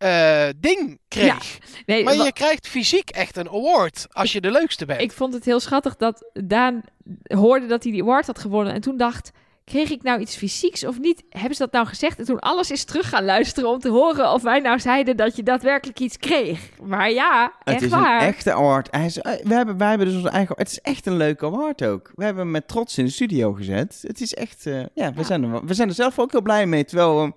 eh, 0.00 0.48
ding 0.56 0.98
kreeg. 1.08 1.58
nee, 1.86 2.04
maar 2.04 2.16
je 2.16 2.32
krijgt 2.32 2.68
fysiek 2.68 3.10
echt 3.10 3.36
een 3.36 3.48
award 3.48 4.06
als 4.10 4.32
je 4.32 4.40
de 4.40 4.50
leukste 4.50 4.86
bent. 4.86 5.00
ik 5.00 5.12
vond 5.12 5.34
het 5.34 5.44
heel 5.44 5.60
schattig 5.60 5.96
dat 5.96 6.30
Daan 6.32 6.82
hoorde 7.22 7.66
dat 7.66 7.82
hij 7.82 7.92
die 7.92 8.02
award 8.02 8.26
had 8.26 8.38
gewonnen. 8.38 8.72
En 8.74 8.80
toen 8.80 8.96
dacht, 8.96 9.30
kreeg 9.64 9.90
ik 9.90 10.02
nou 10.02 10.20
iets 10.20 10.36
fysieks 10.36 10.84
of 10.84 10.98
niet? 10.98 11.22
Hebben 11.28 11.54
ze 11.54 11.62
dat 11.62 11.72
nou 11.72 11.86
gezegd? 11.86 12.18
En 12.18 12.24
toen 12.24 12.38
alles 12.38 12.70
is 12.70 12.84
terug 12.84 13.08
gaan 13.08 13.24
luisteren 13.24 13.68
om 13.70 13.78
te 13.78 13.88
horen 13.88 14.32
of 14.32 14.42
wij 14.42 14.58
nou 14.60 14.78
zeiden 14.80 15.16
dat 15.16 15.36
je 15.36 15.42
daadwerkelijk 15.42 16.00
iets 16.00 16.16
kreeg. 16.16 16.60
Maar 16.82 17.10
ja, 17.10 17.52
Het 17.58 17.74
echt 17.74 17.82
is 17.82 17.90
waar. 17.90 18.20
een 18.22 18.28
echte 18.28 18.52
award. 18.52 18.88
Hij 18.90 19.04
is, 19.04 19.18
eh, 19.18 19.32
we, 19.42 19.54
hebben, 19.54 19.76
wij 19.76 19.88
hebben 19.88 20.06
dus 20.06 20.16
onze 20.16 20.28
eigen... 20.28 20.54
Het 20.58 20.70
is 20.70 20.80
echt 20.80 21.06
een 21.06 21.16
leuke 21.16 21.46
award 21.46 21.84
ook. 21.84 22.12
We 22.14 22.24
hebben 22.24 22.42
hem 22.42 22.52
met 22.52 22.68
trots 22.68 22.98
in 22.98 23.04
de 23.04 23.10
studio 23.10 23.52
gezet. 23.52 23.98
Het 24.06 24.20
is 24.20 24.34
echt... 24.34 24.66
eh, 24.66 24.74
ja, 24.94 25.12
we, 25.12 25.18
Ja. 25.18 25.22
Zijn 25.22 25.44
er, 25.44 25.64
we 25.64 25.74
zijn 25.74 25.88
er 25.88 25.94
zelf 25.94 26.18
ook 26.18 26.30
heel 26.32 26.42
blij 26.42 26.66
mee. 26.66 26.84
Terwijl 26.84 27.14
we 27.14 27.20
hem 27.20 27.34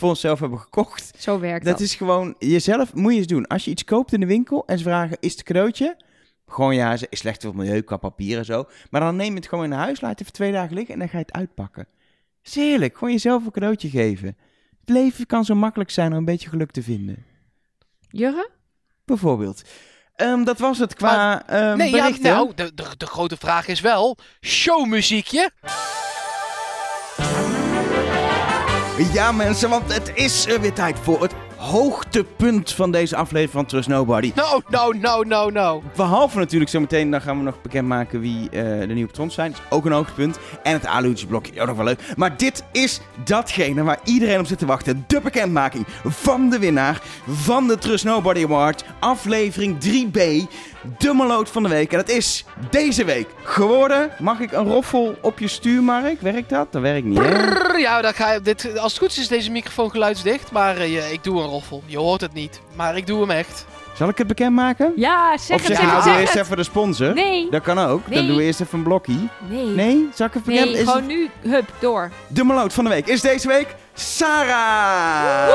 voor 0.00 0.08
onszelf 0.08 0.40
hebben 0.40 0.58
gekocht. 0.58 1.12
Zo 1.18 1.38
werkt 1.38 1.64
dat. 1.64 1.78
Dat 1.78 1.86
is 1.86 1.94
gewoon, 1.94 2.34
jezelf 2.38 2.94
moet 2.94 3.12
je 3.12 3.18
eens 3.18 3.26
doen. 3.26 3.46
Als 3.46 3.64
je 3.64 3.70
iets 3.70 3.84
koopt 3.84 4.12
in 4.12 4.20
de 4.20 4.26
winkel 4.26 4.66
en 4.66 4.78
ze 4.78 4.84
vragen, 4.84 5.16
is 5.20 5.30
het 5.30 5.38
een 5.38 5.44
cadeautje? 5.44 5.96
Gewoon 6.46 6.74
ja, 6.74 6.96
ze 6.96 7.06
is 7.10 7.18
slecht 7.18 7.42
voor 7.42 7.50
het 7.50 7.60
milieu, 7.60 7.80
qua 7.80 7.96
papier 7.96 8.38
en 8.38 8.44
zo. 8.44 8.64
Maar 8.90 9.00
dan 9.00 9.16
neem 9.16 9.30
je 9.30 9.34
het 9.34 9.48
gewoon 9.48 9.64
in 9.64 9.72
huis, 9.72 10.00
laat 10.00 10.10
het 10.10 10.20
even 10.20 10.32
twee 10.32 10.52
dagen 10.52 10.74
liggen 10.74 10.94
en 10.94 11.00
dan 11.00 11.08
ga 11.08 11.18
je 11.18 11.24
het 11.26 11.34
uitpakken. 11.34 11.86
is 12.42 12.54
heerlijk, 12.54 12.98
gewoon 12.98 13.12
jezelf 13.12 13.44
een 13.44 13.50
cadeautje 13.50 13.88
geven. 13.88 14.36
Het 14.80 14.88
leven 14.88 15.26
kan 15.26 15.44
zo 15.44 15.54
makkelijk 15.54 15.90
zijn 15.90 16.12
om 16.12 16.18
een 16.18 16.24
beetje 16.24 16.48
geluk 16.48 16.70
te 16.70 16.82
vinden. 16.82 17.24
Jurre? 18.08 18.50
Bijvoorbeeld. 19.04 19.62
Ehm, 20.16 20.44
dat 20.44 20.58
was 20.58 20.78
het 20.78 20.94
qua 20.94 21.46
ehm 21.46 21.76
nee, 21.76 21.90
ja, 21.90 22.02
berichten. 22.02 22.32
nou, 22.32 22.52
de, 22.54 22.74
de, 22.74 22.84
de 22.96 23.06
grote 23.06 23.36
vraag 23.36 23.66
is 23.66 23.80
wel, 23.80 24.18
showmuziekje? 24.40 25.50
Ja 29.08 29.32
mensen, 29.32 29.70
want 29.70 29.94
het 29.94 30.12
is 30.14 30.46
er 30.46 30.60
weer 30.60 30.72
tijd 30.72 30.98
voor 30.98 31.22
het 31.22 31.34
hoogtepunt 31.56 32.72
van 32.72 32.90
deze 32.90 33.16
aflevering 33.16 33.50
van 33.50 33.66
Trust 33.66 33.88
Nobody. 33.88 34.32
No, 34.34 34.60
no, 34.68 34.90
no, 34.90 35.22
no, 35.22 35.50
no. 35.50 35.82
Behalve 35.96 36.38
natuurlijk 36.38 36.70
zometeen, 36.70 37.10
dan 37.10 37.20
gaan 37.20 37.38
we 37.38 37.42
nog 37.42 37.62
bekendmaken 37.62 38.20
wie 38.20 38.50
eh, 38.50 38.80
de 38.80 38.94
nieuwe 38.94 39.06
patrons 39.06 39.34
zijn. 39.34 39.50
Dat 39.50 39.60
is 39.60 39.76
ook 39.76 39.84
een 39.84 39.92
hoogtepunt. 39.92 40.38
En 40.62 40.72
het 40.72 40.86
aluutjesblokje, 40.86 41.60
ook 41.60 41.66
nog 41.66 41.76
wel 41.76 41.84
leuk. 41.84 42.00
Maar 42.16 42.36
dit 42.36 42.64
is 42.72 43.00
datgene 43.24 43.82
waar 43.82 43.98
iedereen 44.04 44.38
op 44.38 44.46
zit 44.46 44.58
te 44.58 44.66
wachten. 44.66 45.04
De 45.06 45.20
bekendmaking 45.20 45.86
van 46.04 46.50
de 46.50 46.58
winnaar 46.58 47.02
van 47.28 47.66
de 47.66 47.78
Trust 47.78 48.04
Nobody 48.04 48.44
Award. 48.44 48.84
Aflevering 49.00 49.76
3B. 49.84 50.20
De 50.98 51.44
van 51.44 51.62
de 51.62 51.68
week. 51.68 51.92
En 51.92 51.98
dat 51.98 52.08
is 52.08 52.44
deze 52.70 53.04
week 53.04 53.28
geworden. 53.42 54.10
Mag 54.18 54.40
ik 54.40 54.52
een 54.52 54.64
roffel 54.64 55.16
op 55.20 55.38
je 55.38 55.48
stuur, 55.48 55.82
Mark? 55.82 56.20
Werkt 56.20 56.50
dat? 56.50 56.72
Dat 56.72 56.82
werkt 56.82 57.06
niet, 57.06 57.18
ja, 57.76 58.00
dan 58.00 58.14
ga 58.14 58.32
je, 58.32 58.40
dit, 58.40 58.78
als 58.78 58.92
het 58.92 59.00
goed 59.00 59.10
is, 59.10 59.18
is 59.18 59.28
deze 59.28 59.50
microfoon 59.50 59.90
geluidsdicht. 59.90 60.50
Maar 60.50 60.76
eh, 60.76 61.12
ik 61.12 61.24
doe 61.24 61.40
een 61.40 61.48
roffel. 61.48 61.82
Je 61.86 61.98
hoort 61.98 62.20
het 62.20 62.32
niet. 62.32 62.60
Maar 62.74 62.96
ik 62.96 63.06
doe 63.06 63.20
hem 63.20 63.30
echt. 63.30 63.66
Zal 64.00 64.08
ik 64.08 64.18
het 64.18 64.26
bekendmaken? 64.26 64.92
Ja, 64.96 65.38
zeg 65.38 65.56
of 65.56 65.66
het, 65.66 65.76
zeg 65.76 65.86
nou, 65.86 66.02
zeg 66.02 66.18
eerst 66.20 66.32
het. 66.32 66.42
even 66.44 66.56
de 66.56 66.62
sponsor? 66.62 67.14
Nee, 67.14 67.50
Dat 67.50 67.62
kan 67.62 67.78
ook. 67.78 68.12
Dan 68.14 68.26
doen 68.26 68.36
we 68.36 68.42
eerst 68.42 68.60
even 68.60 68.78
een 68.78 68.84
blokkie. 68.84 69.28
nee. 69.48 69.64
Nee? 69.66 70.08
Zal 70.14 70.26
ik 70.26 70.32
het 70.34 70.46
Nee? 70.46 70.72
Is 70.72 70.78
gewoon 70.78 70.96
het- 70.96 71.06
nu, 71.06 71.28
hup, 71.42 71.72
door. 71.80 72.10
De 72.28 72.44
meloot 72.44 72.72
van 72.72 72.84
de 72.84 72.90
week 72.90 73.06
is 73.06 73.20
deze 73.20 73.48
week 73.48 73.74
Sarah. 73.94 75.48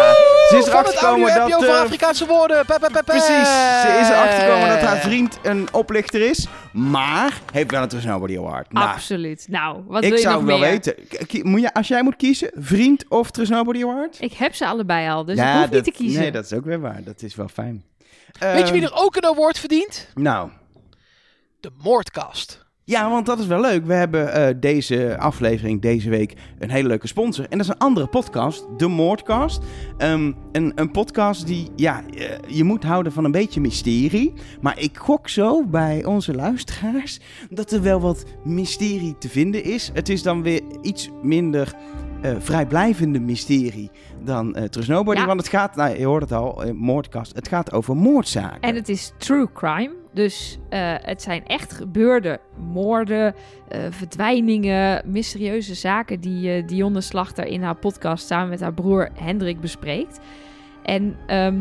Ze 0.50 0.58
is 0.58 0.68
erachter 0.68 0.98
gekomen 0.98 1.36
dat... 1.36 1.48
je 1.48 1.56
over 1.56 1.70
eh, 1.70 1.80
Afrikaanse 1.82 2.26
woorden. 2.26 2.66
Pe, 2.66 2.74
pe, 2.80 2.88
pe, 2.92 2.92
pe. 2.92 3.04
precies, 3.04 3.48
ze 3.82 3.98
is 4.02 4.10
erachter 4.10 4.40
gekomen 4.40 4.68
dat 4.70 4.82
haar 4.82 4.98
vriend 4.98 5.38
een 5.44 5.68
oplichter 5.72 6.22
is. 6.30 6.48
Maar 6.72 7.40
heeft 7.52 7.72
wel 7.72 7.82
een 7.82 7.88
Trust 7.88 8.06
Nobody 8.06 8.38
Award. 8.38 8.72
Nou, 8.74 8.88
Absoluut. 8.90 9.46
Nou, 9.50 9.82
wat 9.88 10.04
ik 10.04 10.10
wil 10.10 10.18
je 10.18 10.24
zou 10.24 10.36
nog 10.36 10.46
wel 10.46 10.58
meer? 10.60 10.70
weten. 10.70 10.94
K- 11.10 11.28
ki- 11.28 11.44
Moet 11.44 11.62
je, 11.62 11.74
als 11.74 11.88
jij 11.88 12.04
moet 12.04 12.16
kiezen, 12.16 12.52
vriend 12.56 13.06
of 13.10 13.32
Trust 13.32 13.52
Nobody 13.52 13.84
Award? 13.84 14.18
Ik 14.20 14.34
heb 14.34 14.56
ze 14.56 14.66
allebei 14.66 15.10
al, 15.10 15.26
dus 15.26 15.38
ik 15.38 15.44
hoef 15.44 15.62
dat, 15.62 15.72
niet 15.72 15.84
te 15.84 15.92
kiezen. 15.92 16.22
Nee, 16.22 16.32
dat 16.32 16.46
is 16.46 16.54
ook 16.54 16.66
weer 16.66 16.80
waar. 16.80 17.00
Dat 17.04 17.22
is 17.22 17.36
wel 17.36 17.48
fijn. 17.48 17.84
Weet 18.40 18.68
je 18.68 18.74
wie 18.74 18.82
Ehm, 18.84 18.92
er 18.94 19.04
ook 19.04 19.16
een 19.16 19.26
award 19.26 19.60
verdient? 19.60 20.08
Nou, 20.16 20.50
De 21.60 21.72
Moordcast. 21.84 22.64
Ja, 22.84 23.10
want 23.10 23.26
dat 23.26 23.40
is 23.40 23.46
wel 23.46 23.62
leuk. 23.62 23.86
We 23.86 23.94
hebben 23.94 24.34
eh, 24.34 24.56
deze 24.60 25.18
aflevering, 25.20 25.82
deze 25.82 26.10
week, 26.10 26.34
een 26.60 26.70
hele 26.70 26.88
leuke 26.88 27.08
sponsor. 27.08 27.46
En 27.50 27.58
dat 27.58 27.68
is 27.68 27.74
een 27.74 27.78
andere 27.80 28.08
podcast, 28.08 28.66
de 28.78 28.88
Moordcast. 28.88 29.62
Ehm, 29.98 30.32
een, 30.52 30.72
een 30.76 30.92
podcast 30.92 31.48
die, 31.48 31.70
ja, 31.76 32.04
eh, 32.10 32.38
je 32.48 32.64
moet 32.64 32.84
houden 32.84 33.12
van 33.12 33.24
een 33.24 33.32
beetje 33.32 33.62
mysterie. 33.62 34.34
Maar 34.62 34.80
ik 34.80 34.98
gok 34.98 35.30
zo 35.30 35.64
bij 35.64 36.04
onze 36.06 36.34
luisteraars 36.34 37.20
dat 37.50 37.72
er 37.72 37.82
wel 37.82 38.00
wat 38.00 38.24
mysterie 38.44 39.18
te 39.18 39.30
vinden 39.30 39.64
is. 39.64 39.90
Het 39.94 40.10
is 40.10 40.24
dan 40.24 40.42
weer 40.42 40.62
iets 40.82 41.10
minder 41.22 41.76
eh, 42.30 42.36
vrijblijvende 42.40 43.20
mysterie 43.20 43.92
dan 44.24 44.58
Trust 44.70 44.90
Nobody. 44.90 45.20
Ja. 45.20 45.26
Want 45.26 45.40
het 45.40 45.50
gaat, 45.50 45.76
nou, 45.76 45.98
je 45.98 46.06
hoort 46.06 46.22
het 46.22 46.32
al, 46.32 46.64
eh, 46.64 46.72
Moordcast, 46.72 47.36
het 47.36 47.48
gaat 47.48 47.74
over 47.74 47.96
moordzaken. 47.96 48.62
En 48.62 48.76
het 48.76 48.90
is 48.90 49.12
true 49.18 49.48
crime. 49.54 49.92
Dus 50.14 50.60
het 51.02 51.22
zijn 51.22 51.46
echt 51.46 51.74
gebeurde 51.74 52.40
moorden, 52.58 53.36
verdwijningen, 53.90 55.02
mysterieuze 55.06 55.74
zaken 55.74 56.20
die 56.20 56.66
Dionne 56.66 57.02
Slachter 57.02 57.46
in 57.46 57.64
haar 57.64 57.76
podcast 57.76 58.28
samen 58.28 58.50
met 58.50 58.60
haar 58.60 58.74
broer 58.74 59.10
Hendrik 59.14 59.60
bespreekt. 59.62 60.20
En 60.84 61.16
ehm, 61.28 61.56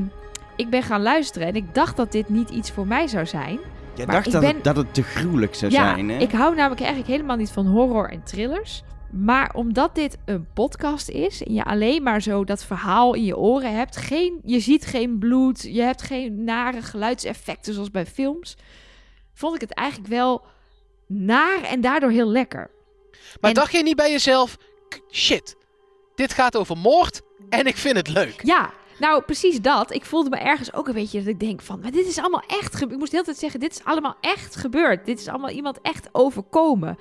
ik 0.57 0.71
ben 0.71 0.83
gaan 0.83 1.03
luisteren 1.03 1.49
en 1.49 1.55
ik 1.55 1.75
dacht 1.75 1.97
dat 1.97 2.13
dit 2.13 2.29
niet 2.29 2.51
iets 2.51 2.71
voor 2.71 2.87
mij 2.87 3.07
zou 3.07 3.27
zijn. 3.27 3.59
Je 3.95 4.07
dacht 4.07 4.27
ik 4.27 4.33
dat, 4.33 4.41
ben- 4.41 4.55
het, 4.55 4.65
dat 4.65 4.77
het 4.77 4.95
te 4.95 5.03
gruwelijk 5.03 5.55
zou 5.55 5.73
ja, 5.73 5.95
zijn, 5.95 6.09
hè? 6.09 6.19
ik 6.19 6.33
hou 6.33 6.55
namelijk 6.55 6.81
eigenlijk 6.81 7.11
helemaal 7.11 7.37
niet 7.37 7.51
van 7.51 7.67
horror 7.67 8.11
en 8.11 8.23
thrillers. 8.23 8.83
Maar 9.17 9.55
omdat 9.55 9.95
dit 9.95 10.17
een 10.25 10.47
podcast 10.55 11.09
is 11.09 11.43
en 11.43 11.55
je 11.55 11.65
alleen 11.65 12.03
maar 12.03 12.23
zo 12.23 12.45
dat 12.45 12.65
verhaal 12.65 13.15
in 13.15 13.25
je 13.25 13.37
oren 13.37 13.77
hebt, 13.77 13.97
geen, 13.97 14.41
je 14.45 14.61
ziet 14.61 14.87
geen 14.87 15.19
bloed, 15.19 15.63
je 15.63 15.81
hebt 15.83 16.03
geen 16.03 16.45
nare 16.45 16.83
geluidseffecten 16.83 17.75
zoals 17.75 17.91
bij 17.91 18.07
films, 18.07 18.57
vond 19.35 19.55
ik 19.55 19.61
het 19.61 19.73
eigenlijk 19.73 20.09
wel 20.11 20.43
naar 21.07 21.63
en 21.63 21.81
daardoor 21.81 22.11
heel 22.11 22.29
lekker. 22.29 22.71
Maar 23.41 23.51
En- 23.51 23.57
dacht 23.57 23.73
je 23.73 23.83
niet 23.83 23.97
bij 23.97 24.11
jezelf, 24.11 24.57
"K- 24.89 25.01
shit, 25.11 25.57
dit 26.15 26.33
gaat 26.33 26.57
over 26.57 26.77
moord 26.77 27.21
en 27.49 27.67
ik 27.67 27.77
vind 27.77 27.97
het 27.97 28.09
leuk. 28.09 28.41
Ja, 28.43 28.73
nou 28.99 29.23
precies 29.23 29.61
dat. 29.61 29.93
Ik 29.95 30.05
voelde 30.05 30.31
me 30.31 30.37
ergens 30.37 30.75
ook 30.75 30.89
een 30.89 30.95
beetje 30.95 31.19
dat 31.19 31.27
ik 31.29 31.41
denk 31.41 31.61
van, 31.61 31.81
maar 31.81 31.91
dit 31.91 32.07
is 32.07 32.19
allemaal 32.19 32.43
echt 32.47 32.73
gebeurd. 32.75 32.93
Ik 32.93 32.99
moest 32.99 33.11
de 33.11 33.17
hele 33.17 33.29
tijd 33.29 33.39
zeggen, 33.39 33.61
dit 33.61 33.73
is 33.73 33.85
allemaal 33.85 34.17
echt 34.21 34.57
gebeurd. 34.57 35.07
Dit 35.07 35.21
is 35.21 35.29
allemaal 35.29 35.51
iemand 35.51 35.79
echt 35.83 36.09
overkomen. 36.13 36.99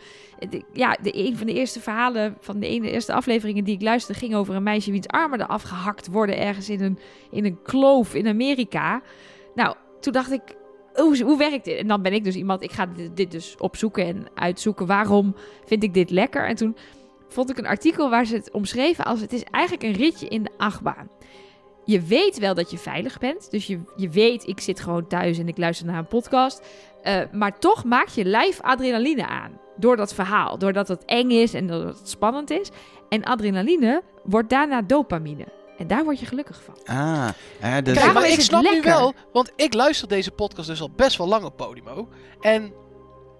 De- 0.50 0.64
Ja, 0.74 0.98
de, 1.02 1.18
een 1.28 1.38
van 1.38 1.48
de 1.48 1.54
eerste 1.54 1.80
verhalen 1.80 2.38
van 2.40 2.60
de 2.60 2.68
ene 2.68 2.92
eerste 2.92 3.14
afleveringen 3.14 3.64
die 3.64 3.76
ik 3.76 3.82
luisterde 3.82 4.20
ging 4.20 4.36
over 4.36 4.56
een 4.56 4.64
meisje 4.64 4.92
wiens 4.92 5.08
armen 5.08 5.42
eraf 5.42 5.62
gehakt 5.64 6.08
worden 6.08 6.38
ergens 6.38 6.70
in 6.70 6.82
een, 6.82 7.00
in 7.32 7.46
een 7.46 7.62
kloof 7.64 8.14
in 8.14 8.28
Amerika. 8.28 9.02
Nou, 9.56 9.76
toen 10.00 10.14
dacht 10.14 10.32
ik, 10.32 10.42
hoe, 10.94 11.24
hoe 11.24 11.38
werkt 11.38 11.66
dit? 11.66 11.78
En 11.78 11.88
dan 11.88 12.02
ben 12.02 12.14
ik 12.14 12.24
dus 12.24 12.36
iemand, 12.36 12.64
ik 12.64 12.72
ga 12.72 12.88
dit 13.14 13.32
dus 13.32 13.56
opzoeken 13.58 14.06
en 14.06 14.26
uitzoeken. 14.36 14.86
Waarom 14.88 15.36
vind 15.66 15.84
ik 15.84 15.94
dit 15.94 16.10
lekker? 16.10 16.48
En 16.48 16.56
toen 16.56 16.76
vond 17.28 17.50
ik 17.50 17.58
een 17.58 17.66
artikel 17.68 18.10
waar 18.10 18.26
ze 18.26 18.36
het 18.36 18.52
omschreven 18.52 19.06
als 19.06 19.20
het 19.22 19.34
is 19.34 19.44
eigenlijk 19.44 19.84
een 19.84 19.94
ritje 20.04 20.28
in 20.28 20.44
de 20.44 20.52
achtbaan. 20.58 21.10
Je 21.86 22.02
weet 22.02 22.40
wel 22.40 22.54
dat 22.54 22.72
je 22.72 22.78
veilig 22.78 23.18
bent. 23.20 23.52
Dus 23.52 23.68
je, 23.68 23.80
je 23.96 24.10
weet, 24.10 24.48
ik 24.48 24.60
zit 24.60 24.80
gewoon 24.80 25.08
thuis 25.08 25.38
en 25.38 25.48
ik 25.48 25.58
luister 25.58 25.86
naar 25.86 25.98
een 25.98 26.08
podcast. 26.08 26.62
Eh, 27.02 27.20
maar 27.32 27.60
toch 27.60 27.84
maak 27.84 28.08
je 28.08 28.26
lijf 28.26 28.62
adrenaline 28.62 29.28
aan. 29.28 29.60
Door 29.78 29.96
dat 29.96 30.14
verhaal. 30.14 30.58
Doordat 30.58 30.88
het 30.88 31.06
eng 31.06 31.30
is 31.30 31.54
en 31.54 31.68
doordat 31.68 31.98
het 32.00 32.10
spannend 32.10 32.50
is. 32.52 32.70
En 33.10 33.24
adrenaline 33.24 34.02
wordt 34.24 34.50
daarna 34.50 34.82
dopamine. 34.82 35.46
En 35.78 35.88
daar 35.88 36.04
word 36.04 36.20
je 36.20 36.26
gelukkig 36.26 36.62
van. 36.64 36.96
Ah, 36.96 37.30
ja, 37.62 37.82
dat 37.82 37.98
Kijk, 37.98 38.14
maar 38.14 38.30
ik 38.30 38.40
snap 38.42 38.62
nu 38.64 38.72
lekker. 38.72 38.92
wel, 38.92 39.14
want 39.34 39.52
ik 39.56 39.74
luister 39.74 40.08
deze 40.08 40.32
podcast 40.32 40.68
dus 40.68 40.82
al 40.82 40.90
best 40.96 41.18
wel 41.18 41.28
lang 41.28 41.44
op 41.44 41.58
Podimo. 41.58 42.08
En 42.42 42.74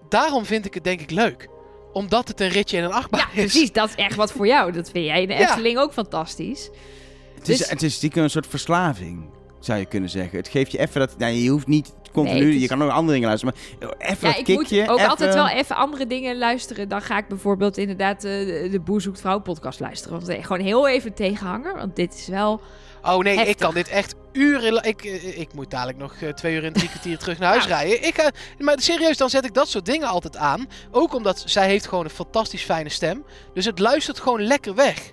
daarom 0.08 0.44
vind 0.44 0.64
ik 0.66 0.74
het 0.74 0.84
denk 0.84 1.00
ik 1.00 1.10
leuk. 1.10 1.48
Omdat 1.92 2.28
het 2.28 2.40
een 2.40 2.48
ritje 2.48 2.78
en 2.78 2.84
een 2.84 2.92
achtbaan 2.92 3.20
Ja, 3.20 3.26
is. 3.26 3.32
precies. 3.52 3.72
Dat 3.72 3.88
is 3.88 3.94
echt 3.94 4.16
wat 4.16 4.32
voor 4.32 4.46
jou. 4.46 4.72
Dat 4.72 4.90
vind 4.90 5.04
jij 5.06 5.22
in 5.22 5.28
de 5.28 5.34
Ja. 5.34 5.40
Efteling 5.40 5.78
ook 5.78 5.92
fantastisch. 5.92 6.70
Het 7.46 7.52
is, 7.52 7.58
Dus- 7.58 7.70
het 7.70 7.82
is 7.82 7.94
stiekem 7.94 8.22
een 8.22 8.30
soort 8.30 8.46
verslaving, 8.46 9.24
zou 9.60 9.78
je 9.78 9.86
kunnen 9.86 10.10
zeggen. 10.10 10.38
Het 10.38 10.48
geeft 10.48 10.72
je 10.72 10.78
even 10.78 11.00
dat... 11.00 11.18
Nou, 11.18 11.32
je 11.32 11.50
hoeft 11.50 11.66
niet 11.66 11.92
continu... 12.12 12.34
Nee, 12.38 12.44
het 12.46 12.54
is- 12.54 12.60
Je 12.62 12.68
kan 12.68 12.82
ook 12.82 12.90
andere 12.90 13.12
dingen 13.12 13.28
luisteren, 13.28 13.54
maar 13.80 13.90
even 13.98 14.28
Ja, 14.28 14.34
dat 14.34 14.48
ik 14.48 14.54
moet 14.54 14.64
ook 14.64 14.70
even- 14.98 15.08
altijd 15.08 15.34
wel 15.34 15.48
even 15.48 15.76
andere 15.76 16.06
dingen 16.06 16.38
luisteren. 16.38 16.88
Dan 16.88 17.02
ga 17.02 17.18
ik 17.18 17.28
bijvoorbeeld 17.28 17.76
inderdaad 17.78 18.24
eh, 18.24 18.30
de, 18.30 18.68
de 18.70 18.80
Boer 18.80 19.00
Zoekt 19.00 19.20
Vrouw 19.20 19.38
podcast 19.40 19.80
luisteren. 19.80 20.16
Want, 20.16 20.28
eh, 20.28 20.44
gewoon 20.44 20.64
heel 20.64 20.88
even 20.88 21.14
tegenhanger. 21.14 21.76
Want 21.76 21.96
dit 21.96 22.14
is 22.14 22.26
wel... 22.26 22.60
Oh 23.02 23.18
nee, 23.18 23.36
ik 23.48 23.56
kan 23.56 23.74
dit 23.74 23.88
echt 23.88 24.14
uren... 24.32 24.82
Ik, 24.84 25.04
eh, 25.04 25.38
ik 25.38 25.54
moet 25.54 25.70
dadelijk 25.70 25.98
nog 25.98 26.14
eh, 26.20 26.28
twee 26.28 26.54
uur 26.54 26.64
en 26.64 26.72
drie 26.72 26.88
kwartier 26.88 27.18
terug 27.18 27.38
naar 27.38 27.48
huis 27.50 27.64
Ja. 27.64 27.68
rijden. 27.68 28.06
Ik, 28.06 28.16
eh, 28.16 28.26
maar 28.58 28.80
serieus, 28.80 29.16
dan 29.16 29.30
zet 29.30 29.44
ik 29.44 29.54
dat 29.54 29.68
soort 29.68 29.86
dingen 29.86 30.08
altijd 30.08 30.36
aan. 30.36 30.66
Ook 30.90 31.14
omdat 31.14 31.42
zij 31.46 31.66
heeft 31.66 31.86
gewoon 31.88 32.04
een 32.04 32.10
fantastisch 32.10 32.62
fijne 32.62 32.88
stem. 32.88 33.24
Dus 33.54 33.64
het 33.64 33.78
luistert 33.78 34.20
gewoon 34.20 34.42
lekker 34.42 34.74
weg. 34.74 35.12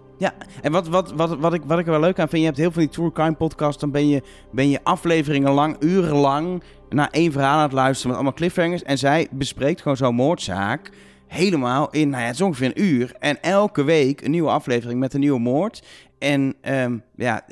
En 0.62 0.72
wat, 0.72 0.88
wat, 0.88 1.12
wat, 1.12 1.38
wat, 1.38 1.54
ik, 1.54 1.62
wat 1.66 1.80
ik 1.80 1.86
er 1.86 1.92
wel 1.92 2.00
leuk 2.00 2.20
aan 2.20 2.30
vind, 2.30 2.42
je 2.42 2.48
hebt 2.48 2.58
heel 2.58 2.72
veel 2.72 2.82
die 2.82 2.92
True 2.92 3.12
Crime 3.12 3.34
podcasts, 3.34 3.82
dan 3.82 3.92
ben 3.92 4.08
je, 4.08 4.22
ben 4.52 4.70
je 4.70 4.80
afleveringen 4.84 5.52
lang, 5.52 5.76
urenlang, 5.80 6.64
naar 6.90 7.10
één 7.10 7.32
verhaal 7.32 7.58
aan 7.58 7.64
het 7.64 7.72
luisteren 7.72 8.08
met 8.08 8.16
allemaal 8.16 8.38
cliffhangers. 8.38 8.84
En 8.84 8.98
zij 8.98 9.28
bespreekt 9.32 9.82
gewoon 9.82 9.98
zo'n 9.98 10.16
moordzaak 10.16 10.92
helemaal 11.28 11.90
in, 11.90 12.10
nou 12.10 12.22
ja, 12.22 12.28
het 12.28 12.36
is 12.36 12.42
ongeveer 12.42 12.72
een 12.76 12.84
uur. 12.84 13.16
En 13.20 13.42
elke 13.42 13.84
week 13.84 14.22
een 14.22 14.32
nieuwe 14.32 14.50
aflevering 14.50 15.00
met 15.00 15.14
een 15.14 15.20
nieuwe 15.20 15.40
moord. 15.40 15.84
En 16.18 16.56
ehm, 16.62 16.98
ja, 17.16 17.46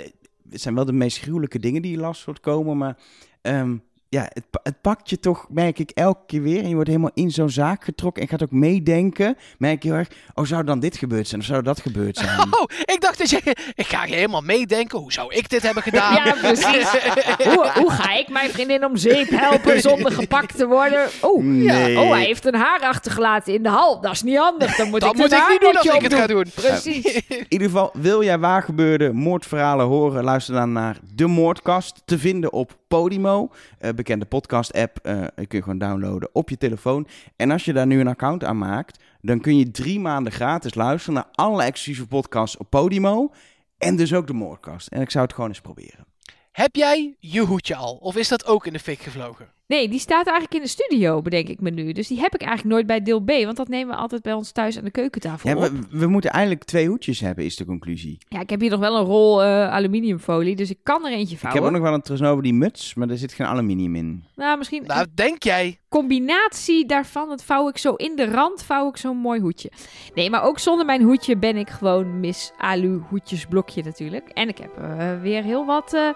het 0.49 0.61
zijn 0.61 0.75
wel 0.75 0.85
de 0.85 0.93
meest 0.93 1.19
gruwelijke 1.19 1.59
dingen 1.59 1.81
die 1.81 1.91
je 1.91 1.97
last 1.97 2.25
wordt 2.25 2.39
komen, 2.39 2.77
maar... 2.77 2.97
ehm, 3.41 3.75
ja, 4.09 4.21
het, 4.33 4.43
het 4.63 4.81
pakt 4.81 5.09
je 5.09 5.19
toch, 5.19 5.45
merk 5.49 5.79
ik, 5.79 5.89
elke 5.89 6.19
keer 6.25 6.41
weer. 6.41 6.61
En 6.61 6.67
je 6.67 6.73
wordt 6.73 6.89
helemaal 6.89 7.11
in 7.13 7.31
zo'n 7.31 7.49
zaak 7.49 7.83
getrokken 7.83 8.21
en 8.23 8.27
gaat 8.29 8.43
ook 8.43 8.51
meedenken. 8.51 9.37
Merk 9.57 9.83
je 9.83 9.89
heel 9.89 9.97
erg, 9.97 10.07
oh, 10.33 10.45
zou 10.45 10.63
dan 10.63 10.79
dit 10.79 10.97
gebeurd 10.97 11.27
zijn 11.27 11.41
of 11.41 11.47
zou 11.47 11.61
dat 11.61 11.79
gebeurd 11.81 12.17
zijn? 12.17 12.37
Oh, 12.59 12.65
ik 12.85 13.01
dacht 13.01 13.17
dat 13.17 13.29
je... 13.29 13.55
Ik 13.75 13.85
ga 13.85 14.01
helemaal 14.01 14.41
meeddenken. 14.41 14.99
Hoe 14.99 15.11
zou 15.11 15.33
ik 15.33 15.49
dit 15.49 15.61
hebben 15.61 15.83
gedaan? 15.83 16.13
Ja, 16.13 16.35
precies. 16.41 16.91
hoe, 17.53 17.71
hoe 17.75 17.91
ga 17.91 18.13
ik 18.13 18.29
mijn 18.29 18.49
vriendin 18.49 18.85
om 18.85 18.97
zeep 18.97 19.29
helpen 19.29 19.81
zonder 19.81 20.11
gepakt 20.11 20.57
te 20.57 20.67
worden? 20.67 21.07
Oh, 21.21 21.43
Nee. 21.43 21.99
oh 21.99 22.11
hij 22.11 22.25
heeft 22.25 22.45
een 22.45 22.55
haar 22.55 22.79
achtergelaten 22.79 23.53
in 23.53 23.63
de 23.63 23.69
hal. 23.69 24.01
Dat 24.01 24.11
is 24.11 24.23
niet 24.23 24.37
handig. 24.37 24.75
Dan 24.75 24.89
moet 24.89 24.99
Dat 24.99 25.11
ik 25.11 25.17
moet 25.17 25.31
ik 25.31 25.47
niet 25.49 25.61
doen 25.61 25.77
als 25.77 25.85
ik 25.85 26.01
het 26.01 26.13
ga 26.13 26.27
doen. 26.27 26.45
Precies. 26.55 27.21
In 27.27 27.45
ieder 27.49 27.67
geval, 27.67 27.89
wil 27.93 28.23
jij 28.23 28.39
waar 28.39 28.63
gebeurde 28.63 29.13
moordverhalen 29.13 29.85
horen? 29.85 30.23
Luister 30.23 30.53
dan 30.53 30.71
naar 30.71 30.97
De 31.13 31.27
Moordkast. 31.27 32.01
Te 32.05 32.19
vinden 32.19 32.53
op 32.53 32.77
Podimo, 32.87 33.49
eh, 33.79 33.89
bekende 33.99 34.25
podcast-app. 34.25 34.99
eh 35.01 35.21
die 35.35 35.47
kun 35.47 35.57
je 35.57 35.63
gewoon 35.63 35.77
downloaden 35.77 36.29
op 36.31 36.49
je 36.49 36.57
telefoon. 36.57 37.07
En 37.35 37.51
als 37.51 37.65
je 37.65 37.73
daar 37.73 37.87
nu 37.87 37.99
een 37.99 38.07
account 38.07 38.43
aan 38.43 38.57
maakt, 38.57 39.03
dan 39.21 39.39
kun 39.39 39.57
je 39.57 39.71
drie 39.71 39.99
maanden 39.99 40.33
gratis 40.33 40.75
luisteren 40.75 41.15
naar 41.15 41.29
alle 41.31 41.63
exclusieve 41.63 42.07
podcasts 42.07 42.57
op 42.57 42.69
Podimo. 42.69 43.31
En 43.77 43.95
dus 43.95 44.13
ook 44.13 44.27
De 44.27 44.33
Moordkast. 44.33 44.87
En 44.87 45.01
ik 45.01 45.09
zou 45.09 45.25
het 45.25 45.33
gewoon 45.33 45.49
eens 45.49 45.61
proberen. 45.61 46.05
Heb 46.51 46.75
jij 46.75 47.15
je 47.19 47.41
hoedje 47.41 47.75
al? 47.75 47.95
Of 47.95 48.15
is 48.15 48.27
dat 48.27 48.45
ook 48.45 48.65
in 48.65 48.73
de 48.73 48.79
fik 48.79 48.99
gevlogen? 48.99 49.51
Nee, 49.69 49.89
die 49.89 49.99
staat 49.99 50.25
eigenlijk 50.25 50.55
in 50.55 50.61
de 50.61 50.67
studio, 50.67 51.21
bedenk 51.21 51.47
ik 51.47 51.61
me 51.61 51.69
nu. 51.69 51.91
Dus 51.91 52.07
die 52.07 52.19
heb 52.19 52.33
ik 52.33 52.41
eigenlijk 52.41 52.73
nooit 52.75 52.87
bij 52.87 53.01
deel 53.01 53.19
B. 53.21 53.29
Want 53.45 53.57
dat 53.57 53.67
nemen 53.67 53.95
we 53.95 54.01
altijd 54.01 54.21
bij 54.21 54.33
ons 54.33 54.51
thuis 54.51 54.77
aan 54.77 54.83
de 54.83 54.91
keukentafel 54.91 55.49
Ja, 55.49 55.55
op. 55.55 55.61
we, 55.61 55.97
we 55.99 56.07
moeten 56.07 56.29
eigenlijk 56.31 56.63
twee 56.63 56.87
hoedjes 56.87 57.19
hebben, 57.19 57.45
is 57.45 57.55
de 57.55 57.65
conclusie. 57.65 58.17
Ja, 58.27 58.39
ik 58.39 58.49
heb 58.49 58.59
hier 58.61 58.69
nog 58.69 58.79
wel 58.79 58.97
een 58.97 59.05
rol 59.05 59.43
eh, 59.43 59.69
aluminiumfolie. 59.73 60.55
Dus 60.55 60.69
ik 60.69 60.77
kan 60.83 61.05
er 61.05 61.11
eentje 61.11 61.33
Ik 61.33 61.39
vouwen. 61.39 61.61
heb 61.63 61.71
ook 61.71 61.77
nog 61.77 61.87
wel 61.87 61.97
een 61.97 62.01
trouwens 62.03 62.31
over 62.31 62.43
die 62.43 62.53
muts, 62.53 62.93
maar 62.93 63.09
er 63.09 63.17
zit 63.17 63.33
geen 63.33 63.47
aluminium 63.47 63.95
in. 63.95 64.23
Nou, 64.35 64.57
misschien 64.57 64.83
Nou, 64.85 65.07
denk 65.13 65.43
jij? 65.43 65.79
Combinatie 65.89 66.85
daarvan, 66.85 67.29
dat 67.29 67.43
vouw 67.43 67.67
ik 67.69 67.77
zo 67.77 67.93
in 67.93 68.15
de 68.15 68.31
rand, 68.31 68.63
vouw 68.63 68.89
ik 68.89 68.97
zo'n 68.97 69.17
mooi 69.17 69.39
hoedje. 69.39 69.71
Nee, 70.13 70.29
maar 70.29 70.43
ook 70.43 70.59
zonder 70.59 70.85
mijn 70.85 71.01
hoedje 71.01 71.37
ben 71.37 71.57
ik 71.57 71.69
gewoon 71.69 72.19
Miss 72.19 72.51
Alu 72.57 73.01
hoedjesblokje 73.09 73.83
natuurlijk. 73.83 74.29
En 74.29 74.47
ik 74.47 74.57
heb 74.57 74.77
eh, 74.77 75.21
weer 75.21 75.43
heel 75.43 75.65
wat 75.65 75.93
eh, 75.93 76.09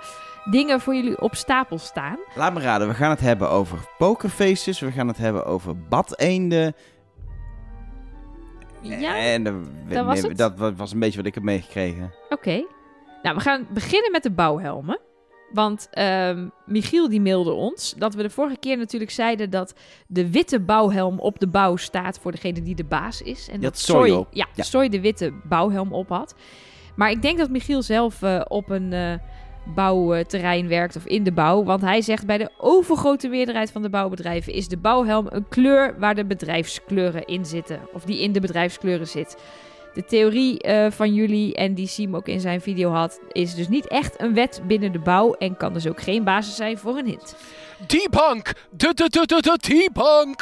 dingen 0.51 0.79
voor 0.81 0.95
jullie 0.95 1.21
op 1.21 1.35
stapel 1.35 1.77
staan. 1.77 2.17
Laat 2.35 2.53
me 2.53 2.59
raden, 2.59 2.87
we 2.87 2.93
gaan 2.93 3.09
het 3.09 3.19
hebben 3.21 3.49
over 3.49 3.77
pokerfaces, 3.97 4.79
we 4.79 4.91
gaan 4.91 5.07
het 5.07 5.17
hebben 5.17 5.45
over 5.45 5.77
badeenden. 5.89 6.75
Ja, 8.81 9.15
En 9.17 9.43
dat, 9.43 9.53
dat 9.89 10.05
was 10.05 10.21
nee, 10.21 10.33
dat 10.33 10.57
wa- 10.57 10.73
was 10.73 10.91
een 10.93 10.99
beetje 10.99 11.17
wat 11.17 11.25
ik 11.27 11.33
heb 11.33 11.43
meegekregen. 11.43 12.13
oké. 12.29 12.65
Nou, 13.23 13.35
we 13.35 13.41
gaan 13.41 13.67
beginnen 13.69 14.11
met 14.11 14.23
de 14.23 14.31
bouwhelmen. 14.31 14.99
Want 15.53 15.87
ehm, 15.91 16.47
Michiel 16.65 17.09
die 17.09 17.21
mailde 17.21 17.51
ons 17.51 17.93
dat 17.97 18.13
we 18.13 18.21
de 18.21 18.29
vorige 18.29 18.57
keer 18.57 18.77
natuurlijk 18.77 19.11
zeiden 19.11 19.49
dat 19.49 19.73
de 20.07 20.31
witte 20.31 20.59
bouwhelm 20.59 21.19
op 21.19 21.39
de 21.39 21.47
bouw 21.47 21.75
staat 21.75 22.19
voor 22.19 22.31
degene 22.31 22.61
die 22.61 22.75
de 22.75 22.83
baas 22.83 23.21
is. 23.21 23.47
En 23.49 23.59
dat 23.59 23.79
Soy 23.79 24.09
op. 24.09 24.27
ja, 24.31 24.47
Ja. 24.53 24.63
Soy 24.63 24.89
de 24.89 25.01
witte 25.01 25.33
bouwhelm 25.43 25.93
op 25.93 26.09
had. 26.09 26.35
Maar 26.95 27.11
ik 27.11 27.21
denk 27.21 27.37
dat 27.37 27.49
Michiel 27.49 27.81
zelf 27.81 28.21
eh, 28.21 28.41
op 28.47 28.69
een 28.69 28.93
eh, 28.93 29.13
bouwterrein 29.75 30.67
werkt 30.67 30.95
of 30.95 31.05
in 31.05 31.23
de 31.23 31.31
bouw. 31.31 31.63
Want 31.63 31.81
hij 31.81 32.01
zegt 32.01 32.25
bij 32.25 32.37
de 32.37 32.51
overgrote 32.57 33.27
meerderheid 33.27 33.71
van 33.71 33.81
de 33.81 33.89
bouwbedrijven 33.89 34.53
is 34.53 34.67
de 34.67 34.77
bouwhelm 34.77 35.27
een 35.29 35.47
kleur 35.47 35.99
waar 35.99 36.15
de 36.15 36.25
bedrijfskleuren 36.25 37.25
in 37.25 37.45
zitten. 37.45 37.79
Of 37.93 38.03
die 38.03 38.21
in 38.21 38.31
de 38.31 38.39
bedrijfskleuren 38.39 39.07
zit. 39.07 39.37
De 39.93 40.05
theorie 40.05 40.59
eh, 40.59 40.91
van 40.91 41.13
jullie, 41.13 41.55
en 41.55 41.73
die 41.73 41.87
Siem 41.87 42.15
ook 42.15 42.27
in 42.27 42.39
zijn 42.39 42.61
video 42.61 42.91
had, 42.91 43.19
is 43.31 43.55
dus 43.55 43.67
niet 43.67 43.87
echt 43.87 44.21
een 44.21 44.33
wet 44.33 44.61
binnen 44.67 44.91
de 44.91 44.99
bouw 44.99 45.33
en 45.33 45.57
kan 45.57 45.73
dus 45.73 45.87
ook 45.87 46.01
geen 46.01 46.23
basis 46.23 46.55
zijn 46.55 46.77
voor 46.77 46.97
een 46.97 47.05
hint. 47.05 47.35
D-Bank! 47.87 48.53
De, 48.71 48.93
de, 48.93 49.09
de, 49.09 49.25
de! 49.25 50.35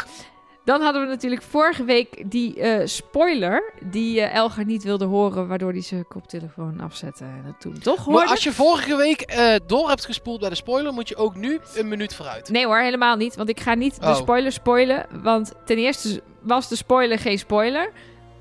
Dan 0.65 0.81
hadden 0.81 1.01
we 1.01 1.07
natuurlijk 1.07 1.41
vorige 1.41 1.83
week 1.83 2.31
die 2.31 2.59
eh, 2.59 2.87
spoiler 2.87 3.73
die 3.83 4.21
eh, 4.21 4.35
Elger 4.35 4.65
niet 4.65 4.83
wilde 4.83 5.05
horen, 5.05 5.47
waardoor 5.47 5.71
hij 5.71 5.81
zijn 5.81 6.07
koptelefoon 6.07 6.79
afzette 6.81 7.23
en 7.23 7.43
het 7.45 7.59
toen 7.59 7.79
toch 7.79 8.05
hoorde. 8.05 8.19
Maar 8.19 8.29
als 8.29 8.43
je 8.43 8.51
vorige 8.53 8.95
week 8.95 9.35
door 9.67 9.89
hebt 9.89 10.05
gespoeld 10.05 10.39
bij 10.39 10.49
de 10.49 10.55
spoiler, 10.55 10.93
moet 10.93 11.09
je 11.09 11.15
ook 11.15 11.35
nu 11.35 11.59
een 11.75 11.87
minuut 11.87 12.15
vooruit. 12.15 12.49
Nee 12.49 12.65
hoor, 12.65 12.79
helemaal 12.79 13.15
niet, 13.15 13.35
want 13.35 13.49
ik 13.49 13.59
ga 13.59 13.73
niet 13.73 14.01
de 14.01 14.07
Oh. 14.07 14.15
spoiler 14.15 14.51
spoilen, 14.51 15.05
want 15.21 15.53
ten 15.65 15.77
eerste 15.77 16.21
was 16.41 16.67
de 16.69 16.75
spoiler 16.75 17.19
geen 17.19 17.39
spoiler, 17.39 17.91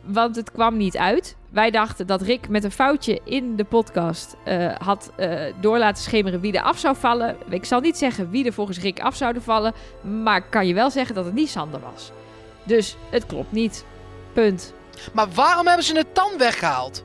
want 0.03 0.37
het 0.37 0.53
kwam 0.53 0.77
niet 0.77 0.97
uit. 0.97 1.37
Wij 1.51 1.71
dachten 1.71 2.07
dat 2.07 2.23
Rick 2.23 2.49
met 2.49 2.65
een 2.65 2.71
foutje 2.71 3.21
in 3.25 3.57
de 3.57 3.65
podcast 3.65 4.37
eh, 4.45 4.75
had 4.79 5.11
eh, 5.17 5.41
door 5.61 5.79
laten 5.79 6.03
schemeren 6.03 6.41
wie 6.41 6.53
er 6.53 6.63
af 6.63 6.79
zou 6.79 6.97
vallen. 6.97 7.37
Ik 7.49 7.65
zal 7.65 7.81
niet 7.81 7.99
zeggen 7.99 8.31
wie 8.31 8.45
er 8.45 8.53
volgens 8.53 8.81
Rick 8.81 9.01
af 9.01 9.17
zouden 9.17 9.43
vallen, 9.43 9.75
maar 10.23 10.43
kan 10.43 10.67
je 10.67 10.75
wel 10.75 10.91
zeggen 10.91 11.15
dat 11.15 11.25
het 11.25 11.35
niet 11.35 11.49
Sander 11.49 11.81
was. 11.93 12.11
Dus 12.63 12.97
het 13.11 13.27
klopt 13.27 13.53
niet. 13.53 13.85
Punt. 14.33 14.73
Maar 15.13 15.29
waarom 15.35 15.67
hebben 15.67 15.85
ze 15.85 15.97
het 15.97 16.15
dan 16.15 16.31
weggehaald? 16.39 17.05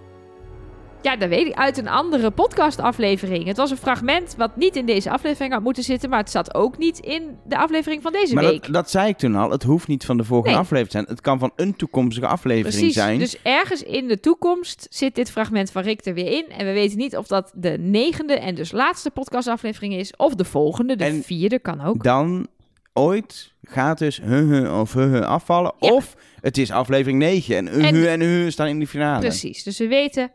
Ja, 1.05 1.15
dat 1.15 1.29
weet 1.29 1.47
ik 1.47 1.53
uit 1.53 1.77
een 1.77 1.87
andere 1.87 2.31
podcastaflevering. 2.31 3.45
Het 3.45 3.57
was 3.57 3.71
een 3.71 3.77
fragment 3.77 4.35
wat 4.37 4.55
niet 4.55 4.75
in 4.75 4.85
deze 4.85 5.09
aflevering 5.11 5.53
had 5.53 5.63
moeten 5.63 5.83
zitten, 5.83 6.09
maar 6.09 6.19
het 6.19 6.29
zat 6.31 6.53
ook 6.55 6.77
niet 6.77 6.99
in 6.99 7.37
de 7.47 7.57
aflevering 7.57 8.01
van 8.01 8.11
deze 8.11 8.33
maar 8.33 8.43
week. 8.43 8.63
dat, 8.63 8.73
dat 8.73 8.89
zei 8.89 9.07
ik 9.09 9.17
toen 9.17 9.35
al, 9.35 9.49
het 9.51 9.63
hoeft 9.63 9.87
niet 9.87 10.05
van 10.05 10.17
de 10.17 10.23
volgende 10.23 10.51
Nee. 10.55 10.59
aflevering 10.63 10.91
te 10.91 10.97
zijn. 10.97 11.09
Het 11.09 11.21
kan 11.21 11.39
van 11.39 11.51
een 11.55 11.75
toekomstige 11.75 12.27
aflevering 12.27 12.75
Precies. 12.75 12.93
zijn. 12.93 13.19
Dus 13.19 13.41
ergens 13.41 13.83
in 13.83 14.07
de 14.07 14.19
toekomst 14.19 14.87
zit 14.89 15.15
dit 15.15 15.31
fragment 15.31 15.71
van 15.71 15.81
Rick 15.83 16.05
er 16.05 16.13
weer 16.13 16.31
in. 16.31 16.45
En 16.49 16.65
we 16.65 16.73
weten 16.73 16.97
niet 16.97 17.17
of 17.17 17.27
dat 17.27 17.51
de 17.55 17.77
negende 17.79 18.33
en 18.39 18.55
dus 18.55 18.71
laatste 18.71 19.09
podcastaflevering 19.11 19.93
is. 19.93 20.15
Of 20.15 20.35
de 20.35 20.45
volgende, 20.45 20.95
de 20.95 21.03
En 21.03 21.23
vierde 21.23 21.59
kan 21.59 21.81
ook. 21.81 22.03
Dan 22.03 22.47
ooit 22.93 23.53
gaat 23.63 23.97
dus 23.97 24.21
huh 24.21 24.79
of 24.79 24.93
huh 24.93 25.21
afvallen. 25.21 25.73
Ja. 25.79 25.89
Of 25.93 26.15
het 26.41 26.57
is 26.57 26.71
aflevering 26.71 27.19
9 27.19 27.55
en 27.57 27.67
huh, 27.67 27.87
En- 27.87 28.09
en 28.09 28.21
huh 28.21 28.49
staan 28.51 28.67
in 28.67 28.79
de 28.79 28.87
finale. 28.87 29.19
Precies. 29.19 29.63
Dus 29.63 29.77
we 29.77 29.87
weten 29.87 30.31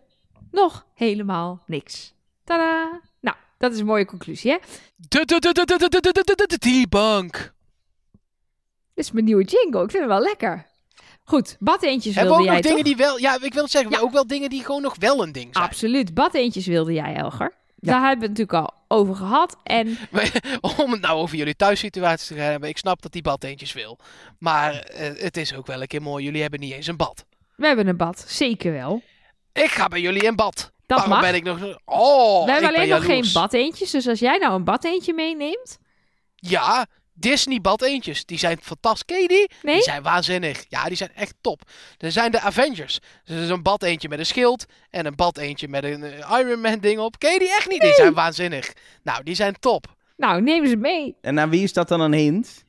nog 0.51 0.87
helemaal 0.95 1.63
niks. 1.67 2.15
Tada! 2.45 3.01
Nou, 3.21 3.37
dat 3.59 3.73
is 3.73 3.79
een 3.79 3.87
mooie 3.87 4.05
conclusie, 4.05 4.51
hè? 4.51 4.59
T-bank! 6.59 7.53
Dit 8.95 9.05
is 9.05 9.11
mijn 9.11 9.25
nieuwe 9.25 9.45
jingle. 9.45 9.83
Ik 9.83 9.91
vind 9.91 10.03
hem 10.03 10.09
wel 10.09 10.21
lekker. 10.21 10.69
Goed, 11.25 11.57
badeentjes 11.59 12.15
wilde 12.15 12.31
jij, 12.31 12.39
ook 12.41 12.47
nog 12.47 12.61
dingen 12.61 12.85
die 12.85 12.97
wel... 12.97 13.19
Ja, 13.19 13.43
ik 13.43 13.53
wil 13.53 13.63
het 13.63 13.73
zeggen, 13.73 13.91
maar 13.91 14.03
ook 14.03 14.13
wel 14.13 14.27
dingen 14.27 14.51
die 14.51 14.65
gewoon 14.65 14.83
nog 14.83 14.97
wel 14.99 15.23
een 15.23 15.33
ding 15.33 15.49
zijn. 15.53 15.65
Absoluut. 15.65 16.15
Badeentjes 16.15 16.67
wilde 16.67 16.93
jij, 16.93 17.15
Elger. 17.15 17.53
Daar 17.77 18.07
hebben 18.07 18.19
we 18.19 18.27
het 18.27 18.39
natuurlijk 18.39 18.69
al 18.69 18.99
over 18.99 19.15
gehad. 19.15 19.57
En... 19.63 19.99
Om 20.77 20.93
het 20.93 21.01
nou 21.01 21.19
over 21.19 21.37
jullie 21.37 21.57
thuissituatie 21.57 22.27
te 22.35 22.43
gaan 22.43 22.51
hebben. 22.51 22.69
Ik 22.69 22.79
snap 22.79 23.03
dat 23.03 23.13
die 23.13 23.23
badeentjes 23.23 23.73
wil. 23.73 23.99
Maar 24.39 24.91
het 25.17 25.37
is 25.37 25.55
ook 25.55 25.67
wel 25.67 25.81
een 25.81 25.87
keer 25.87 26.03
mooi. 26.03 26.25
Jullie 26.25 26.41
hebben 26.41 26.61
niet 26.61 26.73
eens 26.73 26.87
een 26.87 26.97
bad. 26.97 27.25
We 27.57 27.67
hebben 27.67 27.87
een 27.87 27.97
bad, 27.97 28.25
zeker 28.29 28.73
wel. 28.73 29.03
Ik 29.63 29.71
ga 29.71 29.89
bij 29.89 30.01
jullie 30.01 30.23
in 30.23 30.37
bad. 30.37 30.73
Dat 30.87 30.99
Waarom 30.99 31.09
mag. 31.09 31.21
ben 31.21 31.35
ik 31.35 31.45
nog... 31.45 31.79
Oh, 31.85 32.45
we 32.45 32.51
hebben 32.51 32.71
ik 32.71 32.77
ben 32.77 32.81
alleen 32.81 32.89
nog 32.89 33.05
geen 33.05 33.33
badeentjes. 33.33 33.91
Dus 33.91 34.09
als 34.09 34.19
jij 34.19 34.37
nou 34.37 34.55
een 34.55 34.65
badeentje 34.65 35.13
meeneemt... 35.13 35.79
Ja, 36.35 36.87
Disney 37.13 37.61
bad 37.61 37.83
eentjes. 37.83 38.25
Die 38.25 38.39
zijn 38.39 38.59
fantastisch. 38.63 39.05
Ken 39.05 39.21
je 39.21 39.29
die? 39.29 39.51
Nee? 39.63 39.75
Die 39.75 39.83
zijn 39.83 40.03
waanzinnig. 40.03 40.65
Ja, 40.69 40.85
die 40.85 40.97
zijn 40.97 41.15
echt 41.15 41.35
top. 41.41 41.63
Er 41.99 42.13
zijn 42.13 42.31
de 42.31 42.41
Avengers. 42.41 42.99
Dus 43.25 43.37
er 43.37 43.43
is 43.43 43.49
een 43.49 43.63
bad 43.63 43.83
eentje 43.83 44.09
met 44.09 44.19
een 44.19 44.27
schild. 44.27 44.67
En 44.91 45.07
een 45.07 45.15
bad 45.15 45.39
eentje 45.39 45.69
met 45.69 45.85
een 45.85 46.03
eh, 46.03 46.39
Iron 46.39 46.61
Man 46.61 46.79
ding 46.79 46.99
op. 46.99 47.19
Ken 47.19 47.33
je 47.33 47.39
die 47.39 47.55
echt 47.57 47.69
niet? 47.69 47.81
Die 47.81 47.95
zijn 47.95 48.15
waanzinnig. 48.15 48.73
Nou, 49.03 49.23
die 49.23 49.35
zijn 49.35 49.57
top. 49.59 49.87
Nou, 50.17 50.43
neem 50.43 50.67
ze 50.67 50.77
mee. 50.77 51.17
En 51.21 51.35
naar 51.35 51.49
wie 51.49 51.63
is 51.63 51.73
dat 51.73 51.89
dan 51.89 52.01
een 52.01 52.13
hint? 52.13 52.65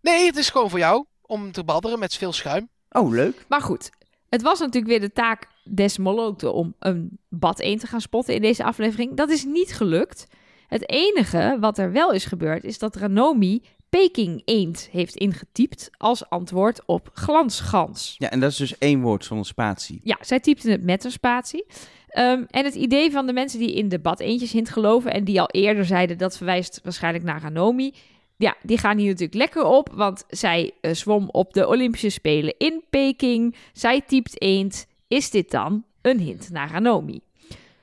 Nee, 0.00 0.26
het 0.26 0.36
is 0.36 0.50
gewoon 0.50 0.70
voor 0.70 0.78
jou. 0.78 1.04
Om 1.22 1.52
te 1.52 1.64
badderen 1.64 1.98
met 1.98 2.16
veel 2.16 2.32
schuim. 2.32 2.68
Oh, 2.90 3.12
leuk. 3.12 3.44
Maar 3.48 3.60
goed, 3.60 3.90
het 4.28 4.42
was 4.42 4.58
natuurlijk 4.58 4.86
weer 4.86 5.00
de 5.00 5.12
taak 5.12 5.46
des 5.70 5.98
Moloten 5.98 6.54
om 6.54 6.74
een 6.78 7.18
bad 7.28 7.60
1 7.60 7.78
te 7.78 7.86
gaan 7.86 8.00
spotten 8.00 8.34
in 8.34 8.42
deze 8.42 8.64
aflevering. 8.64 9.16
Dat 9.16 9.30
is 9.30 9.44
niet 9.44 9.74
gelukt. 9.74 10.26
Het 10.68 10.90
enige 10.90 11.56
wat 11.60 11.78
er 11.78 11.92
wel 11.92 12.12
is 12.12 12.24
gebeurd 12.24 12.64
is 12.64 12.78
dat 12.78 12.96
Ranomi 12.96 13.62
Peking 13.88 14.42
eend 14.44 14.88
heeft 14.92 15.16
ingetypt 15.16 15.90
als 15.96 16.28
antwoord 16.28 16.82
op 16.86 17.10
glansgans. 17.12 18.14
Ja, 18.18 18.30
en 18.30 18.40
dat 18.40 18.50
is 18.50 18.56
dus 18.56 18.78
één 18.78 19.00
woord 19.00 19.24
zonder 19.24 19.46
spatie. 19.46 20.00
Ja, 20.02 20.16
zij 20.20 20.40
typte 20.40 20.70
het 20.70 20.82
met 20.82 21.04
een 21.04 21.10
spatie. 21.10 21.66
Ehm, 22.08 22.44
en 22.50 22.64
het 22.64 22.74
idee 22.74 23.10
van 23.10 23.26
de 23.26 23.32
mensen 23.32 23.58
die 23.58 23.74
in 23.74 23.88
de 23.88 23.98
bad 23.98 24.20
eentjes 24.20 24.52
hint 24.52 24.70
geloven 24.70 25.12
en 25.12 25.24
die 25.24 25.40
al 25.40 25.50
eerder 25.50 25.84
zeiden 25.84 26.18
dat 26.18 26.36
verwijst 26.36 26.80
waarschijnlijk 26.82 27.24
naar 27.24 27.42
Ranomi. 27.42 27.92
Ja, 28.36 28.56
die 28.62 28.78
gaan 28.78 28.98
hier 28.98 29.08
natuurlijk 29.08 29.34
lekker 29.34 29.64
op, 29.64 29.90
want 29.92 30.24
zij 30.28 30.70
eh, 30.80 30.92
zwom 30.92 31.28
op 31.30 31.52
de 31.52 31.66
Olympische 31.68 32.08
Spelen 32.08 32.54
in 32.58 32.84
Peking. 32.90 33.56
Zij 33.72 34.00
typt 34.00 34.42
eend. 34.42 34.86
Is 35.14 35.30
dit 35.30 35.50
dan 35.50 35.84
een 36.02 36.18
hint 36.18 36.50
naar 36.50 36.70
Ranomi? 36.70 37.20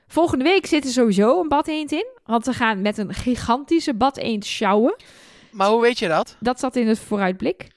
Volgende 0.06 0.44
week 0.44 0.66
zit 0.66 0.84
er 0.84 0.90
sowieso 0.90 1.40
een 1.40 1.48
bad 1.48 1.68
eend 1.68 1.92
in, 1.92 2.06
want 2.24 2.46
we 2.46 2.52
gaan 2.52 2.82
met 2.82 2.98
een 2.98 3.14
gigantische 3.14 3.94
bad 3.94 4.16
eend 4.16 4.44
sjouwen. 4.44 4.96
Maar 5.50 5.68
hoe 5.68 5.80
weet 5.80 5.98
je 5.98 6.08
dat? 6.08 6.36
Dat 6.40 6.60
zat 6.60 6.76
in 6.76 6.88
het 6.88 6.98
vooruitblik. 6.98 7.68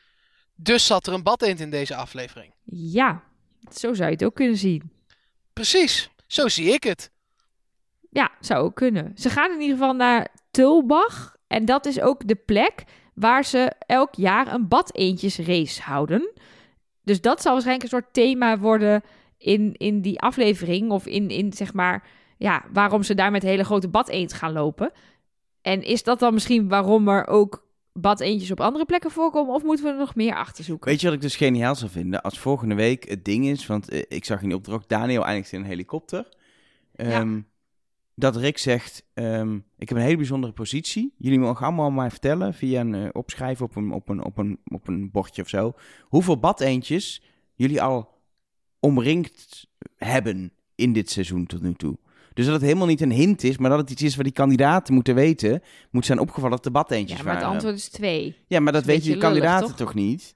Dus 0.55 0.85
zat 0.85 1.07
er 1.07 1.13
een 1.13 1.23
bad 1.23 1.41
eend 1.41 1.59
in 1.59 1.69
deze 1.69 1.95
aflevering. 1.95 2.53
Ja, 2.63 3.23
zo 3.71 3.93
zou 3.93 4.07
je 4.07 4.13
het 4.15 4.23
ook 4.23 4.35
kunnen 4.35 4.57
zien. 4.57 4.91
Precies. 5.53 6.09
Zo 6.27 6.47
zie 6.47 6.73
ik 6.73 6.83
het. 6.83 7.11
Ja, 8.09 8.31
zou 8.39 8.63
ook 8.63 8.75
kunnen. 8.75 9.11
Ze 9.15 9.29
gaan 9.29 9.51
in 9.51 9.61
ieder 9.61 9.77
geval 9.77 9.93
naar 9.93 10.27
Tulbach. 10.51 11.35
En 11.47 11.65
dat 11.65 11.85
is 11.85 12.01
ook 12.01 12.27
de 12.27 12.35
plek 12.35 12.83
waar 13.13 13.45
ze 13.45 13.71
elk 13.79 14.15
jaar 14.15 14.53
een 14.53 14.67
badeentjesrace 14.67 15.81
houden. 15.81 16.31
Dus 17.03 17.21
dat 17.21 17.41
zal 17.41 17.51
waarschijnlijk 17.51 17.91
een 17.91 17.99
soort 17.99 18.13
thema 18.13 18.59
worden 18.59 19.03
in, 19.37 19.73
in 19.73 20.01
die 20.01 20.19
aflevering. 20.19 20.91
Of 20.91 21.05
in, 21.05 21.29
in 21.29 21.53
zeg 21.53 21.73
maar, 21.73 22.07
ja, 22.37 22.65
waarom 22.73 23.03
ze 23.03 23.15
daar 23.15 23.31
met 23.31 23.43
hele 23.43 23.63
grote 23.63 23.87
badeend 23.87 24.33
gaan 24.33 24.53
lopen. 24.53 24.91
En 25.61 25.83
is 25.83 26.03
dat 26.03 26.19
dan 26.19 26.33
misschien 26.33 26.67
waarom 26.67 27.07
er 27.07 27.27
ook 27.27 27.67
badeentjes 27.93 28.51
op 28.51 28.59
andere 28.59 28.85
plekken 28.85 29.11
voorkomen? 29.11 29.53
Of 29.53 29.63
moeten 29.63 29.85
we 29.85 29.91
er 29.91 29.97
nog 29.97 30.15
meer 30.15 30.35
achter 30.35 30.63
zoeken? 30.63 30.89
Weet 30.89 30.99
je 30.99 31.05
wat 31.05 31.15
ik 31.15 31.21
dus 31.21 31.35
geniaal 31.35 31.75
zou 31.75 31.91
vinden? 31.91 32.21
Als 32.21 32.39
volgende 32.39 32.75
week 32.75 33.09
het 33.09 33.25
ding 33.25 33.45
is, 33.45 33.67
want 33.67 33.89
eh, 33.89 34.01
ik 34.07 34.25
zag 34.25 34.41
in 34.41 34.49
de 34.49 34.55
opdracht 34.55 34.89
Daniel 34.89 35.25
eindigt 35.25 35.51
in 35.51 35.59
een 35.59 35.65
helikopter. 35.65 36.29
Ehm, 36.95 37.39
Dat 38.17 38.35
Rick 38.35 38.57
zegt, 38.57 39.05
ehm, 39.13 39.55
ik 39.55 39.89
heb 39.89 39.97
een 39.97 40.03
hele 40.03 40.17
bijzondere 40.17 40.53
positie. 40.53 41.13
Jullie 41.17 41.39
mogen 41.39 41.65
allemaal 41.65 41.91
mij 41.91 42.09
vertellen, 42.09 42.53
via 42.53 42.81
een 42.81 42.95
eh, 42.95 43.09
opschrijven 43.11 43.65
op 43.65 43.75
een, 43.75 43.91
op, 43.91 44.09
een, 44.09 44.23
op, 44.23 44.37
een, 44.37 44.59
op 44.65 44.87
een 44.87 45.11
bordje 45.11 45.41
of 45.41 45.49
zo, 45.49 45.73
hoeveel 46.01 46.39
badeentjes 46.39 47.21
jullie 47.55 47.81
al 47.81 48.14
omringd 48.79 49.65
hebben 49.97 50.51
in 50.75 50.93
dit 50.93 51.09
seizoen 51.09 51.45
tot 51.45 51.61
nu 51.61 51.73
toe. 51.73 51.97
Dus 52.33 52.45
dat 52.45 52.53
het 52.53 52.63
helemaal 52.63 52.87
niet 52.87 53.01
een 53.01 53.11
hint 53.11 53.43
is, 53.43 53.57
maar 53.57 53.69
dat 53.69 53.79
het 53.79 53.89
iets 53.89 54.01
is 54.01 54.15
waar 54.15 54.23
die 54.23 54.33
kandidaten 54.33 54.93
moeten 54.93 55.15
weten, 55.15 55.61
moet 55.91 56.05
zijn 56.05 56.19
opgevallen 56.19 56.51
dat 56.55 56.63
de 56.63 56.71
badeentjes 56.71 57.17
Ja, 57.17 57.23
maar 57.23 57.33
het 57.33 57.41
waren. 57.43 57.57
antwoord 57.57 57.77
is 57.77 57.89
twee. 57.89 58.35
Ja, 58.47 58.59
maar 58.59 58.73
dat 58.73 58.85
weten 58.85 59.01
die 59.03 59.09
lullig, 59.11 59.23
kandidaten 59.25 59.67
toch? 59.67 59.75
toch 59.77 59.93
niet? 59.93 60.35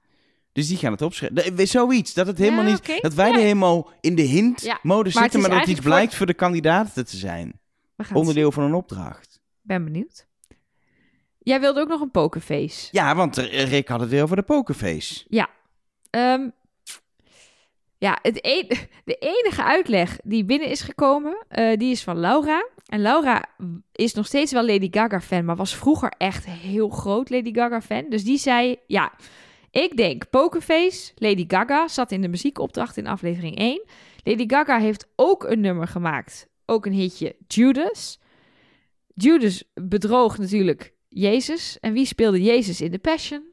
Dus 0.52 0.68
die 0.68 0.78
gaan 0.78 0.92
het 0.92 1.02
opschrijven. 1.02 1.68
Zoiets, 1.68 2.14
dat 2.14 2.28
het 2.28 2.38
helemaal 2.38 2.66
Ja, 2.66 2.72
niet... 2.72 3.02
Dat 3.02 3.14
wij 3.14 3.30
Ja. 3.30 3.34
er 3.36 3.42
helemaal 3.42 3.90
in 4.02 4.16
de 4.16 4.22
hint-mode 4.22 4.68
Ja, 4.68 4.80
maar 4.84 4.98
het 5.04 5.14
zitten, 5.14 5.40
maar 5.42 5.50
dat 5.50 5.60
het 5.60 5.70
iets 5.70 5.80
voor- 5.80 5.90
blijkt 5.90 6.16
voor 6.16 6.26
de 6.26 6.34
kandidaten 6.34 7.06
te 7.06 7.18
zijn. 7.18 7.60
Het 7.96 8.12
Onderdeel 8.14 8.52
van 8.52 8.64
een 8.64 8.74
opdracht. 8.74 9.42
ben 9.62 9.84
benieuwd. 9.84 10.28
Jij 11.40 11.60
wilde 11.60 11.80
ook 11.82 11.88
nog 11.88 12.02
een 12.02 12.12
pokerface. 12.12 12.88
Ja, 12.92 13.16
want 13.16 13.38
Rick 13.38 13.88
had 13.88 14.00
het 14.00 14.10
weer 14.10 14.24
over 14.24 14.36
de 14.36 14.42
pokerface. 14.42 15.26
Ehm, 16.10 16.50
ja, 18.00 18.20
het 18.22 18.34
de 19.04 19.16
enige 19.20 19.64
uitleg 19.64 20.20
die 20.24 20.46
binnen 20.46 20.68
is 20.68 20.82
gekomen, 20.82 21.46
eh, 21.48 21.78
die 21.78 21.92
is 21.92 22.04
van 22.04 22.20
Laura. 22.20 22.68
En 22.86 23.02
Laura 23.02 23.46
is 23.92 24.14
nog 24.14 24.26
steeds 24.26 24.52
wel 24.52 24.66
Lady 24.66 24.88
Gaga 24.92 25.22
fan, 25.22 25.46
maar 25.46 25.56
was 25.56 25.76
vroeger 25.76 26.14
echt 26.18 26.46
heel 26.46 26.90
groot 26.90 27.30
Lady 27.30 27.54
Gaga 27.54 27.82
fan. 27.82 28.06
Dus 28.10 28.24
die 28.24 28.38
zei, 28.38 28.76
ja, 28.88 29.14
ik 29.72 29.98
denk 29.98 30.30
Pokerface, 30.30 31.12
Lady 31.16 31.46
Gaga, 31.48 31.88
zat 31.88 32.12
in 32.12 32.22
de 32.22 32.28
muziekopdracht 32.28 32.98
in 32.98 33.08
aflevering 33.08 33.58
1. 33.58 33.82
Lady 34.24 34.44
Gaga 34.48 34.80
heeft 34.80 35.08
ook 35.16 35.44
een 35.44 35.60
nummer 35.60 35.88
gemaakt, 35.88 36.48
ook 36.66 36.86
een 36.86 36.94
hitje, 36.94 37.36
Judas. 37.48 38.20
Judas 39.14 39.64
bedroog 39.74 40.38
natuurlijk 40.38 40.94
Jezus. 41.10 41.78
En 41.80 41.94
wie 41.94 42.06
speelde 42.06 42.42
Jezus 42.42 42.82
in 42.82 42.92
The 42.92 43.00
Passion? 43.00 43.44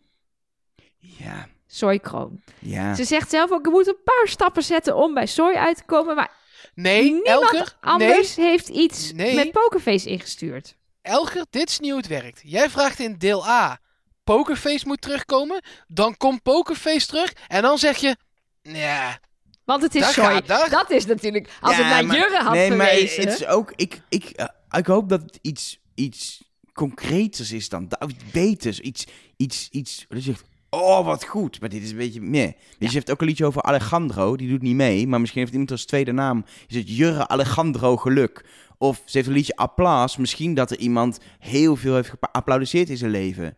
Ja, 0.98 1.48
Soy 1.76 1.98
Kroon. 1.98 2.42
ja. 2.58 2.94
Ze 2.94 3.04
zegt 3.04 3.30
zelf 3.30 3.50
ook, 3.50 3.64
je 3.64 3.70
moet 3.70 3.86
een 3.86 4.02
paar 4.04 4.28
stappen 4.28 4.62
zetten 4.62 4.96
om 4.96 5.14
bij 5.14 5.26
Soy 5.26 5.54
uit 5.54 5.76
te 5.76 5.84
komen. 5.84 6.14
Maar 6.16 6.30
Nee, 6.74 7.02
niemand 7.02 7.26
Elger, 7.26 7.58
nee, 7.58 7.92
anders 7.92 8.36
heeft 8.36 8.68
iets 8.68 9.12
Nee. 9.12 9.34
met 9.34 9.50
Pokerface 9.52 10.08
ingestuurd. 10.08 10.74
Elger, 11.02 11.46
dit 11.50 11.68
is 11.68 11.78
niet 11.78 11.90
hoe 11.90 12.00
het 12.00 12.08
werkt. 12.08 12.40
Jij 12.44 12.70
vraagt 12.70 12.98
in 12.98 13.18
deel 13.18 13.46
A, 13.48 13.78
Pokerface 14.24 14.86
moet 14.86 15.00
terugkomen. 15.00 15.62
Dan 15.88 16.16
komt 16.16 16.42
Pokerface 16.42 17.06
terug. 17.06 17.32
En 17.48 17.62
dan 17.62 17.78
zeg 17.78 17.96
je, 17.96 18.16
ja, 18.62 19.18
Want 19.64 19.82
het 19.82 19.94
is 19.94 20.12
Soy. 20.12 20.42
Dat 20.70 20.90
is 20.90 21.06
natuurlijk, 21.06 21.48
als 21.60 21.76
Ja, 21.76 21.82
het 21.82 21.86
naar 21.92 22.06
maar- 22.06 22.16
Jurre 22.16 22.42
had 22.42 22.52
nee, 22.52 22.70
maar 22.70 22.90
het 22.90 23.16
is 23.18 23.46
ook... 23.46 23.72
Ik, 23.76 24.00
ik, 24.08 24.24
eh, 24.24 24.46
ik 24.70 24.86
hoop 24.86 25.08
dat 25.08 25.20
het 25.22 25.38
iets, 25.42 25.78
iets 25.94 26.44
concreters 26.72 27.52
is 27.52 27.68
dan... 27.68 27.88
dat, 27.88 28.10
Iets 28.10 28.24
beters, 28.32 28.80
iets... 28.80 29.04
iets, 29.36 29.68
iets 29.70 30.04
dat 30.08 30.24
je 30.24 30.32
zegt, 30.32 30.44
oh, 30.70 31.04
wat 31.04 31.24
goed. 31.24 31.60
Maar 31.60 31.68
dit 31.68 31.82
is 31.82 31.90
een 31.90 31.96
beetje 31.96 32.20
meh. 32.20 32.52
Dus 32.78 32.88
je 32.88 32.94
heeft 32.94 33.10
ook 33.10 33.20
een 33.20 33.26
liedje 33.26 33.46
over 33.46 33.62
Alejandro. 33.62 34.36
Die 34.36 34.48
doet 34.48 34.62
niet 34.62 34.74
mee. 34.74 35.06
Maar 35.06 35.20
misschien 35.20 35.40
heeft 35.40 35.52
iemand 35.52 35.70
als 35.70 35.84
tweede 35.84 36.12
naam... 36.12 36.44
Is 36.68 36.76
het 36.76 36.96
Jurre 36.96 37.28
Alejandro 37.28 37.96
Geluk. 37.96 38.44
Of 38.78 39.02
ze 39.04 39.16
heeft 39.16 39.28
een 39.28 39.34
liedje 39.34 39.56
Applaus. 39.56 40.16
Misschien 40.16 40.54
dat 40.54 40.70
er 40.70 40.78
iemand 40.78 41.18
heel 41.38 41.76
veel 41.76 41.94
heeft 41.94 42.12
geapplaudiseerd 42.20 42.88
in 42.88 42.96
zijn 42.96 43.10
leven. 43.10 43.56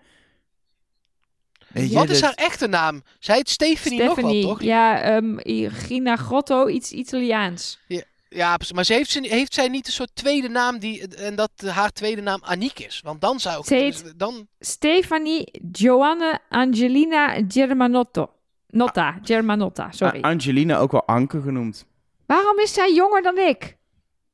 Weet 1.69 1.89
je, 1.89 1.95
wat 1.95 2.09
is 2.09 2.21
dat- 2.21 2.37
haar 2.37 2.47
echte 2.47 2.67
naam? 2.67 3.03
Zij 3.19 3.37
heet 3.37 3.49
Stephanie, 3.49 3.99
nog 4.03 4.13
Stephanie, 4.13 4.47
wat, 4.47 4.51
toch? 4.59 4.63
ja, 4.63 5.01
ehm 5.01 5.37
Gina 5.71 6.17
Grotto, 6.17 6.69
iets 6.69 6.93
Italiaans. 6.93 7.79
Ja, 7.89 8.03
precies. 8.29 8.73
maar 8.73 8.85
ze 8.85 8.93
heeft, 8.93 9.11
ze, 9.11 9.27
heeft 9.29 9.55
zij 9.55 9.69
niet 9.69 9.87
een 9.87 9.93
soort 9.93 10.11
tweede 10.15 10.49
naam 10.49 10.79
die, 10.79 11.09
en 11.17 11.35
dat 11.37 11.51
haar 11.67 11.91
tweede 11.93 12.21
naam 12.23 12.41
Aniek 12.45 12.79
is? 12.79 13.01
Want 13.05 13.21
dan 13.21 13.41
zou 13.41 13.59
ik... 13.59 13.65
Ze 13.67 13.75
heet- 13.75 14.03
dus 14.03 14.13
dan, 14.17 14.47
Stefanie 14.61 15.61
Giovanna 15.73 16.39
Angelina 16.49 17.41
Germanotto. 17.49 18.31
Notta, 18.69 19.19
Germanotta, 19.23 19.91
sorry. 19.93 20.19
A- 20.25 20.29
Angelina, 20.31 20.79
ook 20.79 20.93
wel 20.93 21.05
Anke 21.07 21.41
genoemd. 21.43 21.87
Waarom 22.27 22.59
is 22.59 22.73
zij 22.73 22.93
jonger 22.95 23.23
dan 23.23 23.39
ik? 23.39 23.77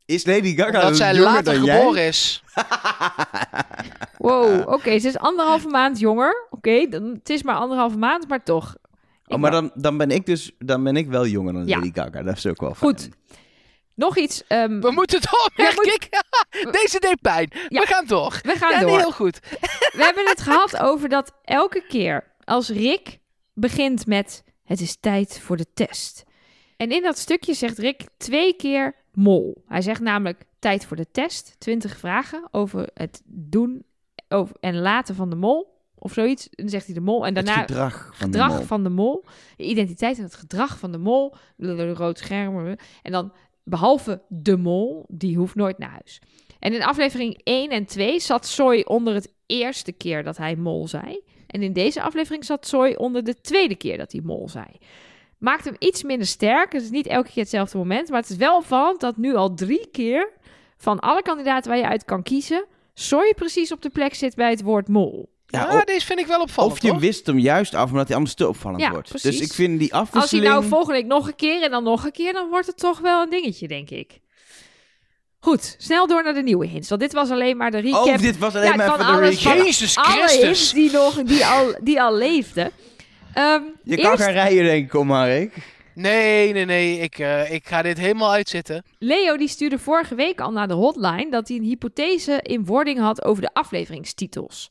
Is 0.07 0.27
Lady 0.27 0.55
Gaga 0.57 0.79
omdat 0.81 0.97
zij 0.97 1.15
jonger 1.15 1.31
later 1.33 1.55
dan 1.55 1.65
jij? 1.65 1.79
geboren 1.79 2.07
is. 2.07 2.43
Wow, 4.19 4.69
oké, 4.73 4.99
ze 4.99 5.09
is 5.09 5.19
anderhalve 5.19 5.69
maand 5.69 5.99
jonger. 5.99 6.47
Oké, 6.51 6.87
dan 6.89 7.05
het 7.05 7.31
is 7.31 7.43
maar 7.43 7.55
anderhalve 7.57 7.97
maand, 7.99 8.29
maar 8.29 8.43
toch. 8.43 8.77
Oh, 9.27 9.39
maar 9.39 9.51
dan, 9.51 9.71
dan, 9.75 9.97
ben 9.97 10.11
ik 10.11 10.27
dus, 10.27 10.53
dan 10.59 10.83
ben 10.85 10.97
ik 10.97 11.09
wel 11.09 11.27
jonger 11.27 11.53
dan 11.53 11.67
Ja. 11.67 11.77
Lady 11.77 11.91
Gaga. 11.95 12.23
Dat 12.23 12.37
is 12.37 12.47
ook 12.47 12.61
wel 12.61 12.75
Goed. 12.75 13.01
fijn. 13.01 13.15
Nog 13.95 14.17
iets. 14.19 14.47
ehm, 14.47 14.81
We 14.81 14.91
moeten 14.91 15.21
door, 15.21 15.51
Ja, 15.55 15.63
merk 15.63 15.77
moet- 15.77 15.87
ik. 15.87 16.09
Deze 16.81 17.01
deed 17.01 17.21
pijn. 17.21 17.51
Ja. 17.69 17.81
We 17.81 17.87
gaan 17.87 18.07
door. 18.07 18.39
we 18.43 18.55
gaan 18.57 18.71
ja, 18.73 18.81
door. 18.81 18.91
niet 18.91 19.01
heel 19.01 19.13
goed. 19.13 19.39
We 19.93 20.03
hebben 20.03 20.27
het 20.27 20.41
gehad 20.41 20.77
over 20.79 21.09
dat 21.09 21.33
elke 21.45 21.85
keer 21.89 22.33
als 22.45 22.69
Rick 22.69 23.19
begint 23.55 24.07
met 24.07 24.45
het 24.65 24.81
is 24.81 24.97
tijd 25.01 25.41
voor 25.41 25.57
de 25.57 25.67
test. 25.75 26.25
En 26.77 26.91
in 26.93 27.03
dat 27.03 27.19
stukje 27.19 27.55
zegt 27.55 27.79
Rick 27.79 28.03
twee 28.17 28.55
keer 28.57 28.95
mol. 29.13 29.65
Hij 29.67 29.83
zegt 29.83 30.01
namelijk 30.01 30.45
tijd 30.59 30.87
voor 30.87 30.97
de 30.97 31.11
test, 31.11 31.55
20 31.59 31.99
vragen 31.99 32.49
over 32.51 32.89
het 32.95 33.23
doen 33.25 33.85
over, 34.29 34.57
en 34.61 34.79
laten 34.81 35.15
van 35.15 35.31
de 35.31 35.37
mol 35.37 35.73
of 35.95 36.13
zoiets. 36.13 36.45
En 36.45 36.51
dan 36.57 36.69
zegt 36.69 36.85
hij 36.87 36.95
de 36.95 37.01
mol 37.01 37.27
en 37.27 37.35
daarna 37.35 37.61
het 37.61 37.71
gedrag 37.71 38.07
van 38.07 38.27
gedrag 38.27 38.51
de 38.51 38.57
mol. 38.57 38.65
van 38.65 38.83
de 38.83 38.89
mol, 38.91 39.25
de 39.57 39.65
identiteit 39.65 40.17
en 40.19 40.23
het 40.25 40.35
gedrag 40.35 40.79
van 40.79 40.93
de 40.93 40.99
mol, 40.99 41.35
de 41.57 41.93
rood 41.93 42.19
scherm 42.19 42.77
en 43.03 43.13
dan 43.13 43.33
behalve 43.65 44.23
de 44.29 44.57
mol, 44.57 45.05
die 45.09 45.37
hoeft 45.37 45.55
nooit 45.55 45.79
naar 45.79 45.91
huis. 45.91 46.21
En 46.59 46.73
in 46.73 46.83
aflevering 46.83 47.41
1 47.43 47.71
en 47.71 47.85
2 47.85 48.21
zat 48.21 48.47
Soy 48.47 48.81
onder 48.87 49.15
het 49.15 49.35
eerste 49.47 49.93
keer 49.93 50.23
dat 50.23 50.37
hij 50.37 50.57
mol 50.57 50.89
zei. 50.89 51.21
En 51.47 51.63
in 51.63 51.73
deze 51.73 52.03
aflevering 52.03 52.45
zat 52.45 52.67
Soy 52.67 52.95
onder 52.95 53.25
de 53.25 53.41
tweede 53.41 53.75
keer 53.75 53.99
dat 53.99 54.13
hij 54.13 54.21
mol 54.25 54.49
zei. 54.49 54.67
Maakt 55.39 55.65
hem 55.65 55.77
iets 55.79 56.03
minder 56.03 56.27
sterk. 56.27 56.73
Het 56.73 56.83
is 56.83 56.91
niet 56.91 57.07
elke 57.07 57.31
keer 57.31 57.43
hetzelfde 57.43 57.79
moment. 57.79 58.09
Maar 58.09 58.21
het 58.21 58.31
is 58.31 58.37
wel 58.37 58.57
opvallend 58.57 59.01
dat 59.01 59.17
nu 59.17 59.35
al 59.35 59.55
drie 59.55 59.89
keer 59.91 60.33
van 60.77 61.01
alle 61.01 61.23
kandidaten 61.23 61.71
waar 61.71 61.81
je 61.81 61.89
uit 61.89 62.05
kan 62.05 62.23
kiezen, 62.23 62.65
Soy 62.95 63.35
precies 63.35 63.73
op 63.73 63.83
de 63.83 63.91
plek 63.91 64.15
zit 64.15 64.35
bij 64.35 64.51
het 64.51 64.63
woord 64.63 64.89
mol. 64.89 65.34
Ja, 65.55 65.85
deze 65.85 66.07
vind 66.07 66.19
ik 66.19 66.27
wel 66.27 66.41
opvallend, 66.41 66.73
of 66.73 66.83
je 66.83 66.99
wist 66.99 67.27
hem 67.27 67.39
juist 67.39 67.75
af, 67.75 67.91
omdat 67.91 68.07
hij 68.09 68.17
anders 68.17 68.35
te 68.35 68.49
opvallend 68.49 68.83
Ja, 68.83 68.91
wordt. 68.91 69.09
precies. 69.09 69.31
Dus 69.39 69.49
ik 69.49 69.53
vind 69.55 69.79
die 69.79 69.95
Als 69.95 70.09
hij 70.11 70.21
afwisseling... 70.21 70.47
nou 70.49 70.65
volgende 70.65 70.93
week 70.93 71.07
nog 71.07 71.27
een 71.27 71.37
keer 71.37 71.63
en 71.63 71.71
dan 71.71 71.85
nog 71.85 72.05
een 72.05 72.13
keer, 72.13 72.33
dan 72.33 72.49
wordt 72.49 72.67
het 72.67 72.77
toch 72.79 72.99
wel 73.01 73.23
een 73.23 73.31
dingetje, 73.31 73.69
denk 73.69 73.91
ik. 73.91 74.21
Goed, 75.41 75.75
snel 75.79 76.07
door 76.07 76.23
naar 76.23 76.35
de 76.35 76.43
nieuwe 76.43 76.67
hints. 76.67 76.89
Want 76.89 77.01
dit 77.01 77.13
was 77.13 77.31
alleen 77.31 77.57
maar 77.57 77.71
de 77.71 77.79
recap. 77.79 78.07
Oh, 78.07 78.19
dit 78.19 78.39
was 78.39 78.55
alleen 78.55 78.69
Ja, 78.69 78.75
maar 78.77 78.87
van 78.87 79.01
even 79.01 79.23
de 79.23 79.29
recap. 79.29 79.57
Jezus 79.65 79.97
alle 79.97 80.17
hints 80.17 80.33
Christus. 80.37 80.73
die, 80.73 80.91
nog, 80.93 81.23
die, 81.23 81.47
al, 81.47 81.75
die 81.83 82.03
al 82.03 82.15
leefden. 82.17 82.71
Ehm, 83.35 83.63
Je 83.85 83.97
kan 83.97 84.19
gaan 84.19 84.33
rijden, 84.33 84.65
denk 84.65 84.85
ik, 84.85 84.89
kom 84.91 85.07
maar, 85.07 85.29
Rick. 85.29 85.53
Nee, 85.95 86.53
nee, 86.53 86.65
nee. 86.65 86.99
Ik, 86.99 87.19
eh, 87.19 87.53
ik 87.53 87.67
ga 87.67 87.83
dit 87.83 87.99
helemaal 87.99 88.33
uitzitten. 88.33 88.85
Leo 88.99 89.37
die 89.37 89.49
stuurde 89.49 89.79
vorige 89.79 90.15
week 90.15 90.41
al 90.41 90.51
naar 90.51 90.69
de 90.69 90.75
hotline 90.75 91.31
dat 91.31 91.49
hij 91.49 91.57
een 91.57 91.63
hypothese 91.63 92.39
in 92.43 92.65
wording 92.65 92.99
had 92.99 93.25
over 93.25 93.43
de 93.43 93.51
afleveringstitels. 93.53 94.71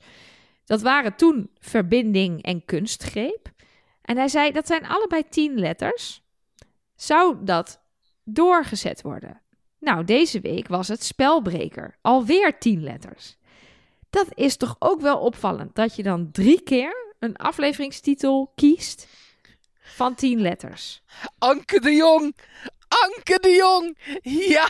Dat 0.74 0.82
waren 0.82 1.16
toen 1.16 1.50
verbinding 1.60 2.44
en 2.44 2.66
kunstgreep. 2.66 3.52
En 4.02 4.18
hij 4.18 4.28
zei 4.28 4.52
dat 4.52 4.68
zijn 4.68 4.86
allebei 4.86 5.24
tien 5.30 5.60
letters. 5.60 6.22
Zou 6.96 7.36
dat 7.42 7.82
doorgezet 8.24 9.02
worden? 9.02 9.42
Nou, 9.80 10.04
deze 10.04 10.40
week 10.40 10.68
was 10.68 10.88
het 10.88 11.04
spelbreker. 11.04 11.98
Alweer 12.02 12.60
tien 12.60 12.84
letters. 12.84 13.38
Dat 14.10 14.28
is 14.34 14.58
toch 14.58 14.76
ook 14.80 15.02
wel 15.02 15.20
opvallend 15.20 15.76
dat 15.76 15.96
je 15.96 16.04
dan 16.04 16.32
drie 16.32 16.62
keer 16.62 17.14
een 17.20 17.36
afleveringstitel 17.36 18.52
kiest 18.56 19.08
van 19.80 20.16
tien 20.16 20.42
letters. 20.42 21.02
Anke 21.38 21.80
de 21.80 21.92
Jong. 21.92 22.36
Anke 22.88 23.40
de 23.42 23.50
Jong. 23.52 23.98
Ja. 24.50 24.70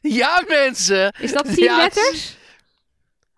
Ja, 0.00 0.44
mensen. 0.48 1.14
Is 1.18 1.32
dat 1.32 1.54
tien 1.54 1.64
Ja, 1.64 1.76
letters? 1.76 2.38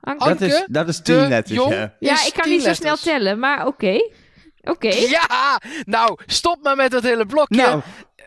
Anke? 0.02 0.28
Dat 0.28 0.40
is, 0.40 0.64
dat 0.66 0.88
is 0.88 1.00
tien 1.02 1.28
letters, 1.28 1.58
Jong. 1.58 1.72
ja. 1.72 1.94
Ja, 1.98 2.26
ik 2.26 2.32
kan 2.32 2.48
niet 2.48 2.62
zo 2.62 2.72
snel 2.74 2.96
tellen, 2.96 3.38
maar 3.38 3.66
oké. 3.66 3.98
Oké. 4.60 4.88
Ja. 4.88 5.60
Nou, 5.84 6.18
stop 6.26 6.62
maar 6.62 6.76
met 6.76 6.90
dat 6.90 7.02
hele 7.02 7.26
blokje. 7.26 7.56
Nou, 7.56 7.80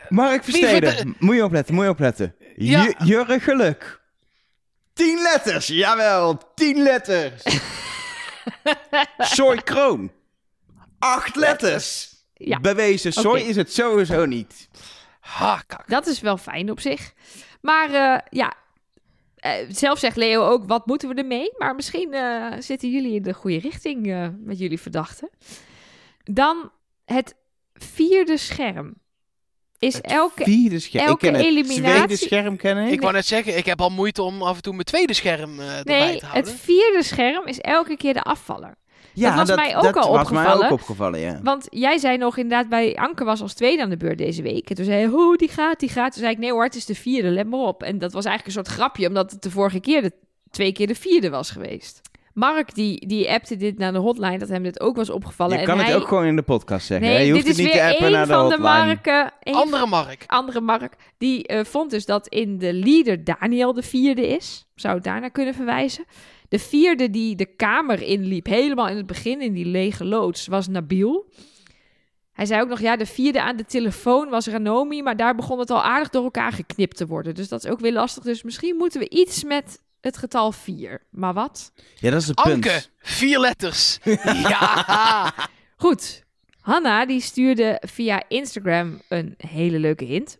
Mark 0.08 0.44
Versteden, 0.44 1.14
moet 1.18 1.34
je 1.36 1.44
opletten, 1.44 1.74
moet 1.74 1.84
je 1.84 1.90
opletten. 1.90 2.34
Ja. 2.56 2.82
Ju- 2.82 2.94
Jurre 3.04 3.40
Geluk. 3.40 4.00
Tien 4.92 5.22
letters, 5.22 5.66
jawel, 5.66 6.52
tien 6.54 6.82
letters. 6.82 7.42
Soy 9.18 9.56
kroon. 9.56 10.12
Acht 10.98 11.36
letters. 11.36 12.14
Ja. 12.34 12.60
Bewezen, 12.60 13.12
soy 13.12 13.38
Oké. 13.40 13.48
is 13.48 13.56
het 13.56 13.72
sowieso 13.72 14.24
niet. 14.24 14.68
Ha, 15.20 15.62
kak. 15.66 15.88
Dat 15.88 16.06
is 16.06 16.20
wel 16.20 16.36
fijn 16.36 16.70
op 16.70 16.80
zich. 16.80 17.12
Maar 17.60 17.90
eh, 17.90 18.18
ja, 18.30 18.52
eh, 19.36 19.52
zelf 19.68 19.98
zegt 19.98 20.16
Leo 20.16 20.42
ook, 20.48 20.64
wat 20.66 20.86
moeten 20.86 21.08
we 21.08 21.14
ermee? 21.14 21.52
Maar 21.58 21.74
misschien 21.74 22.12
eh, 22.14 22.52
zitten 22.58 22.90
jullie 22.90 23.14
in 23.14 23.22
de 23.22 23.32
goede 23.34 23.58
richting 23.58 24.06
eh, 24.12 24.28
met 24.38 24.58
jullie 24.58 24.80
verdachten. 24.80 25.30
Dan 26.24 26.70
het 27.04 27.34
vierde 27.74 28.36
scherm. 28.36 28.94
Is 29.78 30.00
elke... 30.00 30.44
Vierde 30.44 30.78
scherm. 30.78 31.02
Ik 31.04 31.08
elke 31.10 31.24
ken 31.26 31.34
het 31.34 31.44
eliminatie- 31.44 31.82
tweede 31.82 32.16
scherm 32.16 32.56
ken 32.56 32.78
ik. 32.86 32.92
Ik 32.92 33.00
wou 33.00 33.12
net 33.12 33.26
zeggen, 33.26 33.56
ik 33.56 33.66
heb 33.66 33.80
al 33.80 33.90
moeite 33.90 34.22
om 34.22 34.42
af 34.42 34.56
en 34.56 34.62
toe 34.62 34.72
mijn 34.72 34.84
tweede 34.84 35.12
scherm 35.14 35.60
eh, 35.60 35.78
erbij 35.78 35.98
Nee, 35.98 36.08
te 36.08 36.12
het 36.14 36.22
houden. 36.32 36.52
vierde 36.58 37.02
scherm 37.02 37.46
is 37.46 37.60
elke 37.60 37.96
keer 37.96 38.12
de 38.14 38.22
afvaller. 38.22 38.74
Ja, 39.20 39.36
was 39.36 39.54
mij 39.54 39.76
ook 39.76 39.82
dat 39.82 39.96
al 39.96 40.12
was 40.12 40.30
mij 40.30 40.42
opgevallen. 40.42 40.66
ook 40.66 40.72
opgevallen, 40.72 41.20
ja. 41.20 41.40
Want 41.42 41.66
jij 41.70 41.98
zei 41.98 42.16
nog 42.16 42.36
inderdaad 42.36 42.68
bij 42.68 42.96
Anke 42.96 43.24
was 43.24 43.42
als 43.42 43.54
tweede 43.54 43.82
aan 43.82 43.90
de 43.90 43.96
beurt 43.96 44.18
deze 44.18 44.42
week. 44.42 44.68
En 44.70 44.76
toen 44.76 44.84
zei 44.84 44.96
hij, 44.96 45.08
oh, 45.12 45.36
die 45.36 45.48
gaat, 45.48 45.80
die 45.80 45.88
gaat. 45.88 46.12
Toen 46.12 46.20
zei 46.20 46.32
ik, 46.32 46.38
nee 46.38 46.50
hoor, 46.52 46.64
het 46.64 46.74
is 46.74 46.84
de 46.84 46.94
vierde, 46.94 47.28
let 47.28 47.46
maar 47.46 47.60
op. 47.60 47.82
En 47.82 47.98
dat 47.98 48.12
was 48.12 48.24
eigenlijk 48.24 48.56
een 48.56 48.64
soort 48.64 48.76
grapje, 48.76 49.08
omdat 49.08 49.30
het 49.30 49.42
de 49.42 49.50
vorige 49.50 49.80
keer 49.80 50.02
de, 50.02 50.12
twee 50.50 50.72
keer 50.72 50.86
de 50.86 50.94
vierde 50.94 51.30
was 51.30 51.50
geweest. 51.50 52.00
Mark, 52.36 52.74
die, 52.74 53.06
die 53.06 53.30
appte 53.30 53.56
dit 53.56 53.78
naar 53.78 53.92
de 53.92 53.98
hotline, 53.98 54.38
dat 54.38 54.48
hem 54.48 54.62
dit 54.62 54.80
ook 54.80 54.96
was 54.96 55.10
opgevallen. 55.10 55.54
Je 55.54 55.60
en 55.60 55.66
kan 55.66 55.78
hij... 55.78 55.86
het 55.86 55.96
ook 55.96 56.08
gewoon 56.08 56.24
in 56.24 56.36
de 56.36 56.42
podcast 56.42 56.86
zeggen. 56.86 57.08
hè? 57.08 57.14
Nee, 57.14 57.26
Je 57.26 57.32
hoeft 57.32 57.44
dit 57.44 57.58
is 57.58 57.64
het 57.64 57.66
niet 57.66 57.74
weer 57.74 57.84
te 57.84 57.92
appen 57.92 58.06
één 58.06 58.12
naar 58.12 58.26
de 58.26 58.32
van 58.32 58.48
de 58.48 58.54
hotline. 58.54 58.84
Marken. 58.84 59.32
Andere 59.42 59.86
Mark. 59.86 60.24
andere 60.26 60.60
Mark, 60.60 60.96
die 61.18 61.46
eh, 61.46 61.64
vond 61.64 61.90
dus 61.90 62.06
dat 62.06 62.28
in 62.28 62.58
de 62.58 62.72
leader 62.72 63.24
Daniel 63.24 63.72
de 63.72 63.82
vierde 63.82 64.26
is. 64.28 64.66
Zou 64.74 64.94
het 64.94 65.04
daarnaar 65.04 65.30
kunnen 65.30 65.54
verwijzen. 65.54 66.04
De 66.48 66.58
vierde 66.58 67.10
die 67.10 67.36
de 67.36 67.46
kamer 67.46 68.02
inliep, 68.02 68.46
helemaal 68.46 68.88
in 68.88 68.96
het 68.96 69.06
begin, 69.06 69.40
in 69.40 69.52
die 69.52 69.66
lege 69.66 70.04
loods, 70.04 70.46
was 70.46 70.68
Nabil. 70.68 71.28
Hij 72.32 72.46
zei 72.46 72.62
ook 72.62 72.68
nog, 72.68 72.80
ja, 72.80 72.96
de 72.96 73.06
vierde 73.06 73.42
aan 73.42 73.56
de 73.56 73.64
telefoon 73.64 74.28
was 74.28 74.46
Ranomi, 74.46 75.02
maar 75.02 75.16
daar 75.16 75.34
begon 75.34 75.58
het 75.58 75.70
al 75.70 75.82
aardig 75.82 76.08
door 76.08 76.24
elkaar 76.24 76.52
geknipt 76.52 76.96
te 76.96 77.06
worden. 77.06 77.34
Dus 77.34 77.48
dat 77.48 77.64
is 77.64 77.70
ook 77.70 77.80
weer 77.80 77.92
lastig. 77.92 78.22
Dus 78.24 78.42
misschien 78.42 78.76
moeten 78.76 79.00
we 79.00 79.08
iets 79.08 79.44
met 79.44 79.82
het 80.00 80.16
getal 80.16 80.52
vier. 80.52 81.02
Maar 81.10 81.34
wat? 81.34 81.72
Ja, 81.94 82.10
dat 82.10 82.20
is 82.20 82.26
het 82.26 82.42
punt. 82.42 82.54
Anke, 82.54 82.82
vier 82.98 83.38
letters. 83.38 83.98
ja. 84.52 85.34
Goed. 85.76 86.24
Hanna 86.60 87.06
die 87.06 87.20
stuurde 87.20 87.82
via 87.86 88.22
Instagram 88.28 89.00
een 89.08 89.34
hele 89.36 89.78
leuke 89.78 90.04
hint. 90.04 90.38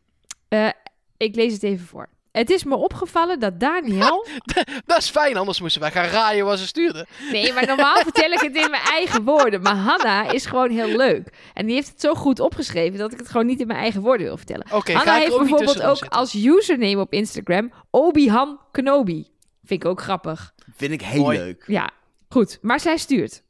Eh, 0.49 0.69
ik 1.17 1.35
lees 1.35 1.53
het 1.53 1.63
even 1.63 1.87
voor. 1.87 2.09
Het 2.37 2.51
is 2.51 2.65
me 2.65 2.77
opgevallen 2.77 3.41
dat 3.41 3.61
Daniel. 3.61 4.27
Dat 4.87 4.99
is 4.99 5.11
fijn, 5.11 5.37
anders 5.37 5.61
moesten 5.61 5.81
wij 5.81 5.91
gaan 5.91 6.05
raaien 6.05 6.45
wat 6.45 6.59
ze 6.59 6.67
stuurden. 6.67 7.07
Nee, 7.33 7.53
maar 7.53 7.67
normaal 7.67 7.97
vertel 7.97 8.31
ik 8.31 8.41
het 8.41 8.57
in 8.57 8.71
mijn 8.71 8.83
eigen 8.83 9.25
woorden. 9.25 9.63
Maar 9.63 9.77
Hanna 9.77 10.31
is 10.31 10.47
gewoon 10.47 10.71
heel 10.71 10.97
leuk. 10.97 11.33
En 11.55 11.67
die 11.67 11.75
heeft 11.75 11.89
het 11.89 12.01
zo 12.01 12.15
goed 12.15 12.41
opgeschreven 12.41 12.99
dat 12.99 13.13
ik 13.13 13.19
het 13.19 13.29
gewoon 13.29 13.47
niet 13.47 13.61
in 13.61 13.67
mijn 13.67 13.79
eigen 13.79 14.01
woorden 14.01 14.27
wil 14.27 14.37
vertellen. 14.37 14.67
Oké, 14.73 14.93
Hanna 14.93 15.15
heeft 15.15 15.33
ook 15.33 15.39
bijvoorbeeld 15.39 15.83
ook 15.83 15.97
zitten. 15.97 16.19
als 16.19 16.35
username 16.35 17.01
op 17.01 17.13
Instagram 17.13 17.73
Obi-Han 17.91 18.61
Kenobi. 18.73 19.27
Vind 19.65 19.83
ik 19.85 19.89
ook 19.89 20.01
grappig. 20.01 20.55
Vind 20.77 20.93
ik 20.93 21.03
heel 21.03 21.23
Mooi. 21.23 21.39
leuk. 21.39 21.65
Ja, 21.67 21.91
goed. 22.29 22.59
Maar 22.63 22.81
zij 22.81 22.97
stuurt. 22.97 23.43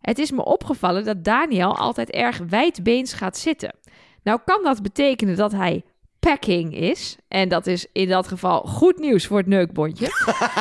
Het 0.00 0.18
is 0.18 0.30
me 0.30 0.44
opgevallen 0.44 1.04
dat 1.04 1.24
Daniel 1.24 1.76
altijd 1.76 2.10
erg 2.10 2.38
wijdbeens 2.48 3.12
gaat 3.12 3.38
zitten. 3.38 3.74
Nou 4.22 4.40
kan 4.44 4.62
dat 4.62 4.82
betekenen 4.82 5.36
dat 5.36 5.52
hij 5.52 5.84
packing 6.26 6.76
is. 6.76 7.16
En 7.28 7.48
dat 7.48 7.66
is 7.66 7.86
in 7.92 8.08
dat 8.08 8.28
geval 8.28 8.60
goed 8.60 8.98
nieuws 8.98 9.26
voor 9.26 9.38
het 9.38 9.46
neukbondje. 9.46 10.06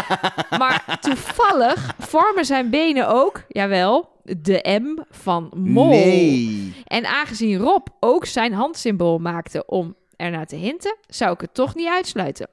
maar 0.60 0.98
toevallig 1.02 1.96
vormen 2.00 2.46
zijn 2.46 2.70
benen 2.70 3.08
ook, 3.08 3.44
jawel, 3.48 4.10
de 4.24 4.80
M 4.82 5.04
van 5.10 5.52
mol. 5.56 5.90
Nee. 5.90 6.74
En 6.86 7.06
aangezien 7.06 7.58
Rob 7.58 7.88
ook 8.00 8.26
zijn 8.26 8.54
handsymbool 8.54 9.18
maakte 9.18 9.66
om 9.66 9.96
ernaar 10.16 10.46
te 10.46 10.56
hinten, 10.56 10.98
zou 11.08 11.34
ik 11.34 11.42
het 11.42 11.54
toch 11.54 11.76
niet 11.76 11.88
uitsluiten. 11.88 12.48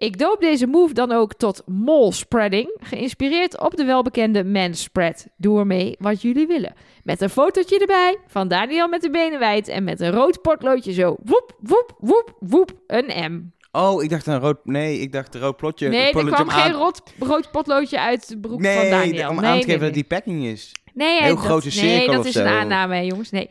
Ik 0.00 0.18
doop 0.18 0.40
deze 0.40 0.66
move 0.66 0.94
dan 0.94 1.12
ook 1.12 1.34
tot 1.34 1.62
mole 1.66 2.12
spreading, 2.12 2.76
geïnspireerd 2.82 3.60
op 3.60 3.76
de 3.76 3.84
welbekende 3.84 4.44
man 4.44 4.74
spread. 4.74 5.26
Doe 5.36 5.58
ermee 5.58 5.96
wat 5.98 6.22
jullie 6.22 6.46
willen. 6.46 6.74
Met 7.02 7.20
een 7.20 7.30
fotootje 7.30 7.78
erbij 7.78 8.16
van 8.26 8.48
Daniel 8.48 8.88
met 8.88 9.02
de 9.02 9.10
benen 9.10 9.38
wijd 9.38 9.68
en 9.68 9.84
met 9.84 10.00
een 10.00 10.10
rood 10.10 10.42
potloodje 10.42 10.92
zo. 10.92 11.16
Woep, 11.24 11.56
woep, 11.58 11.96
woep, 11.98 12.36
woep, 12.38 12.72
een 12.86 13.32
M. 13.32 13.52
Oh, 13.72 14.02
ik 14.02 14.10
dacht 14.10 14.26
een 14.26 14.38
rood... 14.38 14.58
Nee, 14.64 14.98
ik 14.98 15.12
dacht 15.12 15.34
een 15.34 15.40
rood 15.40 15.56
plotje. 15.56 15.88
Nee, 15.88 16.12
er 16.12 16.24
kwam 16.24 16.40
om 16.40 16.48
geen 16.48 16.72
rood, 16.72 17.02
rood 17.18 17.50
potloodje 17.50 18.00
uit 18.00 18.28
de 18.28 18.38
broek 18.38 18.60
Nee, 18.60 18.76
van 18.76 18.90
Daniel. 18.90 19.28
om 19.28 19.36
nee, 19.36 19.44
aan 19.44 19.60
te 19.60 19.66
nee, 19.66 19.76
geven 19.76 19.78
nee. 19.78 19.78
dat 19.78 19.94
die 19.94 20.04
packing 20.04 20.44
is. 20.44 20.72
Nee, 20.94 21.22
Heel 21.22 21.34
dat, 21.34 21.44
grote 21.44 21.66
nee, 21.66 21.72
cirkel 21.72 22.12
dat 22.12 22.20
of 22.20 22.26
is 22.26 22.34
een 22.34 22.46
aanname, 22.46 22.94
hè, 22.94 23.00
jongens. 23.00 23.30
Nee. 23.30 23.50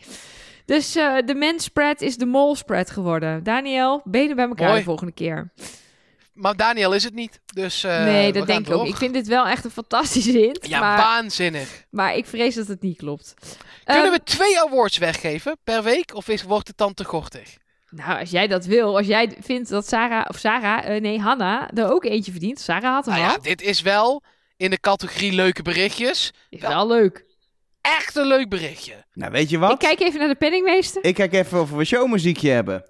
Dus 0.65 0.95
eh, 0.95 1.15
de 1.25 1.35
man 1.35 1.59
spread 1.59 2.01
is 2.01 2.17
de 2.17 2.25
mol 2.25 2.55
spread 2.55 2.89
geworden. 2.89 3.43
Daniel, 3.43 4.01
benen 4.03 4.35
bij 4.35 4.47
elkaar 4.47 4.75
de 4.75 4.83
volgende 4.83 5.13
keer. 5.13 5.51
Maar 6.39 6.55
Daniel 6.55 6.93
is 6.93 7.03
het 7.03 7.13
niet. 7.13 7.39
Dus 7.53 7.83
eh, 7.83 8.03
nee, 8.03 8.31
dat 8.33 8.47
denk 8.47 8.67
ik 8.67 8.73
ook. 8.73 8.87
Ik 8.87 8.95
vind 8.95 9.13
dit 9.13 9.27
wel 9.27 9.47
echt 9.47 9.65
een 9.65 9.71
fantastische 9.71 10.31
hint. 10.31 10.67
Ja, 10.67 10.79
maar, 10.79 10.97
waanzinnig. 10.97 11.85
maar 11.89 12.15
ik 12.15 12.25
vrees 12.25 12.55
dat 12.55 12.67
het 12.67 12.81
niet 12.81 12.97
klopt. 12.97 13.33
Kunnen 13.83 14.03
Ehm, 14.03 14.11
we 14.13 14.23
twee 14.23 14.59
awards 14.59 14.97
weggeven 14.97 15.57
per 15.63 15.83
week? 15.83 16.15
Of 16.15 16.27
is, 16.27 16.43
wordt 16.43 16.67
het 16.67 16.77
dan 16.77 16.93
te 16.93 17.03
gortig? 17.03 17.57
Nou, 17.89 18.19
als 18.19 18.29
jij 18.29 18.47
dat 18.47 18.65
wil. 18.65 18.97
Als 18.97 19.07
jij 19.07 19.35
vindt 19.41 19.69
dat 19.69 19.87
Sarah, 19.87 20.25
of 20.29 20.37
Sarah, 20.37 20.95
eh, 20.95 21.01
nee, 21.01 21.19
Hanna, 21.19 21.69
er 21.73 21.91
ook 21.91 22.03
eentje 22.05 22.31
verdient. 22.31 22.59
Sarah 22.59 22.93
had 22.93 23.05
hem 23.05 23.13
Nou 23.15 23.27
al. 23.27 23.33
ja, 23.33 23.39
dit 23.41 23.61
is 23.61 23.81
wel 23.81 24.23
in 24.57 24.69
de 24.69 24.79
categorie 24.79 25.31
leuke 25.33 25.61
berichtjes. 25.61 26.31
Is 26.49 26.61
wel 26.61 26.87
leuk. 26.87 27.25
Echt 27.81 28.15
een 28.15 28.27
leuk 28.27 28.49
berichtje. 28.49 29.05
Nou, 29.13 29.31
weet 29.31 29.49
je 29.49 29.57
wat? 29.57 29.71
Ik 29.71 29.79
kijk 29.79 29.99
even 29.99 30.19
naar 30.19 30.27
de 30.27 30.35
penningmeester. 30.35 31.03
Ik 31.03 31.15
kijk 31.15 31.33
even 31.33 31.61
of 31.61 31.71
we 31.71 31.83
showmuziekje 31.85 32.49
hebben. 32.49 32.83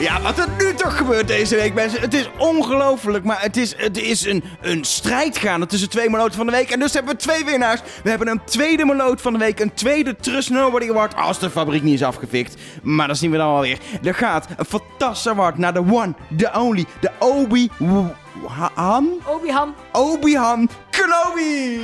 Ja, 0.00 0.20
wat 0.20 0.38
er 0.38 0.48
nu 0.58 0.74
toch 0.74 0.96
gebeurt 0.96 1.28
deze 1.28 1.56
week, 1.56 1.74
mensen. 1.74 2.00
Het 2.00 2.14
is 2.14 2.30
ongelooflijk, 2.38 3.24
maar 3.24 3.42
het 3.42 3.56
is, 3.56 3.74
het 3.76 3.96
is 3.96 4.26
een, 4.26 4.44
een 4.60 4.84
strijd 4.84 5.38
gaande 5.38 5.66
tussen 5.66 5.90
twee 5.90 6.10
meloten 6.10 6.34
van 6.34 6.46
de 6.46 6.52
week. 6.52 6.70
En 6.70 6.78
dus 6.80 6.92
hebben 6.92 7.12
we 7.12 7.18
twee 7.18 7.44
winnaars. 7.44 7.80
We 8.02 8.10
hebben 8.10 8.28
een 8.28 8.44
tweede 8.44 8.84
meloot 8.84 9.20
van 9.20 9.32
de 9.32 9.38
week, 9.38 9.60
een 9.60 9.74
tweede 9.74 10.16
Trust 10.16 10.50
Nobody 10.50 10.88
Award. 10.90 11.16
Als 11.16 11.38
de 11.38 11.50
fabriek 11.50 11.82
niet 11.82 11.94
is 11.94 12.02
afgefikt. 12.02 12.54
Maar 12.82 13.06
dat 13.06 13.18
zien 13.18 13.30
we 13.30 13.36
dan 13.36 13.48
alweer. 13.48 13.78
Er 14.02 14.14
gaat 14.14 14.46
een 14.56 14.64
fantastisch 14.64 15.32
award 15.32 15.58
naar 15.58 15.72
de 15.72 15.84
one, 15.90 16.14
the 16.36 16.50
only, 16.58 16.84
de 17.00 17.10
Obi... 17.18 17.68
Han? 18.46 19.08
Obi-Han. 19.26 19.74
Obi-Han 19.92 20.68
Kenobi! 20.90 21.80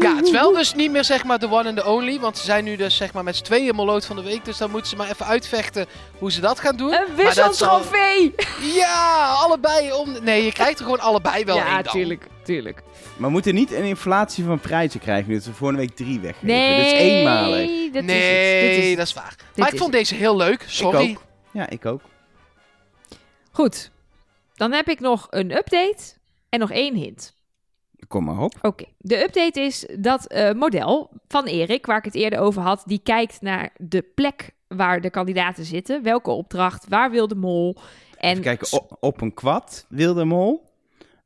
Ja, 0.00 0.16
het 0.16 0.24
is 0.24 0.30
wel 0.30 0.52
dus 0.52 0.74
niet 0.74 0.90
meer 0.90 1.04
zeg 1.04 1.24
maar 1.24 1.38
de 1.38 1.50
one 1.50 1.68
and 1.68 1.76
the 1.76 1.86
only. 1.86 2.20
Want 2.20 2.38
ze 2.38 2.44
zijn 2.44 2.64
nu 2.64 2.76
dus 2.76 2.96
zeg 2.96 3.12
maar 3.12 3.24
met 3.24 3.36
z'n 3.36 3.42
tweeën 3.44 3.76
meloot 3.76 4.06
van 4.06 4.16
de 4.16 4.22
week. 4.22 4.44
Dus 4.44 4.56
dan 4.58 4.70
moeten 4.70 4.90
ze 4.90 4.96
maar 4.96 5.08
even 5.10 5.26
uitvechten 5.26 5.86
hoe 6.18 6.32
ze 6.32 6.40
dat 6.40 6.60
gaan 6.60 6.76
doen. 6.76 6.92
Een 6.92 7.04
dat 7.06 7.16
wisseltrofee. 7.16 8.34
Ja, 8.74 9.34
allebei 9.38 9.92
om... 9.92 10.16
Nee, 10.22 10.44
je 10.44 10.52
krijgt 10.52 10.78
er 10.78 10.84
gewoon 10.84 11.00
allebei 11.00 11.44
wel 11.44 11.56
Ja, 11.56 11.66
één 11.74 11.82
dan. 11.82 11.92
tuurlijk, 11.92 12.26
tuurlijk. 12.44 12.82
Maar 13.16 13.26
we 13.26 13.32
moeten 13.34 13.54
niet 13.54 13.72
een 13.72 13.84
inflatie 13.84 14.44
van 14.44 14.60
prijzen 14.60 15.00
krijgen, 15.00 15.32
dat 15.32 15.44
we 15.44 15.52
volgende 15.52 15.82
week 15.82 15.96
drie 15.96 16.20
weggeven. 16.20 16.46
Nee, 16.46 16.76
Dit 16.76 16.86
is 16.86 16.92
eenmalig. 17.00 17.92
Dat 17.92 18.04
nee, 18.04 18.60
is 18.60 18.66
het. 18.66 18.76
Dit 18.76 18.90
is 18.90 18.96
dat 18.96 19.06
is 19.06 19.14
waar. 19.14 19.34
Maar 19.56 19.72
ik 19.72 19.78
vond 19.78 19.92
deze 19.92 20.14
heel 20.14 20.36
leuk. 20.36 20.64
Sorry. 20.66 21.02
Ik 21.02 21.10
ook. 21.18 21.22
Ja, 21.52 21.68
ik 21.68 21.86
ook. 21.86 22.00
Goed. 23.52 23.90
Dan 24.60 24.72
heb 24.72 24.88
ik 24.88 25.00
nog 25.00 25.26
een 25.30 25.56
update 25.56 26.14
en 26.48 26.58
nog 26.58 26.70
één 26.70 26.94
hint. 26.94 27.34
Kom 28.08 28.24
maar 28.24 28.38
op. 28.38 28.54
Oké, 28.62 28.84
de 28.98 29.22
update 29.22 29.60
is 29.60 29.86
dat 29.98 30.26
eh, 30.26 30.52
model 30.52 31.10
van 31.28 31.44
Erik, 31.44 31.86
waar 31.86 31.98
ik 31.98 32.04
het 32.04 32.14
eerder 32.14 32.38
over 32.38 32.62
had, 32.62 32.82
die 32.86 33.00
kijkt 33.02 33.40
naar 33.40 33.70
de 33.76 34.02
plek 34.14 34.50
waar 34.68 35.00
de 35.00 35.10
kandidaten 35.10 35.64
zitten. 35.64 36.02
Welke 36.02 36.30
opdracht, 36.30 36.86
waar 36.88 37.10
wil 37.10 37.28
de 37.28 37.34
mol? 37.34 37.76
En 38.16 38.30
Even 38.30 38.42
kijken, 38.42 38.72
op, 38.72 38.96
op 39.00 39.20
een 39.20 39.34
kwad 39.34 39.86
wil 39.88 40.14
de 40.14 40.24
mol. 40.24 40.64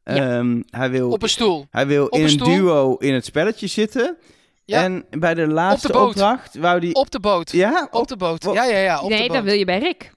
Ja. 0.05 0.39
Ehm, 0.39 0.62
hij 0.70 0.91
wil, 0.91 1.11
Op 1.11 1.22
een 1.22 1.28
stoel. 1.28 1.66
hij 1.70 1.87
wil 1.87 2.07
in 2.07 2.24
een 2.24 2.37
duo 2.37 2.95
in 2.97 3.14
het 3.14 3.24
spelletje 3.24 3.66
zitten. 3.66 4.16
Ja. 4.64 4.82
En 4.82 5.05
bij 5.11 5.35
de 5.35 5.47
laatste 5.47 5.93
boot. 5.93 6.09
opdracht 6.09 6.55
wou 6.55 6.80
die... 6.80 6.95
Op 6.95 7.11
de 7.11 7.20
boot. 7.20 7.53
Ja? 7.53 7.89
Op 7.91 8.09
de 8.09 8.16
boot. 8.16 8.45
Ja, 8.45 8.64
ja, 8.64 8.78
ja. 8.78 9.03
Op 9.03 9.09
nee, 9.09 9.18
de 9.18 9.26
boot. 9.26 9.37
dan 9.37 9.45
wil 9.45 9.55
je 9.55 9.64
bij 9.64 9.78
Rick. 9.78 10.12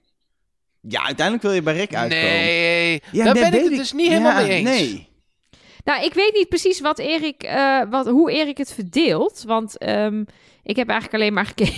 Ja, 0.80 1.04
uiteindelijk 1.04 1.42
wil 1.46 1.54
je 1.54 1.62
bij 1.62 1.74
Rick 1.76 1.94
uitkomen. 1.94 2.26
Nee, 2.28 3.02
Ja, 3.12 3.24
daar 3.24 3.34
nee, 3.34 3.50
ben 3.50 3.54
ik 3.58 3.64
het 3.68 3.76
dus 3.78 3.92
niet 3.92 4.08
helemaal 4.08 4.40
Ja, 4.40 4.46
mee 4.46 4.50
eens. 4.50 4.68
Nee. 4.68 5.08
Nou, 5.84 6.04
ik 6.04 6.14
weet 6.14 6.34
niet 6.34 6.48
precies 6.48 6.80
wat 6.80 6.98
Erik, 6.98 7.42
eh, 7.42 7.80
wat, 7.90 8.06
hoe 8.06 8.30
Erik 8.32 8.58
het 8.58 8.72
verdeelt. 8.72 9.42
Want 9.46 9.78
ehm, 9.78 10.24
ik 10.62 10.76
heb 10.76 10.88
eigenlijk 10.88 11.22
alleen 11.22 11.32
maar 11.34 11.46
geke- 11.54 11.72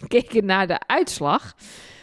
gekeken 0.00 0.44
naar 0.44 0.66
de 0.66 0.78
uitslag. 0.86 1.54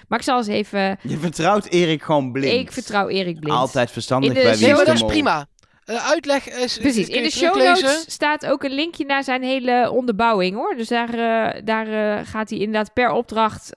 Maar 0.08 0.20
ik 0.20 0.26
zal 0.26 0.38
eens 0.38 0.48
even... 0.48 0.98
Je 1.02 1.18
vertrouwt 1.18 1.66
Erik 1.66 2.04
gewoon 2.04 2.32
blind. 2.32 2.54
Ik 2.62 2.72
vertrouw 2.72 3.08
Erik 3.10 3.40
blind. 3.40 3.56
Altijd 3.58 3.92
verstandig 3.92 4.34
de 4.34 4.42
bij 4.42 4.44
Nee, 4.44 4.54
wie 4.60 4.68
maar 4.68 4.80
is 4.82 4.86
dat 4.88 4.98
de 4.98 5.06
is 5.06 5.12
prima. 5.12 5.48
Eh, 5.86 6.10
uitleg 6.10 6.50
is... 6.50 6.78
Precies, 6.78 7.08
in 7.08 7.24
de 7.24 7.32
show 7.32 7.56
notes 7.56 8.06
staat 8.08 8.46
ook 8.46 8.64
een 8.64 8.74
linkje 8.74 9.06
naar 9.06 9.24
zijn 9.24 9.44
hele 9.44 9.92
onderbouwing 9.92 10.56
hoor. 10.56 10.76
Dus 10.78 10.88
daar, 10.88 11.10
eh, 11.14 11.62
daar 11.64 12.26
gaat 12.26 12.50
hij 12.50 12.60
inderdaad 12.60 12.94
per 12.94 13.12
opdracht. 13.12 13.70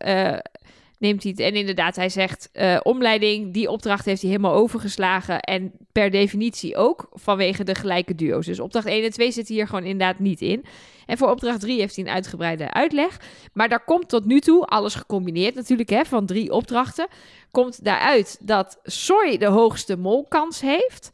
Neemt 0.98 1.22
hij 1.22 1.30
het. 1.36 1.40
En 1.40 1.54
inderdaad, 1.54 1.96
hij 1.96 2.08
zegt 2.08 2.48
eh, 2.52 2.80
omleiding, 2.82 3.52
die 3.52 3.70
opdracht 3.70 4.04
heeft 4.04 4.20
hij 4.22 4.30
helemaal 4.30 4.54
overgeslagen. 4.54 5.40
En 5.40 5.72
per 5.92 6.10
definitie 6.10 6.76
ook 6.76 7.08
vanwege 7.12 7.64
de 7.64 7.74
gelijke 7.74 8.14
duo's. 8.14 8.46
Dus 8.46 8.60
opdracht 8.60 8.86
1 8.86 9.04
en 9.04 9.10
2 9.10 9.30
zitten 9.30 9.54
hier 9.54 9.66
gewoon 9.66 9.84
inderdaad 9.84 10.18
niet 10.18 10.40
in. 10.40 10.64
En 11.06 11.18
voor 11.18 11.30
opdracht 11.30 11.60
3 11.60 11.80
heeft 11.80 11.96
hij 11.96 12.04
een 12.04 12.10
uitgebreide 12.10 12.72
uitleg. 12.72 13.20
Maar 13.52 13.68
daar 13.68 13.84
komt 13.84 14.08
tot 14.08 14.24
nu 14.24 14.40
toe, 14.40 14.64
alles 14.64 14.94
gecombineerd 14.94 15.54
natuurlijk, 15.54 15.88
hè, 15.88 16.04
van 16.04 16.26
drie 16.26 16.52
opdrachten. 16.52 17.06
Komt 17.50 17.84
daaruit 17.84 18.38
dat 18.40 18.78
Soy 18.82 19.36
de 19.38 19.46
hoogste 19.46 19.96
molkans 19.96 20.60
heeft. 20.60 21.10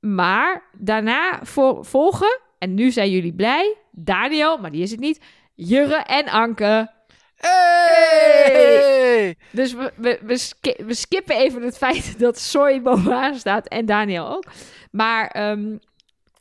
Maar 0.00 0.62
daarna 0.78 1.40
vo- 1.42 1.82
volgen, 1.82 2.40
en 2.58 2.74
nu 2.74 2.90
zijn 2.90 3.10
jullie 3.10 3.32
blij, 3.34 3.74
Daniel, 3.90 4.58
maar 4.58 4.70
die 4.70 4.82
is 4.82 4.90
het 4.90 5.00
niet, 5.00 5.20
Jurre 5.54 5.96
en 5.96 6.26
Anke. 6.28 6.90
Hey! 7.38 9.36
Dus 9.52 9.72
we, 9.74 9.92
we, 9.96 10.18
we, 10.22 10.38
ski- 10.38 10.84
we 10.84 10.94
skippen 10.94 11.36
even 11.36 11.62
het 11.62 11.76
feit 11.76 12.18
dat 12.18 12.38
Soy 12.38 12.82
bovenaan 12.82 13.34
staat 13.34 13.66
en 13.68 13.86
Daniel 13.86 14.28
ook. 14.28 14.44
Maar 14.90 15.28
ehm, 15.28 15.76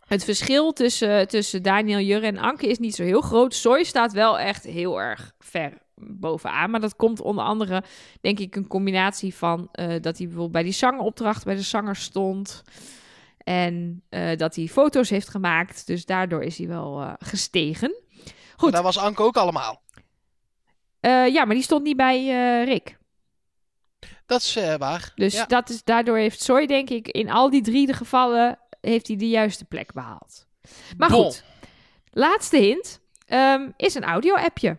het 0.07 0.23
verschil 0.23 0.73
tussen, 0.73 1.27
tussen 1.27 1.63
Daniel, 1.63 1.99
Jurre 1.99 2.25
en 2.25 2.37
Anke 2.37 2.67
is 2.67 2.77
niet 2.79 2.95
zo 2.95 3.03
heel 3.03 3.21
groot. 3.21 3.53
Soy 3.53 3.83
staat 3.83 4.13
wel 4.13 4.39
echt 4.39 4.63
heel 4.63 5.01
erg 5.01 5.31
ver 5.39 5.73
bovenaan. 5.95 6.69
Maar 6.69 6.79
dat 6.79 6.95
komt 6.95 7.21
onder 7.21 7.43
andere, 7.43 7.83
denk 8.21 8.39
ik, 8.39 8.55
een 8.55 8.67
combinatie 8.67 9.35
van 9.35 9.67
eh, 9.71 9.87
dat 9.87 10.17
hij 10.17 10.25
bijvoorbeeld 10.25 10.51
bij 10.51 10.63
die 10.63 10.71
zangeropdracht 10.71 11.45
bij 11.45 11.55
de 11.55 11.61
zanger 11.61 11.95
stond. 11.95 12.63
En 13.37 14.03
eh, 14.09 14.37
dat 14.37 14.55
hij 14.55 14.67
foto's 14.67 15.09
heeft 15.09 15.29
gemaakt. 15.29 15.87
Dus 15.87 16.05
daardoor 16.05 16.43
is 16.43 16.57
hij 16.57 16.67
wel 16.67 17.01
eh, 17.01 17.13
gestegen. 17.19 17.95
Goed. 18.57 18.71
Dat 18.71 18.83
was 18.83 18.97
Anke 18.97 19.23
ook 19.23 19.37
allemaal. 19.37 19.81
Eh, 20.99 21.27
ja, 21.27 21.45
maar 21.45 21.55
die 21.55 21.63
stond 21.63 21.83
niet 21.83 21.97
bij 21.97 22.17
eh, 22.17 22.65
Rick. 22.67 22.97
Dat 24.25 24.41
is 24.41 24.55
eh, 24.55 24.75
waar. 24.75 25.11
Dus 25.15 25.33
Ja. 25.33 25.45
dat 25.45 25.69
is, 25.69 25.83
daardoor 25.83 26.17
heeft 26.17 26.41
Soy, 26.41 26.65
denk 26.65 26.89
ik, 26.89 27.07
in 27.07 27.29
al 27.31 27.49
die 27.49 27.61
drie 27.61 27.85
de 27.87 27.93
gevallen, 27.93 28.59
heeft 28.81 29.07
hij 29.07 29.15
de 29.17 29.29
juiste 29.29 29.65
plek 29.65 29.93
behaald. 29.93 30.45
Maar 30.97 31.09
Bon. 31.09 31.23
goed, 31.23 31.43
laatste 32.11 32.57
hint 32.57 32.99
ehm, 33.25 33.69
is 33.77 33.95
een 33.95 34.03
audio-appje. 34.03 34.77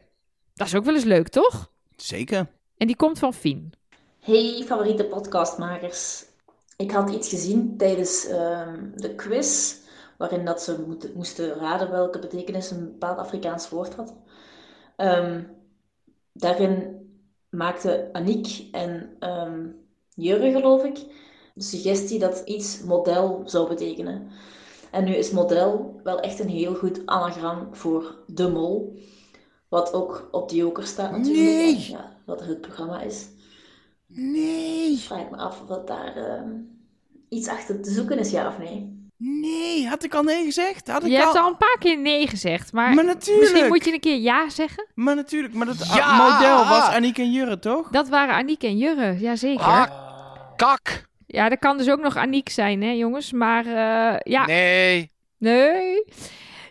Dat 0.55 0.67
is 0.67 0.75
ook 0.75 0.85
wel 0.85 0.95
eens 0.95 1.05
leuk, 1.05 1.29
toch? 1.29 1.71
Zeker. 1.97 2.47
En 2.77 2.87
die 2.87 2.97
komt 2.97 3.19
van 3.19 3.35
Fien. 3.35 3.73
Hey 4.21 4.63
favoriete 4.67 5.05
podcastmakers. 5.05 6.25
Ik 6.77 6.91
had 6.91 7.11
iets 7.11 7.29
gezien 7.29 7.77
tijdens 7.77 8.27
ehm, 8.27 8.91
de 8.95 9.15
quiz, 9.15 9.75
waarin 10.19 10.45
dat 10.45 10.63
ze 10.63 10.97
moesten 11.15 11.55
raden 11.55 11.91
welke 11.91 12.19
betekenis 12.19 12.71
een 12.71 12.85
bepaald 12.85 13.19
Afrikaans 13.19 13.69
woord 13.69 13.95
had. 13.95 14.15
Ehm, 14.97 15.43
daarin 16.39 16.97
maakte 17.49 18.09
Aniek 18.13 18.69
en 18.73 19.17
ehm 19.19 19.67
Jurre, 20.15 20.51
geloof 20.51 20.85
ik, 20.85 20.97
de 21.55 21.63
suggestie 21.63 22.19
dat 22.19 22.43
iets 22.45 22.83
model 22.83 23.43
zou 23.45 23.69
betekenen. 23.69 24.29
En 24.91 25.05
nu 25.05 25.15
is 25.15 25.31
model 25.31 26.01
wel 26.03 26.21
echt 26.21 26.39
een 26.39 26.49
heel 26.49 26.75
goed 26.75 27.07
anagram 27.07 27.75
voor 27.75 28.19
de 28.27 28.49
mol. 28.49 28.99
Wat 29.69 29.93
ook 29.93 30.29
op 30.31 30.49
de 30.49 30.57
joker 30.57 30.87
staat 30.87 31.11
natuurlijk. 31.11 31.57
Nee. 31.57 31.91
Ja, 31.91 32.17
wat 32.25 32.41
het 32.41 32.61
programma 32.61 33.01
is. 33.03 33.29
Nee. 34.07 34.97
Vraag 34.97 35.21
ik 35.21 35.31
me 35.31 35.37
af 35.37 35.61
of 35.61 35.67
dat 35.67 35.87
daar 35.87 36.17
ehm, 36.17 36.51
iets 37.29 37.49
achter 37.49 37.83
te 37.83 37.91
zoeken 37.91 38.19
is, 38.19 38.31
ja 38.31 38.49
of 38.49 38.59
nee. 38.59 38.98
Nee, 39.19 39.87
had 39.87 40.05
ik 40.05 40.15
al 40.15 40.23
nee 40.23 40.45
gezegd? 40.45 40.89
Had 40.89 41.03
ik 41.05 41.11
Je 41.11 41.17
hebt 41.17 41.37
al... 41.37 41.43
al 41.43 41.49
een 41.49 41.57
paar 41.57 41.77
keer 41.79 41.99
nee 41.99 42.27
gezegd, 42.27 42.73
maar, 42.73 42.95
Maar 42.95 43.05
natuurlijk. 43.05 43.41
misschien 43.49 43.69
moet 43.69 43.85
je 43.85 43.93
een 43.93 44.01
keer 44.01 44.17
ja 44.19 44.49
zeggen. 44.51 44.87
Maar 44.95 45.15
natuurlijk, 45.15 45.55
maar 45.55 45.67
dat 45.67 45.91
Ja! 45.95 46.17
model 46.17 46.65
was 46.69 46.89
Aniek 46.89 47.19
en 47.19 47.33
Jurre, 47.33 47.59
toch? 47.59 47.89
Dat 47.91 48.09
waren 48.09 48.35
Aniek 48.35 48.63
en 48.63 48.77
Jurre, 48.79 49.19
jazeker. 49.19 49.65
Ah, 49.65 49.91
kak. 50.57 51.07
Ja, 51.27 51.49
dat 51.49 51.59
kan 51.59 51.77
dus 51.79 51.89
ook 51.91 52.01
nog 52.01 52.17
Aniek 52.17 52.49
zijn, 52.49 52.83
hè 52.83 52.91
jongens. 52.91 53.33
Maar 53.33 53.67
eh, 53.67 54.19
ja, 54.33 54.47
Nee. 54.47 55.13
Nee. 55.39 56.05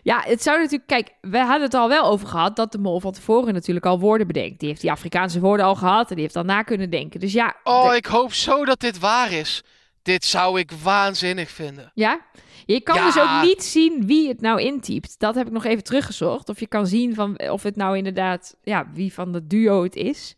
Ja, 0.02 0.22
het 0.24 0.42
zou 0.42 0.58
natuurlijk... 0.58 0.88
Kijk, 0.88 1.08
we 1.20 1.38
hadden 1.38 1.62
het 1.62 1.74
al 1.74 1.88
wel 1.88 2.04
over 2.04 2.28
gehad 2.28 2.56
dat 2.56 2.72
de 2.72 2.78
mol 2.78 3.00
van 3.00 3.12
tevoren 3.12 3.54
natuurlijk 3.54 3.86
al 3.86 4.00
woorden 4.00 4.26
bedenkt. 4.26 4.58
Die 4.60 4.68
heeft 4.68 4.80
die 4.80 4.90
Afrikaanse 4.90 5.40
woorden 5.40 5.66
al 5.66 5.74
gehad 5.74 6.08
en 6.08 6.14
die 6.14 6.24
heeft 6.24 6.36
al 6.36 6.42
na 6.42 6.62
kunnen 6.62 6.90
denken. 6.90 7.20
Dus 7.20 7.32
ja, 7.32 7.54
Oh, 7.64 7.90
de- 7.90 7.96
ik 7.96 8.06
hoop 8.06 8.32
zo 8.32 8.64
dat 8.64 8.80
dit 8.80 8.98
waar 8.98 9.32
is. 9.32 9.64
Dit 10.02 10.24
zou 10.24 10.58
ik 10.58 10.70
waanzinnig 10.82 11.50
vinden. 11.50 11.90
ja? 11.94 12.20
Je 12.66 12.80
kan 12.80 12.96
Ja. 12.96 13.04
dus 13.06 13.18
ook 13.22 13.42
niet 13.42 13.62
zien 13.64 14.06
wie 14.06 14.28
het 14.28 14.40
nou 14.40 14.60
intypt. 14.60 15.18
Dat 15.18 15.34
heb 15.34 15.46
ik 15.46 15.52
nog 15.52 15.64
even 15.64 15.84
teruggezocht. 15.84 16.48
Of 16.48 16.60
je 16.60 16.66
kan 16.66 16.86
zien 16.86 17.14
van 17.14 17.40
of 17.50 17.62
het 17.62 17.76
nou 17.76 17.96
inderdaad, 17.96 18.56
ja, 18.62 18.90
wie 18.94 19.12
van 19.12 19.32
de 19.32 19.46
duo 19.46 19.82
het 19.82 19.96
is. 19.96 20.36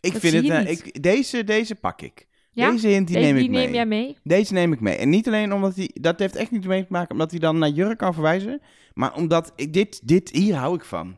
Ik 0.00 0.12
Dat 0.12 0.20
vind 0.20 0.48
het, 0.48 0.66
eh, 0.66 0.70
ik, 0.70 1.02
deze, 1.02 1.44
deze 1.44 1.74
pak 1.74 2.02
ik. 2.02 2.26
Ja? 2.50 2.70
Deze 2.70 2.88
hint 2.88 3.06
die 3.06 3.16
Deze- 3.16 3.26
neem 3.26 3.36
die 3.36 3.44
ik 3.44 3.50
mee. 3.50 3.64
neem 3.64 3.74
jij 3.74 3.86
mee. 3.86 4.16
Deze 4.22 4.52
neem 4.52 4.72
ik 4.72 4.80
mee. 4.80 4.96
En 4.96 5.08
niet 5.08 5.26
alleen 5.26 5.52
omdat 5.52 5.76
hij... 5.76 5.90
Dat 6.00 6.18
heeft 6.18 6.36
echt 6.36 6.50
niet 6.50 6.66
mee 6.66 6.80
te 6.82 6.92
maken 6.92 7.10
omdat 7.12 7.30
hij 7.30 7.40
dan 7.40 7.58
naar 7.58 7.68
Jurre 7.68 7.96
kan 7.96 8.12
verwijzen. 8.14 8.60
Maar 8.94 9.14
omdat... 9.14 9.52
Ik, 9.56 9.72
dit, 9.72 10.00
dit... 10.08 10.30
Hier 10.30 10.54
hou 10.54 10.74
ik 10.76 10.84
van. 10.84 11.16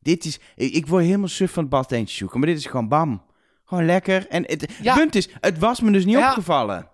Dit 0.00 0.24
is... 0.24 0.38
Ik, 0.56 0.72
ik 0.74 0.86
word 0.86 1.04
helemaal 1.04 1.28
suf 1.28 1.52
van 1.52 1.62
het 1.62 1.72
badteentje 1.72 2.16
zoeken. 2.16 2.38
Maar 2.38 2.48
dit 2.48 2.58
is 2.58 2.66
gewoon 2.66 2.88
bam. 2.88 3.22
Gewoon 3.70 3.84
lekker. 3.86 4.26
En 4.28 4.42
het 4.46 4.72
Ja. 4.82 4.94
punt 4.94 5.14
is... 5.14 5.28
Het 5.40 5.58
was 5.58 5.80
me 5.80 5.90
dus 5.90 6.04
niet 6.04 6.18
Ja. 6.18 6.28
opgevallen. 6.28 6.88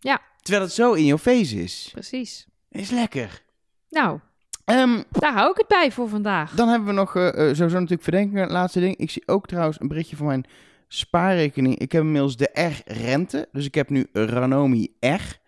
Ja. 0.00 0.18
Terwijl 0.40 0.64
het 0.64 0.72
zo 0.74 0.92
in 0.92 1.04
je 1.04 1.18
face 1.18 1.62
is. 1.62 1.88
Precies. 1.92 2.46
Is 2.70 2.90
lekker. 2.90 3.42
Nou, 3.90 4.18
Ehm, 4.64 5.02
daar 5.10 5.32
hou 5.32 5.50
ik 5.50 5.56
het 5.56 5.66
bij 5.68 5.92
voor 5.92 6.08
vandaag. 6.08 6.50
dan 6.54 6.68
hebben 6.68 6.88
we 6.88 6.94
nog 6.94 7.16
eh, 7.16 7.24
sowieso 7.32 7.62
natuurlijk 7.62 8.02
verdenkingen. 8.02 8.50
Laatste 8.50 8.80
ding. 8.80 8.96
Ik 8.96 9.10
zie 9.10 9.22
ook 9.28 9.46
trouwens 9.46 9.80
een 9.80 9.88
berichtje 9.88 10.16
van 10.16 10.26
mijn 10.26 10.44
spaarrekening. 10.88 11.78
Ik 11.78 11.92
heb 11.92 12.02
inmiddels 12.02 12.36
de 12.36 12.50
R-rente. 12.52 13.48
Dus 13.52 13.66
ik 13.66 13.74
heb 13.74 13.88
nu 13.90 14.06
Ranomi 14.12 14.96
R. 15.00 15.40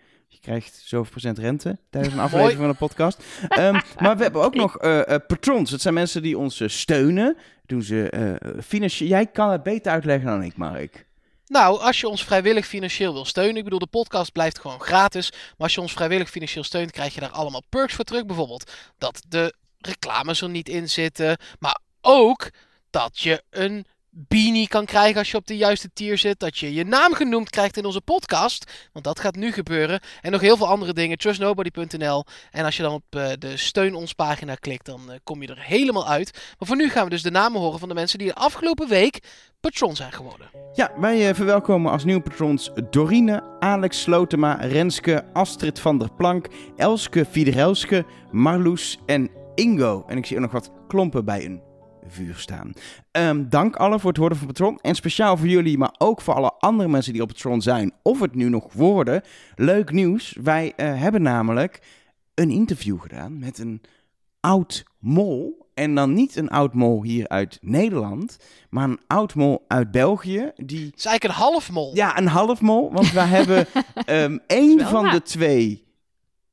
Krijgt 0.45 0.83
zoveel 0.85 1.11
procent 1.11 1.39
rente 1.39 1.79
tijdens 1.91 2.15
een 2.15 2.21
aflevering 2.29 2.59
van 2.59 2.69
de 2.69 2.75
podcast. 2.75 3.25
Ehm, 3.49 3.81
maar 3.99 4.17
we 4.17 4.23
hebben 4.23 4.43
ook 4.43 4.55
nog 4.65 4.79
eh, 4.79 5.15
eh, 5.15 5.21
patrons. 5.27 5.71
Dat 5.71 5.81
zijn 5.81 5.95
mensen 5.95 6.23
die 6.23 6.39
ons 6.39 6.61
eh, 6.61 6.69
steunen. 6.69 7.37
Doen 7.67 7.83
ze 7.83 8.39
financieel. 8.65 9.09
Jij 9.09 9.27
kan 9.27 9.51
het 9.51 9.63
beter 9.63 9.93
uitleggen 9.93 10.27
dan 10.27 10.43
ik, 10.43 10.57
Mark. 10.57 11.07
Nou, 11.47 11.81
als 11.81 12.01
je 12.01 12.09
ons 12.09 12.25
vrijwillig 12.25 12.67
financieel 12.67 13.13
wil 13.13 13.25
steunen. 13.25 13.57
Ik 13.57 13.65
bedoel, 13.65 13.79
de 13.79 13.87
podcast 13.87 14.33
blijft 14.33 14.59
gewoon 14.59 14.81
gratis. 14.81 15.31
Maar 15.31 15.41
als 15.57 15.75
je 15.75 15.81
ons 15.81 15.93
vrijwillig 15.93 16.31
financieel 16.31 16.65
steunt, 16.65 16.91
krijg 16.91 17.15
je 17.15 17.21
daar 17.21 17.31
allemaal 17.31 17.63
perks 17.69 17.95
voor 17.95 18.05
terug. 18.05 18.27
Bijvoorbeeld 18.27 18.73
dat 18.99 19.23
de 19.29 19.55
reclames 19.79 20.41
er 20.41 20.49
niet 20.49 20.69
in 20.69 20.91
zitten. 20.91 21.39
Maar 21.59 21.79
ook 22.01 22.51
dat 22.91 23.21
je 23.21 23.43
een 23.51 23.87
beanie 24.15 24.69
kan 24.69 24.85
krijgen 24.85 25.19
als 25.19 25.31
je 25.31 25.37
op 25.37 25.47
de 25.47 25.57
juiste 25.57 25.91
tier 25.93 26.19
zit. 26.19 26.41
Dat 26.41 26.59
je 26.59 26.75
je 26.75 26.85
naam 26.85 27.15
genoemd 27.15 27.51
krijgt 27.51 27.77
in 27.77 27.85
onze 27.85 28.01
podcast. 28.01 28.89
Want 28.93 29.05
dat 29.05 29.21
gaat 29.21 29.37
nu 29.37 29.53
gebeuren. 29.53 30.01
En 30.21 30.33
nog 30.33 30.41
heel 30.41 30.57
veel 30.57 30.69
andere 30.69 30.93
dingen. 30.93 31.19
Trustnobody.nl. 31.19 32.25
En 32.51 32.65
als 32.65 32.77
je 32.77 32.83
dan 32.83 32.93
op 32.93 33.05
eh, 33.11 33.29
de 33.39 33.57
steun 33.57 33.95
ons 33.95 34.13
pagina 34.13 34.55
klikt, 34.55 34.87
dan 34.87 35.11
eh, 35.11 35.19
kom 35.23 35.43
je 35.43 35.49
er 35.49 35.63
helemaal 35.63 36.09
uit. 36.09 36.33
Maar 36.59 36.69
voor 36.69 36.77
nu 36.77 36.89
gaan 36.89 37.05
we 37.05 37.11
dus 37.11 37.23
de 37.23 37.31
namen 37.31 37.61
horen 37.61 37.79
van 37.79 37.89
de 37.89 37.95
mensen 37.95 38.19
die 38.19 38.29
de 38.29 38.35
afgelopen 38.35 38.89
week 38.89 39.23
patron 39.61 39.97
zijn 39.97 40.13
geworden. 40.13 40.51
Ja, 40.73 40.93
wij 40.97 41.29
eh, 41.29 41.35
verwelkomen 41.35 41.93
als 41.93 42.05
nieuwe 42.05 42.23
patrons 42.23 42.71
Dorine, 42.91 43.43
Alex 43.59 44.03
Slotema, 44.03 44.55
Renske, 44.55 45.25
Astrid 45.33 45.81
van 45.81 45.99
der 45.99 46.13
Plank, 46.13 46.47
Elske 46.77 47.25
Fiederelske, 47.25 48.05
Marloes 48.31 48.99
en 49.07 49.31
Ingo. 49.55 50.05
En 50.07 50.17
ik 50.17 50.27
zie 50.27 50.37
ook 50.37 50.43
nog 50.43 50.53
wat 50.53 50.71
klompen 50.89 51.25
bij 51.25 51.45
een 51.45 51.74
vuur 52.09 52.35
staan. 52.35 52.73
Ehm, 53.11 53.49
dank 53.49 53.77
allen 53.77 54.01
voor 54.01 54.11
het 54.11 54.19
worden 54.19 54.39
van 54.39 54.47
patron. 54.47 54.79
En 54.81 54.95
speciaal 54.95 55.37
voor 55.37 55.49
jullie, 55.49 55.79
maar 55.79 55.95
ook 55.99 56.21
voor 56.21 56.35
alle 56.35 56.53
andere 56.59 56.89
mensen 56.89 57.13
die 57.13 57.23
op 57.23 57.29
patron 57.29 57.63
zijn. 57.63 57.93
Of 58.03 58.21
het 58.21 58.35
nu 58.35 58.49
nog 58.49 58.73
worden. 58.73 59.23
Leuk 59.55 59.91
nieuws. 59.91 60.37
Wij 60.43 60.73
eh, 60.77 61.01
hebben 61.01 61.23
namelijk 61.23 61.83
een 62.35 62.51
interview 62.51 63.01
gedaan 63.01 63.39
met 63.39 63.59
een 63.59 63.81
oud 64.41 64.85
mol. 64.99 65.63
En 65.75 65.95
dan 65.95 66.13
niet 66.13 66.37
een 66.37 66.49
oud 66.49 66.75
mol 66.75 67.03
hier 67.03 67.29
uit 67.29 67.59
Nederland, 67.61 68.37
maar 68.71 68.89
een 68.89 69.01
oud 69.07 69.35
mol 69.35 69.65
uit 69.69 69.91
België. 69.91 70.53
Die 70.57 70.85
Het 70.87 70.99
is 70.99 71.05
eigenlijk 71.05 71.25
een 71.25 71.45
half 71.45 71.71
mol. 71.71 71.95
ja, 71.95 72.19
een 72.19 72.27
half 72.27 72.61
mol. 72.61 72.93
Want 72.93 73.13
we 73.13 73.21
hebben 73.37 73.67
ehm 73.95 74.39
één 74.47 74.81
van 74.81 75.11
de 75.11 75.23
twee 75.23 75.85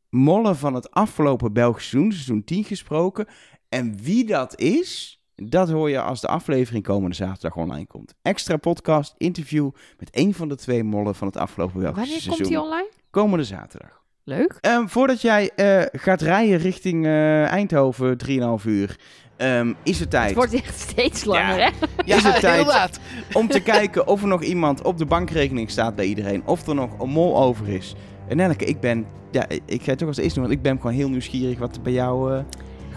mollen 0.10 0.58
van 0.58 0.74
het 0.74 0.92
afgelopen 0.92 1.54
Belgisch 1.54 1.90
seizoen, 1.90 2.12
seizoen 2.12 2.44
10, 2.44 2.64
gesproken. 2.64 3.28
En 3.70 3.98
wie 4.02 4.26
dat 4.26 4.60
is, 4.60 5.21
dat 5.50 5.70
hoor 5.70 5.90
je 5.90 6.02
als 6.02 6.22
de 6.22 6.28
aflevering 6.28 6.84
komende 6.84 7.16
zaterdag 7.16 7.56
online 7.56 7.86
komt. 7.86 8.14
Extra 8.22 8.58
podcast, 8.58 9.14
interview 9.18 9.70
met 10.00 10.10
één 10.10 10.34
van 10.34 10.48
de 10.48 10.56
twee 10.56 10.84
mollen 10.84 11.16
van 11.16 11.28
het 11.28 11.38
afgelopen 11.38 11.80
Belgisch 11.82 11.98
Wanneer 12.00 12.14
seizoen. 12.22 12.36
komt 12.36 12.48
die 12.50 12.62
online? 12.62 12.90
Komende 13.10 13.46
zaterdag. 13.46 14.00
Leuk. 14.24 14.58
Ehm, 14.62 14.88
voordat 14.88 15.22
jij 15.22 15.52
eh, 15.56 15.82
gaat 16.02 16.22
rijden 16.22 16.58
richting 16.58 17.06
eh, 17.06 17.44
Eindhoven, 17.46 18.18
3,5 18.18 18.66
uur, 18.66 19.00
ehm, 19.38 19.74
is 19.84 20.00
het 20.00 20.10
tijd 20.10 20.26
Het 20.26 20.36
wordt 20.36 20.54
echt 20.54 20.80
steeds 20.80 21.24
langer, 21.26 21.58
Ja. 21.58 21.64
hè? 21.72 21.72
Ja, 22.06 22.16
Is 22.16 22.24
het 22.24 22.40
tijd? 22.40 22.60
inderdaad. 22.60 23.00
om 23.34 23.48
te 23.48 23.60
kijken 23.64 24.08
of 24.08 24.22
er 24.22 24.28
nog 24.28 24.44
iemand 24.44 24.82
op 24.84 24.98
de 24.98 25.06
bankrekening 25.06 25.70
staat 25.70 25.96
bij 25.96 26.06
iedereen. 26.06 26.42
Of 26.46 26.68
er 26.68 26.76
nog 26.76 27.00
een 27.00 27.10
mol 27.10 27.38
over 27.42 27.68
is. 27.70 27.96
En 28.28 28.38
Nelleke, 28.38 28.66
ik 28.66 28.80
ben, 28.80 29.06
ja, 29.32 29.46
ik 29.66 29.82
ga 29.82 29.90
het 29.90 29.98
toch 30.00 30.08
als 30.08 30.18
eerste 30.18 30.34
doen, 30.40 30.44
want 30.48 30.58
ik 30.58 30.64
ben 30.64 30.78
gewoon 30.78 30.96
heel 30.96 31.10
nieuwsgierig 31.10 31.60
wat 31.60 31.76
er 31.76 31.82
bij 31.82 31.94
jou... 31.94 32.34
eh, 32.36 32.44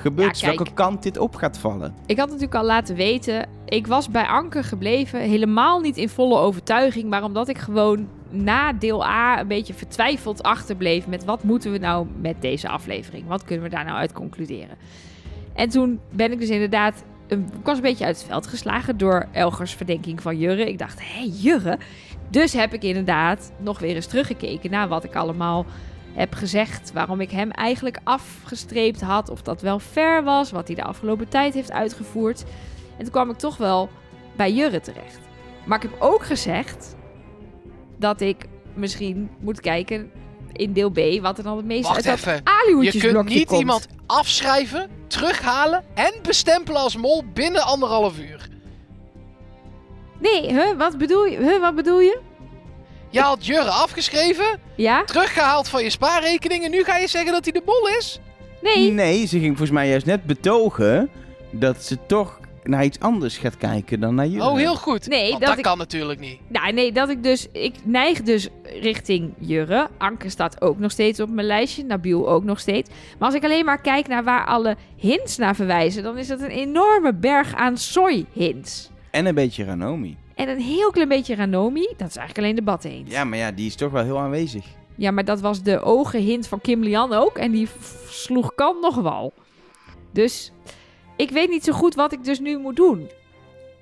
gebeurt 0.04 0.34
is, 0.34 0.40
Ja, 0.40 0.46
kijk. 0.46 0.58
welke 0.58 0.74
kant 0.74 1.02
dit 1.02 1.18
op 1.18 1.34
gaat 1.34 1.58
vallen. 1.58 1.94
Ik 2.06 2.18
had 2.18 2.26
natuurlijk 2.26 2.54
al 2.54 2.64
laten 2.64 2.96
weten, 2.96 3.46
ik 3.64 3.86
was 3.86 4.08
bij 4.08 4.26
Anke 4.26 4.62
gebleven, 4.62 5.20
helemaal 5.20 5.80
niet 5.80 5.96
in 5.96 6.08
volle 6.08 6.38
overtuiging, 6.38 7.08
maar 7.08 7.24
omdat 7.24 7.48
ik 7.48 7.58
gewoon 7.58 8.08
na 8.30 8.72
deel 8.72 9.04
A 9.04 9.40
een 9.40 9.48
beetje 9.48 9.74
vertwijfeld 9.74 10.42
achterbleef 10.42 11.06
met 11.06 11.24
wat 11.24 11.42
moeten 11.42 11.72
we 11.72 11.78
nou 11.78 12.06
met 12.20 12.34
deze 12.40 12.68
aflevering? 12.68 13.26
Wat 13.26 13.44
kunnen 13.44 13.64
we 13.64 13.70
daar 13.70 13.84
nou 13.84 13.96
uit 13.96 14.12
concluderen? 14.12 14.76
En 15.54 15.68
toen 15.68 16.00
ben 16.10 16.32
ik 16.32 16.38
dus 16.38 16.48
inderdaad, 16.48 17.04
een, 17.28 17.48
ik 17.58 17.64
was 17.64 17.76
een 17.76 17.82
beetje 17.82 18.04
uit 18.04 18.16
het 18.16 18.26
veld 18.26 18.46
geslagen 18.46 18.96
door 18.98 19.26
Elgers 19.32 19.72
verdenking 19.72 20.22
van 20.22 20.38
Jurre. 20.38 20.68
Ik 20.68 20.78
dacht, 20.78 20.98
hé 21.02 21.28
Jurre? 21.32 21.78
Dus 22.28 22.52
heb 22.52 22.74
ik 22.74 22.82
inderdaad 22.82 23.52
nog 23.58 23.78
weer 23.78 23.94
eens 23.94 24.06
teruggekeken 24.06 24.70
naar 24.70 24.88
wat 24.88 25.04
ik 25.04 25.16
allemaal 25.16 25.66
heb 26.14 26.34
gezegd. 26.34 26.92
Waarom 26.92 27.20
ik 27.20 27.30
hem 27.30 27.50
eigenlijk 27.50 27.98
afgestreept 28.04 29.00
had. 29.00 29.30
Of 29.30 29.42
dat 29.42 29.60
wel 29.62 29.78
fair 29.78 30.24
was. 30.24 30.50
Wat 30.50 30.66
hij 30.66 30.76
de 30.76 30.82
afgelopen 30.84 31.28
tijd 31.28 31.54
heeft 31.54 31.72
uitgevoerd. 31.72 32.44
En 32.96 33.02
toen 33.02 33.12
kwam 33.12 33.30
ik 33.30 33.36
toch 33.38 33.56
wel 33.56 33.88
bij 34.36 34.52
Jurre 34.52 34.80
terecht. 34.80 35.18
Maar 35.64 35.82
ik 35.84 35.90
heb 35.90 36.00
ook 36.00 36.24
gezegd 36.24 36.96
dat 37.96 38.20
ik 38.20 38.46
misschien 38.74 39.30
moet 39.40 39.60
kijken 39.60 40.10
in 40.52 40.72
deel 40.72 40.90
B 40.90 41.00
wat 41.20 41.38
er 41.38 41.44
dan 41.44 41.56
het 41.56 41.66
meest 41.66 41.88
Wacht 41.88 42.06
uit 42.06 42.18
even. 42.18 42.42
dat 42.44 42.92
Je 42.92 42.98
kunt 43.00 43.28
niet 43.28 43.46
komt. 43.46 43.60
iemand 43.60 43.86
afschrijven, 44.06 44.90
terughalen 45.06 45.84
en 45.94 46.12
bestempelen 46.22 46.80
als 46.80 46.96
mol 46.96 47.24
binnen 47.32 47.62
anderhalf 47.62 48.18
uur. 48.18 48.48
Nee, 50.20 50.52
huh, 50.52 50.76
wat 50.76 50.98
bedoel 50.98 51.24
je? 51.24 51.36
Huh, 51.38 51.60
wat 51.60 51.74
bedoel 51.74 52.00
je? 52.00 52.20
Je 53.14 53.20
had 53.20 53.46
Jurre 53.46 53.70
afgeschreven, 53.70 54.58
Ja? 54.76 55.04
teruggehaald 55.04 55.68
van 55.68 55.82
je 55.82 55.90
spaarrekening 55.90 56.64
en 56.64 56.70
nu 56.70 56.84
ga 56.84 56.96
je 56.96 57.06
zeggen 57.08 57.32
dat 57.32 57.44
hij 57.44 57.52
de 57.52 57.62
mol 57.64 57.88
is? 57.98 58.20
Nee. 58.62 58.90
Nee, 58.90 59.26
ze 59.26 59.38
ging 59.38 59.46
volgens 59.48 59.70
mij 59.70 59.88
juist 59.88 60.06
net 60.06 60.24
betogen 60.24 61.10
dat 61.50 61.82
ze 61.84 61.98
toch 62.06 62.40
naar 62.62 62.84
iets 62.84 63.00
anders 63.00 63.36
gaat 63.36 63.56
kijken 63.56 64.00
dan 64.00 64.14
naar 64.14 64.26
jullie. 64.26 64.48
Oh, 64.48 64.56
heel 64.56 64.74
goed. 64.76 65.08
Nee, 65.08 65.28
Want 65.28 65.40
dat 65.40 65.48
dat 65.48 65.58
ik- 65.58 65.64
kan 65.64 65.78
natuurlijk 65.78 66.20
niet. 66.20 66.38
Nou, 66.48 66.72
nee, 66.72 66.92
dat 66.92 67.08
ik 67.08 67.22
dus... 67.22 67.46
Ik 67.52 67.74
neig 67.84 68.22
dus 68.22 68.48
richting 68.80 69.32
Jurre. 69.38 69.88
Anke 69.98 70.28
staat 70.28 70.60
ook 70.62 70.78
nog 70.78 70.90
steeds 70.90 71.20
op 71.20 71.28
mijn 71.30 71.46
lijstje. 71.46 71.84
Nabil 71.84 72.28
ook 72.30 72.44
nog 72.44 72.60
steeds. 72.60 72.90
Maar 73.18 73.28
als 73.28 73.36
ik 73.36 73.44
alleen 73.44 73.64
maar 73.64 73.80
kijk 73.80 74.08
naar 74.08 74.24
waar 74.24 74.46
alle 74.46 74.76
hints 74.96 75.36
naar 75.36 75.54
verwijzen... 75.54 76.02
dan 76.02 76.18
is 76.18 76.26
dat 76.26 76.40
een 76.40 76.50
enorme 76.50 77.14
berg 77.14 77.54
aan 77.54 77.76
soy-hints. 77.78 78.90
En 79.10 79.26
een 79.26 79.34
beetje 79.34 79.64
Ranomi. 79.64 80.16
En 80.34 80.48
een 80.48 80.60
heel 80.60 80.90
klein 80.90 81.08
beetje 81.08 81.34
Ranomi. 81.34 81.86
Dat 81.96 82.08
is 82.08 82.16
eigenlijk 82.16 82.38
alleen 82.38 82.54
de 82.54 82.62
batten 82.62 83.06
Ja, 83.06 83.24
maar 83.24 83.38
ja, 83.38 83.50
die 83.50 83.66
is 83.66 83.74
toch 83.74 83.92
wel 83.92 84.04
heel 84.04 84.18
aanwezig. 84.18 84.64
Ja, 84.94 85.10
maar 85.10 85.24
dat 85.24 85.40
was 85.40 85.62
de 85.62 85.80
ogenhint 85.80 86.46
van 86.46 86.60
Kim 86.60 86.82
Lian 86.82 87.12
ook. 87.12 87.38
En 87.38 87.52
die 87.52 87.68
sloeg 88.08 88.54
kant 88.54 88.80
nog 88.80 88.94
wel. 88.94 89.32
Dus 90.10 90.52
ik 91.16 91.30
weet 91.30 91.48
niet 91.48 91.64
zo 91.64 91.72
goed 91.72 91.94
wat 91.94 92.12
ik 92.12 92.24
dus 92.24 92.40
nu 92.40 92.58
moet 92.58 92.76
doen. 92.76 93.08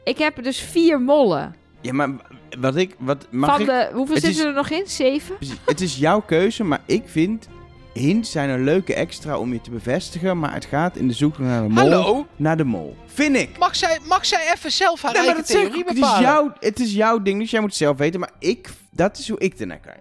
Ik 0.04 0.18
heb 0.18 0.42
dus 0.42 0.60
vier 0.60 1.00
mollen. 1.00 1.54
Ja, 1.80 1.92
maar 1.92 2.10
wat 2.60 2.76
ik... 2.76 2.94
Wat, 2.98 3.26
mag 3.30 3.50
van 3.50 3.60
ik 3.60 3.66
de, 3.66 3.90
hoeveel 3.92 4.14
het 4.14 4.24
zitten 4.24 4.42
is- 4.42 4.48
er 4.48 4.54
nog 4.54 4.70
in? 4.70 4.86
Zeven? 4.86 5.36
Precies. 5.36 5.56
Het 5.64 5.80
is 5.80 5.96
jouw 5.96 6.20
keuze, 6.20 6.64
maar 6.64 6.82
ik 6.86 7.02
vind... 7.06 7.48
Hints 7.94 8.30
zijn 8.30 8.50
een 8.50 8.64
leuke 8.64 8.94
extra 8.94 9.38
om 9.38 9.52
je 9.52 9.60
te 9.60 9.70
bevestigen, 9.70 10.38
maar 10.38 10.54
het 10.54 10.64
gaat 10.64 10.96
in 10.96 11.08
de 11.08 11.14
zoektocht 11.14 11.48
naar 11.48 11.62
de 11.62 11.68
mol. 11.68 11.78
Hallo? 11.78 12.26
Naar 12.36 12.56
de 12.56 12.64
mol. 12.64 12.96
Vind 13.06 13.36
ik. 13.36 13.58
Mag 13.58 13.76
zij, 13.76 13.98
mag 14.08 14.26
zij 14.26 14.52
even 14.54 14.72
zelf 14.72 15.02
haar 15.02 15.12
Nee, 15.12 15.22
maar 15.26 15.34
eigen 15.34 15.52
dat 15.52 15.56
zeg 15.56 15.62
theorie 15.62 15.80
ik. 15.80 15.88
Het 15.88 15.96
is, 15.96 16.02
bepalen? 16.02 16.22
jouw, 16.22 16.52
het 16.58 16.80
is 16.80 16.92
jouw 16.92 17.22
ding, 17.22 17.40
dus 17.40 17.50
jij 17.50 17.60
moet 17.60 17.68
het 17.68 17.78
zelf 17.78 17.96
weten. 17.98 18.20
Maar 18.20 18.32
ik, 18.38 18.70
dat 18.90 19.18
is 19.18 19.28
hoe 19.28 19.38
ik 19.38 19.58
ernaar 19.58 19.78
kijk. 19.80 20.00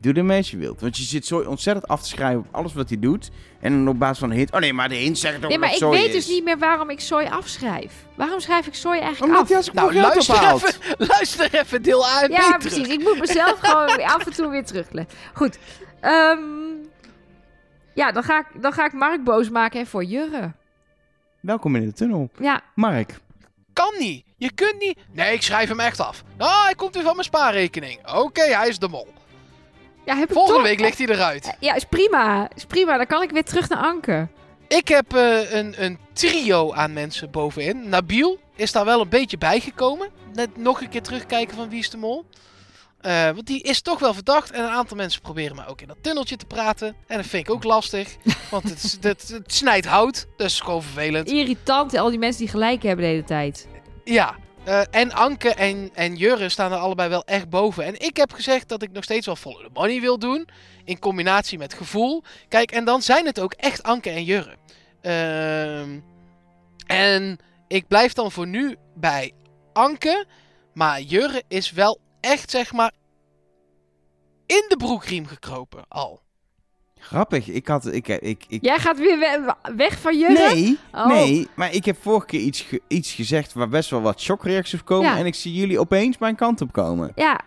Doe 0.00 0.12
ermee 0.14 0.36
als 0.36 0.50
je 0.50 0.56
wilt. 0.56 0.80
Want 0.80 0.96
je 0.96 1.02
zit 1.02 1.26
zo 1.26 1.38
ontzettend 1.40 1.88
af 1.88 2.02
te 2.02 2.08
schrijven 2.08 2.38
op 2.40 2.46
alles 2.50 2.72
wat 2.72 2.88
hij 2.88 2.98
doet. 2.98 3.30
En 3.60 3.72
dan 3.72 3.88
op 3.88 3.98
basis 3.98 4.18
van 4.18 4.30
een 4.30 4.36
hint. 4.36 4.52
Oh 4.52 4.60
nee, 4.60 4.72
maar 4.72 4.88
de 4.88 4.94
hint 4.94 5.18
zegt 5.18 5.40
toch 5.40 5.48
Nee, 5.48 5.58
maar 5.58 5.68
dat 5.68 5.76
ik 5.76 5.82
zooi 5.84 5.98
weet 6.00 6.08
is. 6.14 6.14
dus 6.26 6.34
niet 6.34 6.44
meer 6.44 6.58
waarom 6.58 6.90
ik 6.90 7.00
soy 7.00 7.24
afschrijf. 7.24 7.92
Waarom 8.16 8.40
schrijf 8.40 8.66
ik 8.66 8.74
soy 8.74 8.92
eigenlijk 8.98 9.22
Omdat 9.24 9.40
af? 9.42 9.48
hij 9.48 9.56
als 9.56 9.70
Nou, 9.70 9.94
luister 9.94 10.34
ophaalt. 10.34 10.64
even, 10.64 11.06
luister 11.16 11.54
even 11.54 11.82
deel 11.82 12.06
A 12.06 12.22
en 12.22 12.28
B 12.28 12.32
Ja, 12.32 12.38
terug. 12.38 12.58
precies. 12.58 12.88
Ik 12.88 13.02
moet 13.02 13.18
mezelf 13.18 13.58
gewoon 13.62 14.02
af 14.04 14.26
en 14.26 14.32
toe 14.32 14.48
weer 14.48 14.64
terugleggen. 14.64 15.14
Goed. 15.34 15.58
Ehm, 16.00 16.38
ja, 17.94 18.12
dan 18.12 18.22
ga, 18.22 18.38
ik, 18.38 18.62
dan 18.62 18.72
ga 18.72 18.84
ik 18.86 18.92
Mark 18.92 19.24
boos 19.24 19.50
maken 19.50 19.80
en 19.80 19.86
voor 19.86 20.04
Jurre. 20.04 20.52
Welkom 21.40 21.76
in 21.76 21.84
de 21.86 21.92
tunnel. 21.92 22.30
Ja, 22.38 22.60
Mark. 22.74 23.18
Kan 23.72 23.94
niet. 23.98 24.24
Je 24.36 24.52
kunt 24.52 24.78
niet... 24.78 24.98
Nee, 25.12 25.34
ik 25.34 25.42
schrijf 25.42 25.68
hem 25.68 25.80
echt 25.80 26.00
af. 26.00 26.22
Ah, 26.36 26.64
hij 26.64 26.74
komt 26.74 26.94
weer 26.94 27.02
van 27.04 27.12
mijn 27.14 27.24
spaarrekening. 27.26 28.08
Oké, 28.14 28.42
hij 28.42 28.68
is 28.68 28.78
de 28.78 28.88
mol. 28.88 29.08
Ja 30.04 30.16
heb 30.16 30.28
ik 30.28 30.34
Volgende 30.34 30.58
toch- 30.58 30.68
week 30.68 30.80
ligt 30.80 30.98
hij 30.98 31.06
eruit. 31.06 31.56
Ja, 31.60 31.74
is 31.74 31.84
prima. 31.84 32.48
Is 32.56 32.64
prima. 32.64 32.96
Dan 32.96 33.06
kan 33.06 33.22
ik 33.22 33.30
weer 33.30 33.44
terug 33.44 33.68
naar 33.68 33.78
Anke. 33.78 34.28
Ik 34.68 34.88
heb 34.88 35.14
eh, 35.14 35.52
een, 35.52 35.74
een 35.84 35.98
trio 36.12 36.72
aan 36.72 36.92
mensen 36.92 37.30
bovenin. 37.30 37.88
Nabil 37.88 38.38
is 38.56 38.72
daar 38.72 38.84
wel 38.84 39.00
een 39.00 39.08
beetje 39.08 39.38
bijgekomen. 39.38 40.08
Net 40.34 40.56
nog 40.56 40.80
een 40.80 40.88
keer 40.88 41.02
terugkijken 41.02 41.56
van 41.56 41.68
wie 41.68 41.78
is 41.78 41.90
de 41.90 41.96
mol. 41.96 42.24
Eh, 43.00 43.24
want 43.24 43.46
die 43.46 43.62
is 43.62 43.80
toch 43.82 43.98
wel 43.98 44.14
verdacht. 44.14 44.50
En 44.50 44.62
een 44.64 44.70
aantal 44.70 44.96
mensen 44.96 45.20
proberen 45.20 45.56
me 45.56 45.66
ook 45.66 45.80
in 45.80 45.86
dat 45.88 45.96
tunneltje 46.00 46.36
te 46.36 46.44
praten. 46.46 46.94
En 47.06 47.16
dat 47.16 47.26
vind 47.26 47.48
ik 47.48 47.54
ook 47.54 47.64
lastig. 47.64 48.16
Want 48.50 48.64
het, 48.68 48.98
het, 49.00 49.28
het 49.28 49.54
snijdt 49.54 49.86
hout. 49.86 50.26
Is 50.36 50.60
gewoon 50.60 50.82
vervelend. 50.82 51.28
Irritant, 51.28 51.94
al 51.94 52.10
die 52.10 52.18
mensen 52.18 52.40
die 52.40 52.48
gelijk 52.50 52.82
hebben 52.82 53.04
de 53.04 53.10
hele 53.10 53.24
tijd. 53.24 53.68
Ja. 54.04 54.36
Eh, 54.64 54.82
en 54.90 55.12
Anke 55.12 55.54
en, 55.54 55.90
en 55.94 56.16
Jurre 56.16 56.48
staan 56.48 56.72
er 56.72 56.78
allebei 56.78 57.08
wel 57.08 57.24
echt 57.24 57.48
boven. 57.48 57.84
En 57.84 58.00
ik 58.00 58.16
heb 58.16 58.32
gezegd 58.32 58.68
dat 58.68 58.82
ik 58.82 58.92
nog 58.92 59.04
steeds 59.04 59.26
wel 59.26 59.36
follow 59.36 59.64
the 59.64 59.70
money 59.72 60.00
wil 60.00 60.18
doen. 60.18 60.48
In 60.84 60.98
combinatie 60.98 61.58
met 61.58 61.74
gevoel. 61.74 62.22
Kijk, 62.48 62.72
en 62.72 62.84
dan 62.84 63.02
zijn 63.02 63.26
het 63.26 63.40
ook 63.40 63.52
echt 63.52 63.82
Anke 63.82 64.10
en 64.10 64.24
Jurre. 64.24 64.56
Ehm, 65.00 65.98
en 66.86 67.38
ik 67.68 67.88
blijf 67.88 68.12
dan 68.12 68.32
voor 68.32 68.46
nu 68.46 68.76
bij 68.94 69.32
Anke. 69.72 70.26
Maar 70.74 71.00
Jurre 71.00 71.42
is 71.48 71.70
wel 71.70 71.98
echt, 72.20 72.50
zeg 72.50 72.72
maar, 72.72 72.92
in 74.46 74.64
de 74.68 74.76
broekriem 74.76 75.26
gekropen 75.26 75.84
al. 75.88 76.22
Grappig. 77.00 77.48
Ik 77.48 77.66
had... 77.68 77.86
Ik, 77.86 78.08
ik, 78.08 78.44
ik, 78.48 78.58
Jij 78.64 78.78
gaat 78.78 78.98
weer 78.98 79.18
we- 79.18 79.54
weg 79.76 79.98
van 80.00 80.18
Jurre? 80.18 80.54
Nee, 80.54 80.78
Oh. 80.92 81.06
nee. 81.06 81.48
Maar 81.54 81.74
ik 81.74 81.84
heb 81.84 81.96
vorige 82.02 82.26
keer 82.26 82.40
iets, 82.40 82.60
ge- 82.60 82.80
iets 82.88 83.12
gezegd 83.12 83.52
waar 83.52 83.68
best 83.68 83.90
wel 83.90 84.00
wat 84.00 84.20
shockreacties 84.20 84.80
op 84.80 84.86
komen. 84.86 85.10
Ja. 85.10 85.16
En 85.18 85.26
ik 85.26 85.34
zie 85.34 85.52
jullie 85.52 85.78
opeens 85.80 86.18
mijn 86.18 86.36
kant 86.36 86.60
op 86.60 86.72
komen. 86.72 87.12
Ja, 87.14 87.40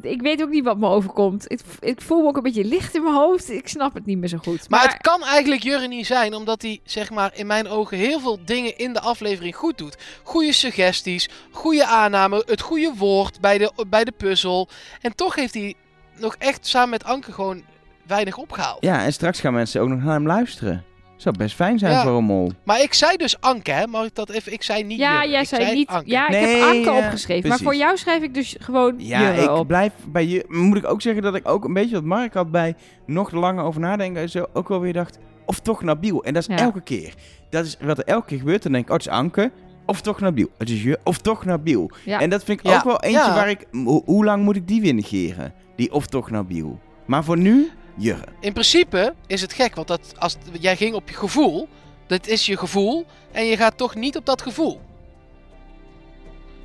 ik 0.00 0.20
weet 0.22 0.42
ook 0.42 0.48
niet 0.48 0.64
wat 0.64 0.78
me 0.78 0.88
overkomt. 0.88 1.52
Ik, 1.52 1.60
ik 1.80 2.00
voel 2.00 2.20
me 2.22 2.28
ook 2.28 2.36
een 2.36 2.42
beetje 2.42 2.64
licht 2.64 2.94
in 2.94 3.02
mijn 3.02 3.14
hoofd. 3.14 3.50
Ik 3.50 3.68
snap 3.68 3.94
het 3.94 4.06
niet 4.06 4.18
meer 4.18 4.28
zo 4.28 4.38
goed. 4.38 4.68
Maar, 4.68 4.82
het 4.82 4.96
kan 4.96 5.22
eigenlijk 5.24 5.62
Jurre 5.62 5.88
niet 5.88 6.06
zijn, 6.06 6.34
omdat 6.34 6.62
hij, 6.62 6.80
zeg 6.84 7.10
maar, 7.10 7.30
in 7.34 7.46
mijn 7.46 7.68
ogen 7.68 7.96
heel 7.98 8.20
veel 8.20 8.38
dingen 8.44 8.76
in 8.78 8.92
de 8.92 9.00
aflevering 9.00 9.56
goed 9.56 9.78
doet. 9.78 9.96
Goede 10.22 10.52
suggesties, 10.52 11.28
goede 11.50 11.86
aanname, 11.86 12.42
het 12.46 12.60
goede 12.60 12.92
woord 12.96 13.40
bij 13.40 13.58
de, 13.58 13.72
bij 13.88 14.04
de 14.04 14.12
puzzel. 14.12 14.68
En 15.00 15.14
toch 15.14 15.34
heeft 15.34 15.54
hij 15.54 15.74
nog 16.18 16.34
echt 16.38 16.66
samen 16.66 16.90
met 16.90 17.04
Anke 17.04 17.32
gewoon 17.32 17.62
weinig 18.10 18.36
opgehaald. 18.36 18.84
Ja, 18.84 19.04
en 19.04 19.12
straks 19.12 19.40
gaan 19.40 19.52
mensen 19.52 19.80
ook 19.80 19.88
nog 19.88 20.02
naar 20.02 20.14
hem 20.14 20.26
luisteren. 20.26 20.84
Zou 21.16 21.36
best 21.36 21.54
fijn 21.54 21.78
zijn 21.78 21.92
Ja. 21.92 22.02
voor 22.02 22.16
een 22.16 22.24
mol. 22.24 22.52
Maar 22.64 22.80
ik 22.82 22.94
zei 22.94 23.16
dus 23.16 23.40
Anke, 23.40 23.70
hè? 23.70 23.86
Mag 23.86 24.04
ik 24.06 24.14
dat 24.14 24.30
even? 24.30 24.52
Ik 24.52 24.62
zei 24.62 24.84
niet 24.84 24.98
ja, 24.98 25.24
jij 25.26 25.40
ik 25.40 25.46
zei 25.48 25.74
niet. 25.74 25.88
Anke. 25.88 26.10
Ja, 26.10 26.24
ik 26.24 26.30
Nee, 26.30 26.56
heb 26.56 26.62
Anke 26.68 26.90
ja, 26.90 26.96
opgeschreven. 27.04 27.48
Maar 27.48 27.58
voor 27.58 27.74
jou 27.74 27.96
schrijf 27.96 28.22
ik 28.22 28.34
dus 28.34 28.56
gewoon 28.60 28.94
Ja, 28.98 29.30
ik 29.30 29.50
op. 29.50 29.66
blijf 29.66 29.92
bij 30.08 30.26
je. 30.26 30.44
Moet 30.48 30.76
ik 30.76 30.86
ook 30.86 31.02
zeggen 31.02 31.22
dat 31.22 31.34
ik 31.34 31.48
ook 31.48 31.64
een 31.64 31.72
beetje 31.72 31.94
wat 31.94 32.04
Mark 32.04 32.34
had 32.34 32.50
bij 32.50 32.74
nog 33.06 33.30
langer 33.32 33.64
over 33.64 33.80
nadenken. 33.80 34.22
en 34.22 34.28
Zo 34.28 34.46
ook 34.52 34.68
wel 34.68 34.80
weer 34.80 34.92
dacht. 34.92 35.18
Of 35.46 35.60
toch 35.60 35.82
Nabil. 35.82 36.24
En 36.24 36.34
dat 36.34 36.48
is 36.48 36.56
Ja. 36.56 36.62
elke 36.62 36.80
keer. 36.80 37.14
Dat 37.50 37.64
is 37.64 37.76
wat 37.80 37.98
er 37.98 38.04
elke 38.04 38.26
keer 38.26 38.38
gebeurt. 38.38 38.62
Dan 38.62 38.72
denk 38.72 38.84
ik, 38.84 38.90
oh, 38.90 38.96
het 38.96 39.06
is 39.06 39.12
Anke. 39.12 39.50
Of 39.86 40.00
toch 40.00 40.20
Nabil. 40.20 40.48
Het 40.58 40.70
is 40.70 40.82
je. 40.82 40.98
Of 41.04 41.18
toch 41.18 41.44
Nabil. 41.44 41.90
Ja. 42.04 42.20
En 42.20 42.30
dat 42.30 42.44
vind 42.44 42.60
ik 42.60 42.66
Ja. 42.66 42.76
ook 42.76 42.84
wel 42.84 43.00
eentje 43.02 43.18
Ja. 43.18 43.34
waar 43.34 43.50
ik. 43.50 43.66
ho- 43.72 44.02
hoe 44.04 44.24
lang 44.24 44.42
moet 44.44 44.56
ik 44.56 44.68
die 44.68 44.80
weer 44.80 44.94
negeren? 44.94 45.52
Die 45.76 45.92
of 45.92 46.06
toch 46.06 46.30
Nabil. 46.30 46.80
Maar 47.06 47.24
voor 47.24 47.38
nu, 47.38 47.70
Jurre. 48.00 48.24
In 48.40 48.52
principe 48.52 49.14
is 49.26 49.40
het 49.40 49.52
gek, 49.52 49.74
want 49.74 49.88
dat, 49.88 50.14
als, 50.18 50.36
jij 50.60 50.76
ging 50.76 50.94
op 50.94 51.08
je 51.08 51.14
gevoel. 51.14 51.68
Dat 52.06 52.26
is 52.26 52.46
je 52.46 52.56
gevoel. 52.56 53.06
En 53.32 53.44
je 53.44 53.56
gaat 53.56 53.76
toch 53.76 53.94
niet 53.94 54.16
op 54.16 54.26
dat 54.26 54.42
gevoel. 54.42 54.80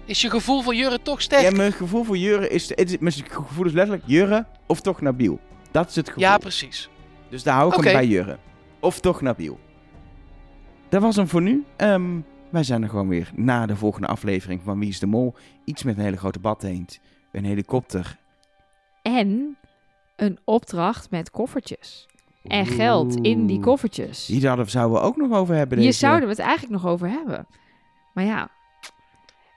Is 0.06 0.22
je 0.22 0.30
gevoel 0.30 0.62
voor 0.62 0.76
Jurre 0.76 1.02
toch 1.02 1.22
sterk? 1.22 1.42
Ja, 1.42 1.52
mijn 1.52 1.72
gevoel 1.72 2.04
voor 2.04 2.18
Jurre 2.18 2.50
is. 2.50 2.70
Het 2.70 2.92
is 2.92 2.98
mijn 2.98 3.14
gevoel 3.14 3.66
is 3.66 3.74
letterlijk 3.74 4.04
Jurre 4.08 4.46
of 4.66 4.82
toch 4.82 5.02
Nabil. 5.02 5.40
Dat 5.72 5.90
is 5.90 5.96
het 5.96 6.08
gevoel. 6.08 6.24
Ja, 6.24 6.38
precies. 6.38 6.90
Dus 7.30 7.44
daar 7.44 7.56
hou 7.56 7.76
ik 7.76 7.84
hem 7.84 7.94
bij 7.94 8.08
Jurre. 8.08 8.38
Of 8.80 9.00
toch 9.00 9.22
Nabil. 9.22 9.60
Dat 10.90 11.02
was 11.02 11.16
hem 11.16 11.28
voor 11.28 11.42
nu. 11.42 11.64
Ehm, 11.76 12.20
wij 12.50 12.64
zijn 12.64 12.84
er 12.84 12.90
gewoon 12.90 13.08
weer 13.08 13.32
na 13.36 13.66
de 13.66 13.76
volgende 13.76 14.08
aflevering 14.08 14.62
van 14.64 14.80
Wie 14.80 14.90
is 14.90 15.00
de 15.00 15.06
Mol. 15.06 15.36
Iets 15.66 15.84
met 15.84 15.98
een 15.98 16.04
hele 16.04 16.18
grote 16.18 16.40
badheend. 16.40 17.00
Een 17.32 17.46
helikopter. 17.46 18.18
En 19.02 19.58
een 20.16 20.40
opdracht 20.44 21.10
met 21.12 21.32
koffertjes. 21.32 22.08
En 22.44 22.66
geld 22.66 23.16
in 23.16 23.46
die 23.46 23.60
koffertjes. 23.60 24.26
Die 24.26 24.40
zouden 24.40 24.70
zouden 24.70 25.00
we 25.00 25.06
ook 25.06 25.16
nog 25.16 25.32
over 25.32 25.56
hebben. 25.56 25.78
Hier 25.78 25.88
Deze... 25.88 26.00
zouden 26.00 26.24
we 26.24 26.30
het 26.36 26.40
eigenlijk 26.44 26.82
nog 26.82 26.92
over 26.92 27.10
hebben. 27.10 27.48
Maar 28.14 28.24
ja. 28.24 28.50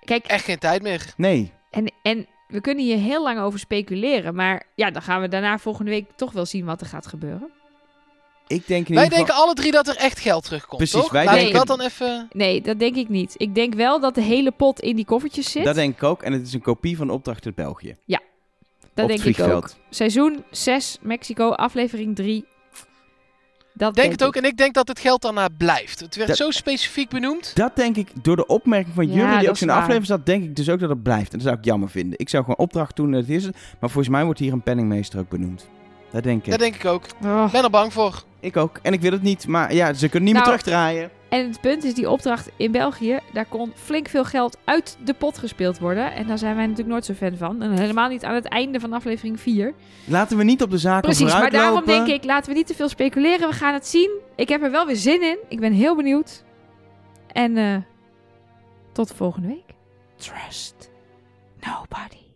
Kijk, 0.05 0.27
Echt 0.27 0.45
geen 0.45 0.59
tijd 0.59 0.83
meer. 0.83 1.13
Nee. 1.17 1.53
en, 1.71 1.93
en 2.03 2.27
we 2.49 2.61
kunnen 2.61 2.85
hier 2.85 2.99
heel 2.99 3.23
lang 3.23 3.41
over 3.41 3.59
speculeren. 3.59 4.35
Maar 4.35 4.63
ja, 4.75 4.91
dan 4.91 5.03
gaan 5.03 5.21
we 5.21 5.29
daarna 5.29 5.59
volgende 5.59 5.91
week 5.91 6.07
toch 6.17 6.33
wel 6.33 6.47
zien 6.47 6.65
wat 6.65 6.81
er 6.81 6.87
gaat 6.87 7.07
gebeuren. 7.07 7.51
Ik 8.47 8.67
denk 8.67 8.89
in 8.89 8.95
Wij 8.95 9.09
denken 9.09 9.35
alle 9.35 9.55
drie 9.55 9.73
dat 9.73 9.89
er 9.89 9.97
echt 9.97 10.19
geld 10.19 10.45
terugkomt, 10.45 10.77
Precies, 10.77 11.01
toch? 11.01 11.11
wij 11.11 11.25
Laat 11.25 11.35
ik 11.35 11.41
denken- 11.41 11.67
dat 11.67 11.77
dan 11.79 11.87
even... 11.87 12.29
Nee, 12.33 12.61
dat 12.61 12.79
denk 12.79 12.97
ik 12.97 13.09
niet. 13.09 13.35
Ik 13.37 13.55
denk 13.55 13.75
wel 13.75 14.01
dat 14.01 14.15
de 14.15 14.21
hele 14.23 14.51
pot 14.51 14.81
in 14.81 14.97
die 14.97 15.05
koffertjes 15.05 15.51
zit. 15.51 15.65
Dat 15.65 15.75
denk 15.75 15.95
ik 15.95 16.03
ook. 16.03 16.23
En 16.23 16.33
het 16.33 16.47
is 16.47 16.53
een 16.53 16.61
kopie 16.63 16.97
van 16.97 17.07
de 17.07 17.13
opdracht 17.13 17.47
uit 17.47 17.55
België. 17.55 17.97
Dat 19.03 19.11
op 19.11 19.23
denk 19.23 19.37
het 19.37 19.47
ik 19.47 19.53
ook. 19.55 19.71
Seizoen 19.91 20.45
6, 20.51 20.99
Mexico, 21.01 21.51
aflevering 21.51 22.17
3. 22.17 22.45
Dat 23.75 23.95
Denk 23.95 24.13
het 24.13 24.25
ook. 24.25 24.37
En 24.37 24.45
ik 24.45 24.57
denk 24.57 24.75
dat 24.75 24.89
het 24.89 24.99
geld 24.99 25.23
daarna 25.23 25.49
blijft. 25.59 26.01
Het 26.01 26.17
werd 26.17 26.29
Dat- 26.29 26.37
zo 26.37 26.51
specifiek 26.51 27.09
benoemd. 27.09 27.57
Dat 27.57 27.77
denk 27.77 27.97
ik, 27.97 28.09
door 28.23 28.37
de 28.37 28.47
opmerking 28.47 28.95
van 28.95 29.09
Ja, 29.09 29.15
jullie 29.15 29.39
die 29.39 29.49
ook 29.49 29.59
in 29.61 29.67
de 29.67 29.73
aflevering 29.73 30.07
zat, 30.07 30.27
denk 30.27 30.45
ik 30.45 30.57
dus 30.57 30.69
ook 30.69 30.81
dat 30.81 30.89
het 30.89 31.03
blijft. 31.03 31.33
En 31.33 31.39
dat 31.39 31.47
zou 31.47 31.59
ik 31.59 31.65
jammer 31.65 31.91
vinden. 31.91 32.19
Ik 32.19 32.29
zou 32.29 32.43
gewoon 32.43 32.59
opdracht 32.59 32.97
doen, 32.97 33.11
dat 33.11 33.29
is 33.29 33.45
het. 33.45 33.55
Maar 33.81 33.91
volgens 33.91 34.09
mij 34.09 34.25
wordt 34.25 34.39
hier 34.41 34.53
een 34.53 34.63
penningmeester 34.63 35.19
ook 35.19 35.29
benoemd. 35.29 35.69
Dat 36.11 36.23
denk 36.23 36.45
ik. 36.45 36.51
Dat 36.51 36.59
denk 36.61 36.75
ik 36.75 36.85
ook. 36.85 37.03
Oh. 37.25 37.43
Ik 37.47 37.53
ben 37.53 37.65
er 37.65 37.71
bang 37.71 37.93
voor. 37.93 38.23
Ik 38.41 38.57
ook. 38.57 38.79
En 38.83 38.93
ik 38.93 39.01
wil 39.01 39.13
het 39.13 39.23
niet, 39.23 39.47
maar 39.47 39.75
ja, 39.75 39.93
ze 39.93 40.09
kunnen 40.09 40.29
niet 40.29 40.39
Nou, 40.39 40.49
meer 40.49 40.59
terugdraaien. 40.59 41.11
En 41.29 41.49
het 41.49 41.61
punt 41.61 41.85
is, 41.85 41.95
die 41.95 42.11
opdracht 42.11 42.51
in 42.57 42.73
België, 42.73 43.19
daar 43.33 43.45
kon 43.47 43.73
flink 43.75 44.09
veel 44.09 44.25
geld 44.25 44.57
uit 44.65 44.97
de 45.05 45.15
pot 45.15 45.39
gespeeld 45.39 45.79
worden. 45.79 46.13
En 46.13 46.27
daar 46.27 46.39
zijn 46.39 46.55
wij 46.55 46.63
natuurlijk 46.65 46.91
nooit 46.91 47.05
zo 47.05 47.15
fan 47.15 47.37
van. 47.37 47.63
En 47.63 47.79
helemaal 47.79 48.09
niet 48.09 48.25
aan 48.25 48.35
het 48.35 48.45
einde 48.45 48.81
van 48.81 48.93
aflevering 48.93 49.41
4. 49.41 49.75
Laten 50.05 50.37
we 50.37 50.45
niet 50.45 50.63
op 50.63 50.71
de 50.71 50.79
zaken 50.79 51.03
Precies, 51.03 51.33
maar 51.33 51.51
daarom 51.51 51.75
lopen. 51.75 51.87
denk 51.87 52.07
ik, 52.07 52.25
laten 52.25 52.51
we 52.53 52.57
niet 52.59 52.67
te 52.67 52.75
veel 52.75 52.89
speculeren. 52.89 53.49
We 53.49 53.55
gaan 53.55 53.75
het 53.75 53.87
zien. 53.87 54.11
Ik 54.37 54.49
heb 54.49 54.63
er 54.63 54.71
wel 54.71 54.87
weer 54.87 54.97
zin 54.97 55.23
in. 55.23 55.39
Ik 55.49 55.61
ben 55.61 55.73
heel 55.73 55.97
benieuwd. 55.97 56.45
En 57.33 57.57
eh, 57.57 57.77
tot 58.93 59.13
volgende 59.17 59.49
week. 59.49 59.75
Trust 60.17 60.91
nobody. 61.61 62.28